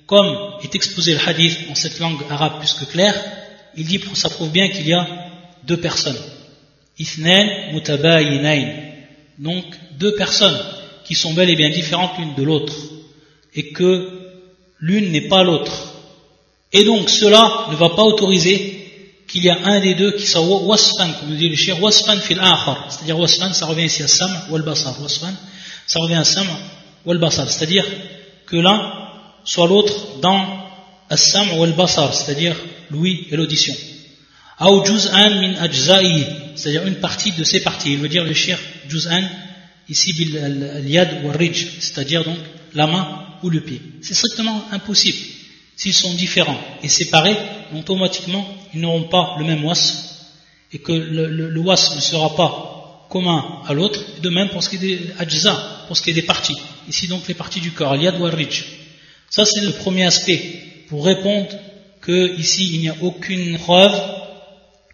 comme 0.05 0.35
est 0.63 0.75
exposé 0.75 1.13
le 1.13 1.19
hadith 1.27 1.57
en 1.69 1.75
cette 1.75 1.99
langue 1.99 2.19
arabe 2.29 2.59
plus 2.59 2.73
que 2.73 2.85
claire, 2.85 3.15
il 3.75 3.85
dit, 3.85 3.99
ça 4.13 4.29
prouve 4.29 4.51
bien 4.51 4.69
qu'il 4.69 4.87
y 4.87 4.93
a 4.93 5.07
deux 5.63 5.77
personnes. 5.77 6.17
Donc, 9.39 9.65
deux 9.97 10.15
personnes 10.15 10.59
qui 11.05 11.15
sont 11.15 11.33
bel 11.33 11.49
et 11.49 11.55
bien 11.55 11.69
différentes 11.69 12.17
l'une 12.19 12.35
de 12.35 12.43
l'autre. 12.43 12.75
Et 13.55 13.71
que 13.71 14.09
l'une 14.79 15.11
n'est 15.11 15.27
pas 15.27 15.43
l'autre. 15.43 15.93
Et 16.71 16.83
donc, 16.83 17.09
cela 17.09 17.67
ne 17.71 17.75
va 17.75 17.89
pas 17.89 18.03
autoriser 18.03 18.79
qu'il 19.27 19.43
y 19.43 19.49
a 19.49 19.57
un 19.63 19.79
des 19.79 19.95
deux 19.95 20.11
qui 20.11 20.27
soit 20.27 20.41
wasfan, 20.41 21.11
comme 21.19 21.29
nous 21.29 21.35
dit 21.35 21.49
le 21.49 21.55
shir, 21.55 21.81
wasfan 21.81 22.17
fil 22.17 22.39
akhar. 22.39 22.87
C'est-à-dire 22.89 23.17
wasfan, 23.17 23.53
ça 23.53 23.65
revient 23.65 23.85
ici 23.85 24.03
à 24.03 24.07
sam 24.07 24.31
ou 24.49 24.55
al-basar. 24.55 25.01
Wasfan, 25.01 25.33
ça 25.87 25.99
revient 25.99 26.15
à 26.15 26.23
sam 26.23 26.47
C'est-à-dire 27.05 27.85
que 28.45 28.55
l'un 28.57 29.09
soit 29.43 29.67
l'autre 29.67 30.19
dans 30.21 30.63
Assam 31.09 31.57
ou 31.57 31.63
al-Basar, 31.63 32.13
c'est-à-dire 32.13 32.55
l'ouïe 32.89 33.27
et 33.29 33.35
l'audition. 33.35 33.75
Ou 34.61 34.85
juz'an 34.85 35.29
min 35.41 35.55
ajza'i, 35.55 36.25
c'est-à-dire 36.55 36.87
une 36.87 36.95
partie 36.95 37.31
de 37.31 37.43
ses 37.43 37.61
parties. 37.61 37.93
Il 37.93 37.99
veut 37.99 38.07
dire 38.07 38.23
le 38.23 38.33
shir 38.33 38.57
juz'an, 38.87 39.23
ici 39.89 40.13
bil 40.13 40.83
yad 40.85 41.23
ou 41.23 41.31
rij, 41.31 41.67
c'est-à-dire 41.79 42.23
donc 42.23 42.37
la 42.73 42.87
main 42.87 43.25
ou 43.43 43.49
le 43.49 43.59
pied. 43.59 43.81
C'est 44.01 44.13
strictement 44.13 44.63
impossible. 44.71 45.17
S'ils 45.75 45.93
sont 45.93 46.13
différents 46.13 46.59
et 46.81 46.87
séparés, 46.87 47.35
automatiquement, 47.75 48.47
ils 48.73 48.79
n'auront 48.79 49.09
pas 49.09 49.35
le 49.39 49.45
même 49.45 49.65
was 49.65 50.13
et 50.71 50.79
que 50.79 50.91
le, 50.91 51.27
le, 51.27 51.59
was 51.59 51.95
ne 51.95 52.01
sera 52.01 52.35
pas 52.35 52.82
commun 53.13 53.61
à 53.67 53.73
l'autre, 53.73 53.99
de 54.21 54.29
même 54.29 54.49
pour 54.49 54.63
ce 54.63 54.69
qui 54.69 54.77
est 54.77 54.85
des 54.89 54.99
ajza, 55.19 55.53
pour 55.87 55.95
ce 55.95 56.01
qui 56.01 56.09
est 56.09 56.19
des 56.21 56.29
parties. 56.33 56.57
Ici 56.89 57.07
donc 57.07 57.27
les 57.27 57.35
parties 57.35 57.61
du 57.61 57.71
corps, 57.71 57.93
al-yad. 57.93 58.15
Ça 59.29 59.45
c'est 59.45 59.61
le 59.61 59.71
premier 59.71 60.05
aspect, 60.05 60.41
pour 60.89 61.05
répondre 61.05 61.47
que 62.01 62.35
ici 62.37 62.71
il 62.73 62.79
n'y 62.81 62.89
a 62.89 62.95
aucune 63.01 63.57
preuve 63.59 63.95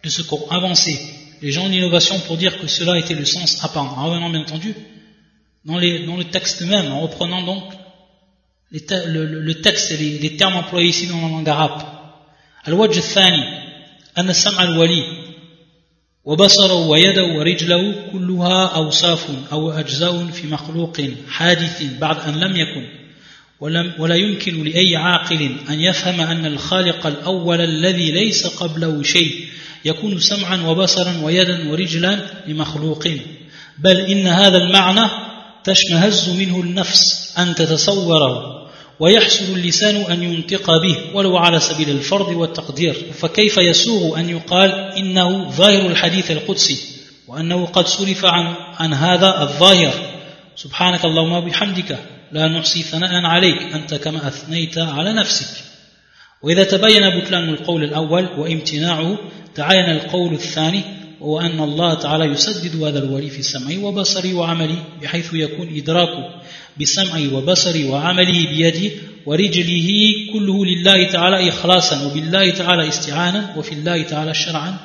de 0.03 0.09
ce 0.09 0.22
qu'ont 0.22 0.45
avancé 0.49 0.99
les 1.41 1.51
gens 1.51 1.70
d'innovation 1.70 2.20
pour 2.28 2.36
dire 2.36 2.59
que 2.59 2.67
cela 2.67 2.99
était 2.99 3.13
le 3.13 3.26
sens 3.26 3.63
apparent. 3.63 3.95
Ah 3.97 4.01
en 4.01 4.09
revenant 4.09 4.30
bien 4.30 4.41
entendu 4.41 4.76
dans, 5.63 5.78
le 5.78 6.24
texte 6.26 6.61
même, 6.61 6.91
en 6.91 7.01
reprenant 7.01 7.43
donc 7.43 7.63
le, 8.72 9.53
texte 9.53 9.91
et 9.91 9.97
les, 9.97 10.36
termes 10.36 10.55
employés 10.55 10.89
ici 10.89 11.07
dans 11.07 11.22
la 11.22 11.30
langue 11.30 11.49
arabe. 11.49 11.82
Al-wajh 12.65 12.97
al-thani, 12.97 13.43
al-wali, 14.15 15.03
وبصره 16.26 16.88
ويده 16.88 17.24
ورجله 17.24 17.95
كلها 18.11 18.65
أوصاف 18.65 19.28
أو 19.51 19.72
أجزاء 19.72 20.26
في 20.26 20.47
مخلوق 20.47 21.01
حادث 21.30 21.84
بعد 21.99 22.17
أن 22.28 22.39
لم 22.39 22.55
يكن. 22.55 22.88
ولم 23.59 23.93
ولا 23.99 24.15
يمكن 24.15 24.63
لأي 24.63 24.95
عاقل 24.95 25.55
أن 25.70 25.82
يفهم 25.82 26.22
أن 26.22 26.45
الخالق 26.45 27.07
الأول 27.07 27.61
الذي 27.61 28.11
ليس 28.11 28.47
قبله 28.47 29.03
شيء 29.03 29.47
يكون 29.86 30.20
سمعا 30.20 30.61
وبصرا 30.67 31.22
ويدا 31.24 31.72
ورجلا 31.72 32.20
لمخلوق. 32.47 33.07
بل 33.78 33.97
إن 33.97 34.28
هذا 34.28 34.57
المعنى 34.57 35.09
تشمهز 35.63 36.30
منه 36.30 36.61
النفس 36.61 37.34
أن 37.38 37.55
تتصوره. 37.55 38.59
ويحسن 39.00 39.56
اللسان 39.56 39.95
أن 39.95 40.24
ينطق 40.24 40.78
به 40.78 40.97
ولو 41.14 41.38
على 41.38 41.60
سبيل 41.60 41.89
الفرض 41.89 42.28
والتقدير. 42.28 42.93
فكيف 42.93 43.58
يسوغ 43.58 44.20
أن 44.20 44.30
يقال 44.30 44.72
إنه 44.72 45.50
ظاهر 45.50 45.86
الحديث 45.86 46.32
القدسي 46.32 46.78
وأنه 47.28 47.66
قد 47.66 47.88
صرف 47.88 48.26
عن, 48.26 48.56
عن 48.80 48.93
هذا 48.93 49.41
الظاهر؟ 49.41 49.93
سبحانك 50.56 51.06
اللهم 51.06 51.32
وبحمدك 51.32 52.00
لا 52.32 52.47
نحصي 52.47 52.82
ثناء 52.82 53.26
عليك 53.26 53.62
أنت 53.62 53.93
كما 53.93 54.28
أثنيت 54.28 54.78
على 54.78 55.14
نفسك. 55.14 55.64
وإذا 56.43 56.64
تبين 56.64 57.20
بطلان 57.20 57.50
القول 57.50 57.84
الأول 57.84 58.26
وامتناعه 58.38 59.18
تعين 59.56 59.89
القول 59.89 60.34
الثاني 60.34 60.99
وهو 61.22 61.39
أن 61.39 61.59
الله 61.59 61.93
تعالى 61.93 62.26
يسدد 62.26 62.84
هذا 62.84 62.99
الولي 62.99 63.30
في 63.30 63.41
سمعه 63.41 63.84
وبصره 63.84 64.34
وعمله 64.34 64.84
بحيث 65.01 65.34
يكون 65.34 65.78
إدراكه 65.78 66.41
بسمعه 66.82 67.34
وبصره 67.34 67.89
وعمله 67.89 68.49
بيده 68.49 68.91
ورجله 69.26 69.89
كله 70.34 70.65
لله 70.65 71.11
تعالى 71.11 71.49
إخلاصا 71.49 72.05
وبالله 72.05 72.49
تعالى 72.51 72.88
استعانا 72.88 73.55
وفي 73.57 73.72
الله 73.72 74.03
تعالى 74.03 74.34
شرعا 74.34 74.78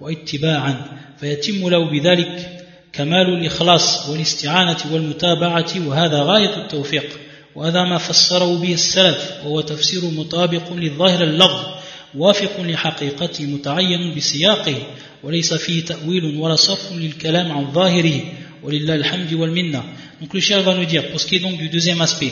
واتباعا. 0.00 1.00
فيتم 1.20 1.68
له 1.68 1.90
بذلك 1.90 2.62
كمال 2.92 3.28
الإخلاص 3.28 4.08
والاستعانة 4.08 4.78
والمتابعة 4.92 5.72
وهذا 5.86 6.22
غاية 6.22 6.56
التوفيق. 6.56 7.06
وهذا 7.54 7.84
ما 7.84 7.98
فسره 7.98 8.58
به 8.58 8.74
السلف 8.74 9.32
وهو 9.44 9.60
تفسير 9.60 10.04
مطابق 10.04 10.72
للظاهر 10.72 11.24
اللفظ 11.24 11.66
وافق 12.14 12.60
لحقيقته 12.60 13.44
متعين 13.44 14.14
بسياقه. 14.16 14.76
وليس 15.23 15.53
فيه 15.53 15.85
تأويل 15.85 16.25
ولا 16.37 16.55
صرف 16.55 16.91
للكلام 16.93 17.51
عن 17.51 17.71
ظاهره 17.71 18.21
ولله 18.63 18.95
الحمد 18.95 19.33
والمنة 19.33 19.83
Donc 20.21 20.35
le 20.35 20.39
cher 20.39 20.61
va 20.61 20.75
nous 20.75 20.85
dire, 20.85 21.09
pour 21.09 21.19
ce 21.19 21.25
qui 21.25 21.37
est 21.37 21.39
donc 21.39 21.57
du 21.57 21.69
deuxième 21.69 21.99
aspect, 21.99 22.31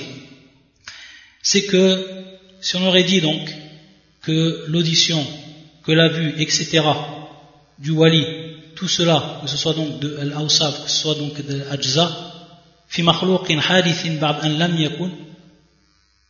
c'est 1.42 1.64
que 1.64 2.06
si 2.62 2.76
on 2.76 2.86
aurait 2.86 3.04
dit 3.04 3.20
donc 3.20 3.50
que 4.22 4.66
l'audition, 4.68 5.26
que 5.84 5.92
la 5.92 6.08
vue, 6.08 6.36
etc., 6.38 6.82
du 7.80 7.90
wali, 7.92 8.24
tout 8.76 8.88
cela, 8.88 9.40
que 9.42 9.50
ce 9.50 9.58
soit 9.58 9.74
donc 9.74 10.00
de 10.00 10.18
al-awsaf, 10.18 10.84
que 10.84 10.90
ce 10.92 10.98
soit 11.02 11.16
donc 11.16 11.44
de 11.44 11.64
l'ajza, 11.64 12.30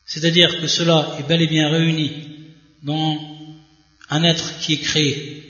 c'est-à-dire 0.05 0.61
que 0.61 0.67
cela 0.67 1.15
est 1.19 1.23
bel 1.27 1.41
et 1.41 1.47
bien 1.47 1.69
réuni 1.69 2.11
dans 2.83 3.17
un 4.09 4.23
être 4.23 4.59
qui 4.59 4.73
est 4.73 4.77
créé 4.77 5.42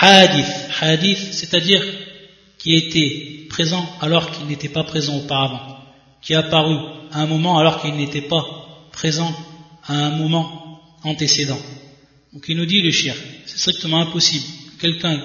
hadith. 0.00 0.46
Hadith 0.80 1.18
c'est-à-dire 1.32 1.82
qui 2.58 2.74
était 2.74 3.46
présent 3.48 3.88
alors 4.00 4.30
qu'il 4.30 4.46
n'était 4.46 4.68
pas 4.68 4.84
présent 4.84 5.16
auparavant. 5.16 5.78
Qui 6.22 6.32
est 6.32 6.36
apparu 6.36 6.76
à 7.12 7.20
un 7.20 7.26
moment 7.26 7.58
alors 7.58 7.80
qu'il 7.80 7.94
n'était 7.94 8.22
pas 8.22 8.44
présent 8.92 9.34
à 9.86 9.94
un 9.94 10.10
moment 10.10 10.80
antécédent. 11.04 11.60
Donc 12.32 12.44
il 12.48 12.56
nous 12.56 12.66
dit 12.66 12.82
le 12.82 12.90
shir 12.90 13.14
c'est 13.46 13.58
strictement 13.58 14.00
impossible 14.00 14.44
quelqu'un 14.80 15.20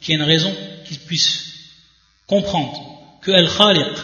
qui 0.00 0.12
a 0.12 0.16
une 0.16 0.22
raison 0.22 0.54
qui 0.86 0.98
puisse 0.98 1.54
comprendre 2.26 2.80
que 3.22 3.30
al-khaliq 3.30 3.96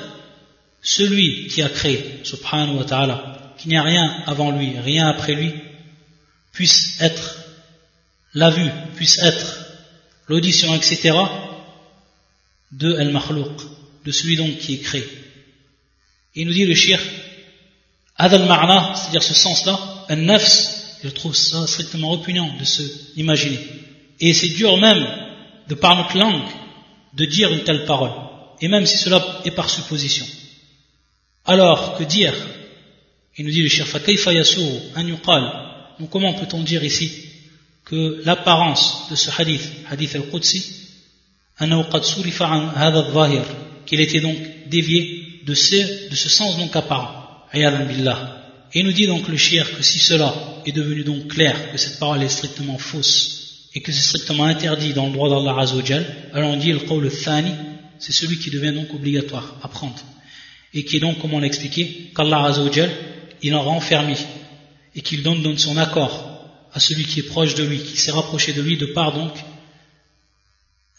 celui 0.83 1.49
qui 1.49 1.63
a 1.63 1.69
créé, 1.69 2.21
subhanahu 2.25 2.79
wa 2.79 2.85
ta'ala, 2.85 3.55
qu'il 3.59 3.71
n'y 3.71 3.77
a 3.77 3.83
rien 3.83 4.23
avant 4.27 4.51
lui, 4.51 4.79
rien 4.79 5.09
après 5.09 5.35
lui, 5.35 5.53
puisse 6.53 7.01
être 7.01 7.37
la 8.35 8.51
vue, 8.51 8.71
puisse 8.97 9.19
être 9.23 9.58
l'audition, 10.29 10.75
etc., 10.75 11.17
de 12.73 12.95
al-makhlouq, 12.97 13.57
de 14.05 14.13
celui 14.13 14.37
donc 14.37 14.59
qui 14.59 14.75
est 14.75 14.79
créé. 14.79 15.05
il 16.35 16.47
nous 16.47 16.53
dit 16.53 16.67
le 16.67 16.75
shir, 16.75 17.01
adal 18.17 18.47
ma'na, 18.47 18.95
c'est-à-dire 18.95 19.23
ce 19.23 19.35
sens-là, 19.35 19.79
al-nafs, 20.09 20.99
je 21.03 21.09
trouve 21.09 21.35
ça 21.35 21.67
strictement 21.67 22.11
répugnant 22.11 22.57
de 22.59 22.65
se 22.65 22.83
imaginer. 23.17 23.59
Et 24.21 24.35
c'est 24.35 24.49
dur 24.49 24.77
même, 24.79 25.07
de 25.69 25.75
par 25.75 25.97
notre 25.97 26.17
langue, 26.19 26.49
de 27.15 27.25
dire 27.25 27.53
une 27.53 27.65
telle 27.65 27.85
parole. 27.85 28.13
Et 28.61 28.69
même 28.69 28.87
si 28.87 28.99
cela 28.99 29.41
est 29.45 29.53
par 29.53 29.71
supposition. 29.71 30.27
Alors 31.45 31.97
que 31.97 32.05
dire? 32.05 32.35
Il 33.37 33.45
nous 33.45 33.53
dit 33.53 33.63
le 33.63 33.69
shirfa 33.69 34.01
kayfa 34.01 34.31
an 34.31 35.07
yuqal? 35.07 35.45
Donc 36.01 36.11
comment 36.11 36.35
peut-on 36.35 36.63
dire 36.63 36.83
ici 36.83 37.28
que 37.91 38.23
l'apparence 38.25 39.09
de 39.11 39.17
ce 39.17 39.31
hadith, 39.41 39.63
hadith 39.91 40.15
al-Qudsi, 40.15 40.63
qu'il 43.87 44.01
était 44.01 44.21
donc 44.21 44.37
dévié 44.67 45.43
de 45.47 45.55
ce, 45.55 46.11
de 46.11 46.15
ce 46.15 46.29
sens 46.29 46.59
donc 46.59 46.77
apparent. 46.77 47.47
Et 47.55 48.83
nous 48.83 48.93
dit 48.93 49.07
donc 49.07 49.27
le 49.29 49.37
shir 49.37 49.77
que 49.77 49.83
si 49.83 49.99
cela 49.99 50.35
est 50.67 50.73
devenu 50.73 51.03
donc 51.03 51.29
clair, 51.29 51.73
que 51.73 51.79
cette 51.79 51.99
parole 51.99 52.23
est 52.23 52.29
strictement 52.29 52.77
fausse, 52.77 53.69
et 53.75 53.81
que 53.81 53.91
c'est 53.91 54.03
strictement 54.03 54.45
interdit 54.45 54.93
dans 54.93 55.07
le 55.07 55.13
droit 55.13 55.31
d'Allah 55.31 55.61
Azzawajal, 55.61 56.05
alors 56.35 56.51
on 56.51 56.57
dit 56.57 56.73
le 56.73 56.81
qawl 56.81 57.11
thani 57.11 57.53
c'est 57.99 58.13
celui 58.13 58.39
qui 58.39 58.51
devient 58.51 58.73
donc 58.73 58.93
obligatoire 58.95 59.57
à 59.63 59.69
prendre 59.69 59.97
et 60.75 60.85
qui 60.85 60.97
est 60.97 61.01
donc, 61.01 61.19
comme 61.19 61.33
on 61.33 61.41
l'a 61.41 61.47
expliqué, 61.47 62.11
qu'Allah 62.15 62.45
Azzawajal, 62.45 62.91
il 63.43 63.55
en 63.55 63.63
renfermé 63.63 64.15
et 64.95 65.01
qu'il 65.01 65.23
donne, 65.23 65.43
donne 65.43 65.59
son 65.59 65.77
accord 65.77 66.28
à 66.73 66.81
celui 66.81 67.05
qui 67.05 67.21
est 67.21 67.25
proche 67.25 67.55
de 67.55 67.65
lui, 67.65 67.79
qui 67.79 67.97
s'est 67.97 68.13
rapproché 68.13 68.53
de 68.53 68.63
lui 68.63 68.77
de 68.77 68.87
par 68.87 69.13
donc, 69.13 69.33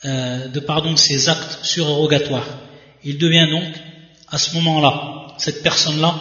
euh, 0.05 0.47
de 0.47 0.59
par 0.59 0.81
donc 0.81 0.99
ses 0.99 1.29
actes 1.29 1.63
surérogatoires. 1.63 2.47
Il 3.03 3.17
devient 3.17 3.47
donc, 3.49 3.73
à 4.27 4.37
ce 4.37 4.53
moment-là, 4.55 5.35
cette 5.37 5.63
personne-là, 5.63 6.15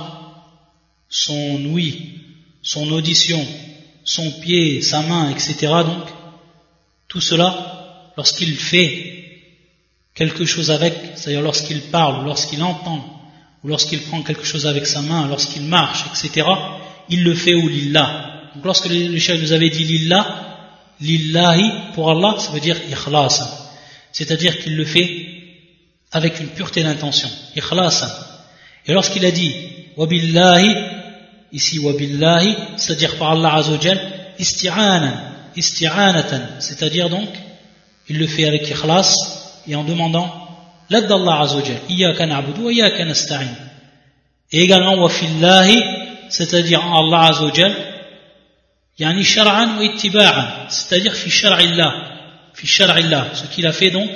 son 1.08 1.64
ouïe, 1.66 2.20
son 2.62 2.90
audition, 2.92 3.44
son 4.04 4.30
pied, 4.40 4.80
sa 4.82 5.00
main, 5.02 5.30
etc. 5.30 5.56
Donc, 5.84 6.04
tout 7.08 7.20
cela, 7.20 8.12
lorsqu'il 8.16 8.54
fait 8.56 9.18
quelque 10.14 10.44
chose 10.44 10.70
avec, 10.70 10.94
c'est-à-dire 11.14 11.42
lorsqu'il 11.42 11.80
parle, 11.82 12.24
lorsqu'il 12.24 12.62
entend, 12.62 13.04
ou 13.62 13.68
lorsqu'il 13.68 14.00
prend 14.02 14.22
quelque 14.22 14.44
chose 14.44 14.66
avec 14.66 14.86
sa 14.86 15.02
main, 15.02 15.26
lorsqu'il 15.28 15.62
marche, 15.62 16.04
etc., 16.06 16.46
il 17.08 17.24
le 17.24 17.34
fait 17.34 17.54
ou 17.54 17.68
lillah. 17.68 18.37
Donc 18.58 18.64
lorsque 18.64 18.88
le 18.88 19.16
chef 19.20 19.40
nous 19.40 19.52
avait 19.52 19.70
dit 19.70 19.84
lillah, 19.84 20.26
lillahi 21.00 21.70
pour 21.94 22.10
Allah, 22.10 22.34
ça 22.40 22.50
veut 22.50 22.58
dire 22.58 22.76
ikhlasan. 22.90 23.46
C'est-à-dire 24.10 24.58
qu'il 24.58 24.76
le 24.76 24.84
fait 24.84 25.26
avec 26.10 26.40
une 26.40 26.48
pureté 26.48 26.82
d'intention, 26.82 27.28
ikhlasan. 27.54 28.08
Et 28.84 28.92
lorsqu'il 28.92 29.24
a 29.24 29.30
dit 29.30 29.54
wabillahi, 29.96 30.74
ici 31.52 31.78
wabillahi, 31.78 32.56
c'est-à-dire 32.76 33.16
par 33.16 33.30
Allah 33.30 33.54
azawajal, 33.54 34.00
isti'anan, 34.40 35.12
isti'anatan, 35.54 36.40
c'est-à-dire 36.58 37.10
donc, 37.10 37.28
il 38.08 38.18
le 38.18 38.26
fait 38.26 38.46
avec 38.46 38.68
ikhlas 38.68 39.14
et 39.68 39.76
en 39.76 39.84
demandant 39.84 40.34
l'aide 40.90 41.06
d'Allah 41.06 41.42
Azzawajal. 41.42 41.76
Iyaka 41.88 42.26
na'budu 42.26 42.62
wa 42.62 42.72
iyaka 42.72 43.04
nasta'in. 43.04 43.54
Et 44.50 44.62
également, 44.62 45.00
wa 45.00 45.08
fillahi, 45.08 45.80
c'est-à-dire 46.28 46.82
Allah 46.82 47.30
Azzawajal, 48.98 49.14
yani 49.14 49.24
shar'an 49.24 49.78
wa 49.78 49.84
ittiba'an, 49.84 50.68
c'est-à-dire 50.68 51.14
fi 51.14 51.30
shar'illah, 51.30 52.52
fi 52.54 52.66
shar'illah. 52.66 53.34
Ce 53.34 53.46
qu'il 53.54 53.66
a 53.66 53.72
fait 53.72 53.90
donc, 53.90 54.10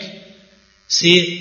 c'est 0.88 1.38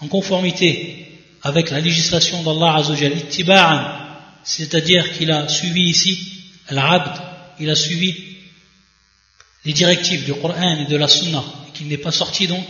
en 0.00 0.08
conformité 0.08 1.06
avec 1.42 1.70
la 1.70 1.80
législation 1.80 2.42
d'Allah 2.42 2.76
Azzawajal, 2.76 3.16
ittiba'an, 3.16 3.96
c'est-à-dire 4.44 5.12
qu'il 5.16 5.30
a 5.30 5.48
suivi 5.48 5.82
ici, 5.82 6.18
al-abd, 6.68 7.20
il 7.60 7.70
a 7.70 7.74
suivi 7.74 8.14
les 9.64 9.72
directives 9.72 10.24
du 10.24 10.34
Coran 10.34 10.78
et 10.78 10.86
de 10.86 10.96
la 10.96 11.08
Sunna, 11.08 11.42
et 11.68 11.72
qu'il 11.72 11.88
n'est 11.88 11.98
pas 11.98 12.12
sorti 12.12 12.46
donc 12.46 12.66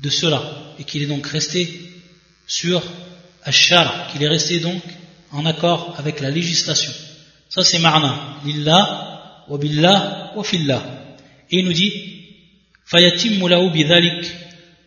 de 0.00 0.10
cela, 0.10 0.42
et 0.78 0.84
qu'il 0.84 1.02
est 1.02 1.06
donc 1.06 1.26
resté 1.26 1.68
sur 2.46 2.82
Ashar, 3.44 4.08
qu'il 4.08 4.22
est 4.22 4.28
resté 4.28 4.58
donc 4.60 4.82
en 5.30 5.46
accord 5.46 5.94
avec 5.98 6.20
la 6.20 6.30
législation. 6.30 6.92
Ça 7.49 7.63
c'est 7.63 7.79
marna. 7.79 8.15
Lillah, 8.45 9.43
wa 9.49 9.57
billah, 9.57 10.31
wa 10.35 10.43
fillah. 10.43 10.81
Et 11.49 11.59
il 11.59 11.65
nous 11.65 11.73
dit, 11.73 11.91
فيتم 12.91 13.47
له 13.47 13.69
بذلك 13.69 14.35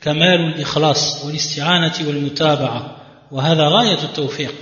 كمال 0.03 0.41
الإخلاص 0.41 1.25
والاستعانة 1.25 1.95
والمتابعة 2.07 2.97
وهذا 3.31 3.69
غاية 3.69 4.03
التوفيق 4.03 4.55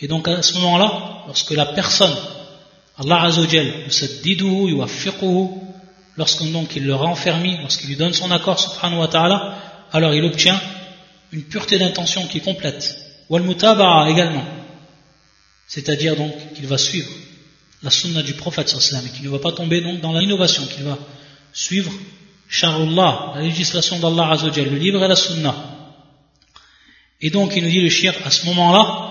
et 0.00 0.06
donc 0.06 0.28
à 0.28 0.42
ce 0.42 0.54
moment-là 0.58 1.24
lorsque 1.26 1.50
la 1.50 1.66
personne 1.66 2.14
Allah 2.98 3.22
Azzawajal 3.22 3.66
yusaddiduhu 3.86 4.70
yuwaffiquhu 4.70 5.48
lorsqu'on 6.16 6.50
donc 6.56 6.76
il 6.76 6.84
le 6.86 6.94
renferme 6.94 7.56
lorsqu'il 7.62 7.88
lui 7.88 7.96
donne 7.96 8.12
son 8.12 8.30
accord 8.30 8.60
subhanahu 8.60 9.00
wa 9.00 9.08
ta'ala 9.08 9.56
alors 9.92 10.14
il 10.14 10.24
obtient 10.24 10.60
une 11.32 11.42
pureté 11.42 11.78
d'intention 11.78 12.26
qui 12.28 12.38
est 12.38 12.46
complète 12.50 12.96
wal 13.28 13.42
mutaba'a 13.42 14.08
également 14.10 14.44
c'est-à-dire 15.66 16.14
donc 16.14 16.32
qu'il 16.54 16.68
va 16.68 16.78
suivre 16.78 17.10
la 17.81 17.89
sunna 17.89 18.21
du 18.21 18.33
prophète 18.33 18.69
sallallahu 18.69 19.07
et 19.07 19.11
qu'il 19.15 19.25
ne 19.25 19.29
va 19.29 19.39
pas 19.39 19.51
tomber 19.51 19.81
donc 19.81 20.01
dans 20.01 20.17
l'innovation 20.17 20.65
qu'il 20.65 20.83
va 20.83 20.97
suivre 21.53 21.91
Sharullah, 22.49 23.33
la 23.35 23.41
législation 23.41 23.99
d'Allah 23.99 24.31
Azzawajal, 24.31 24.69
le 24.71 24.77
livre 24.77 25.03
et 25.03 25.07
la 25.07 25.15
sunna. 25.15 25.55
Et 27.21 27.29
donc 27.29 27.55
il 27.55 27.63
nous 27.63 27.69
dit 27.69 27.81
le 27.81 27.89
shir 27.89 28.13
à 28.25 28.31
ce 28.31 28.45
moment-là, 28.47 29.09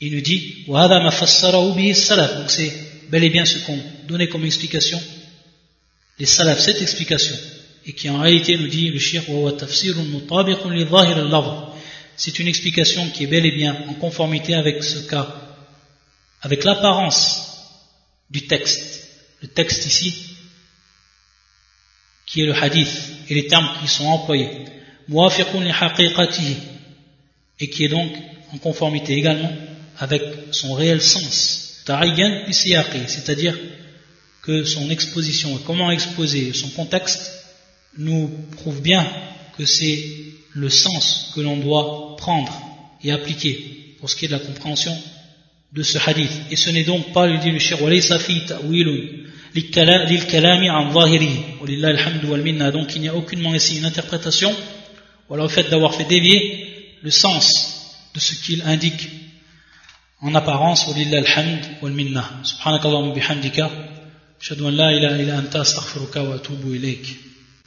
il 0.00 0.14
nous 0.14 0.22
dit 0.22 0.64
donc 0.66 2.50
c'est 2.50 2.72
bel 3.10 3.24
et 3.24 3.30
bien 3.30 3.44
ce 3.44 3.58
qu'on 3.58 3.78
donnait 4.08 4.28
comme 4.28 4.44
explication, 4.44 5.00
les 6.18 6.26
salaf, 6.26 6.60
cette 6.60 6.80
explication, 6.80 7.36
et 7.84 7.92
qui 7.92 8.08
en 8.08 8.20
réalité 8.20 8.56
nous 8.56 8.68
dit 8.68 8.88
le 8.88 8.98
shir 8.98 9.22
c'est 12.16 12.38
une 12.38 12.48
explication 12.48 13.08
qui 13.10 13.24
est 13.24 13.26
bel 13.26 13.44
et 13.44 13.52
bien 13.52 13.76
en 13.88 13.94
conformité 13.94 14.54
avec 14.54 14.82
ce 14.82 15.00
cas, 15.08 15.41
avec 16.42 16.64
l'apparence 16.64 17.52
du 18.30 18.46
texte. 18.46 19.08
Le 19.40 19.48
texte 19.48 19.86
ici, 19.86 20.36
qui 22.26 22.42
est 22.42 22.46
le 22.46 22.54
hadith 22.54 22.88
et 23.28 23.34
les 23.34 23.46
termes 23.46 23.68
qui 23.80 23.88
sont 23.88 24.06
employés. 24.06 24.50
Et 27.60 27.70
qui 27.70 27.84
est 27.84 27.88
donc 27.88 28.12
en 28.52 28.58
conformité 28.58 29.14
également 29.14 29.52
avec 29.98 30.22
son 30.50 30.74
réel 30.74 31.00
sens. 31.00 31.82
C'est-à-dire 31.84 33.58
que 34.42 34.64
son 34.64 34.90
exposition 34.90 35.56
comment 35.66 35.90
exposer 35.90 36.52
son 36.52 36.68
contexte 36.70 37.32
nous 37.98 38.28
prouve 38.52 38.80
bien 38.80 39.06
que 39.58 39.66
c'est 39.66 40.04
le 40.50 40.70
sens 40.70 41.32
que 41.34 41.40
l'on 41.40 41.56
doit 41.56 42.16
prendre 42.16 42.52
et 43.02 43.12
appliquer 43.12 43.96
pour 43.98 44.08
ce 44.10 44.16
qui 44.16 44.24
est 44.24 44.28
de 44.28 44.32
la 44.32 44.38
compréhension 44.38 44.96
de 45.72 45.82
ce 45.82 45.98
hadith. 45.98 46.30
Et 46.50 46.56
ce 46.56 46.70
n'est 46.70 46.84
donc 46.84 47.12
pas, 47.12 47.26
lui 47.26 47.38
dit 47.38 47.50
le 47.50 47.58
shir, 47.58 47.82
walaysa 47.82 48.18
fi 48.18 48.44
ta'wilun 48.46 48.98
lil-kalami 49.54 50.70
an 50.70 50.92
zahirihi. 50.92 51.40
Walillah 51.60 51.88
alhamdu 51.88 52.26
wal 52.26 52.42
minna. 52.42 52.70
Donc 52.70 52.94
il 52.94 53.00
n'y 53.02 53.08
a 53.08 53.14
aucunement 53.14 53.54
ici 53.54 53.78
une 53.78 53.84
interprétation, 53.84 54.54
ou 55.28 55.34
alors 55.34 55.46
le 55.46 55.52
fait 55.52 55.68
d'avoir 55.70 55.94
fait 55.94 56.04
dévier 56.04 56.96
le 57.02 57.10
sens 57.10 58.08
de 58.14 58.20
ce 58.20 58.34
qu'il 58.34 58.62
indique 58.62 59.08
en 60.20 60.34
apparence. 60.34 60.86
Walillah 60.88 61.18
alhamdu 61.18 61.68
wal 61.80 61.92
minna. 61.92 62.30
Subhanakallahumma 62.42 63.14
bihamdika. 63.14 63.70
Shadu 64.38 64.66
an 64.66 64.72
la 64.72 64.92
ilaha 64.92 65.22
illa 65.22 65.38
anta 65.38 65.60
astaghfiruka 65.60 66.22
wa 66.22 66.34
atubu 66.34 66.74
ilayk. 66.74 67.31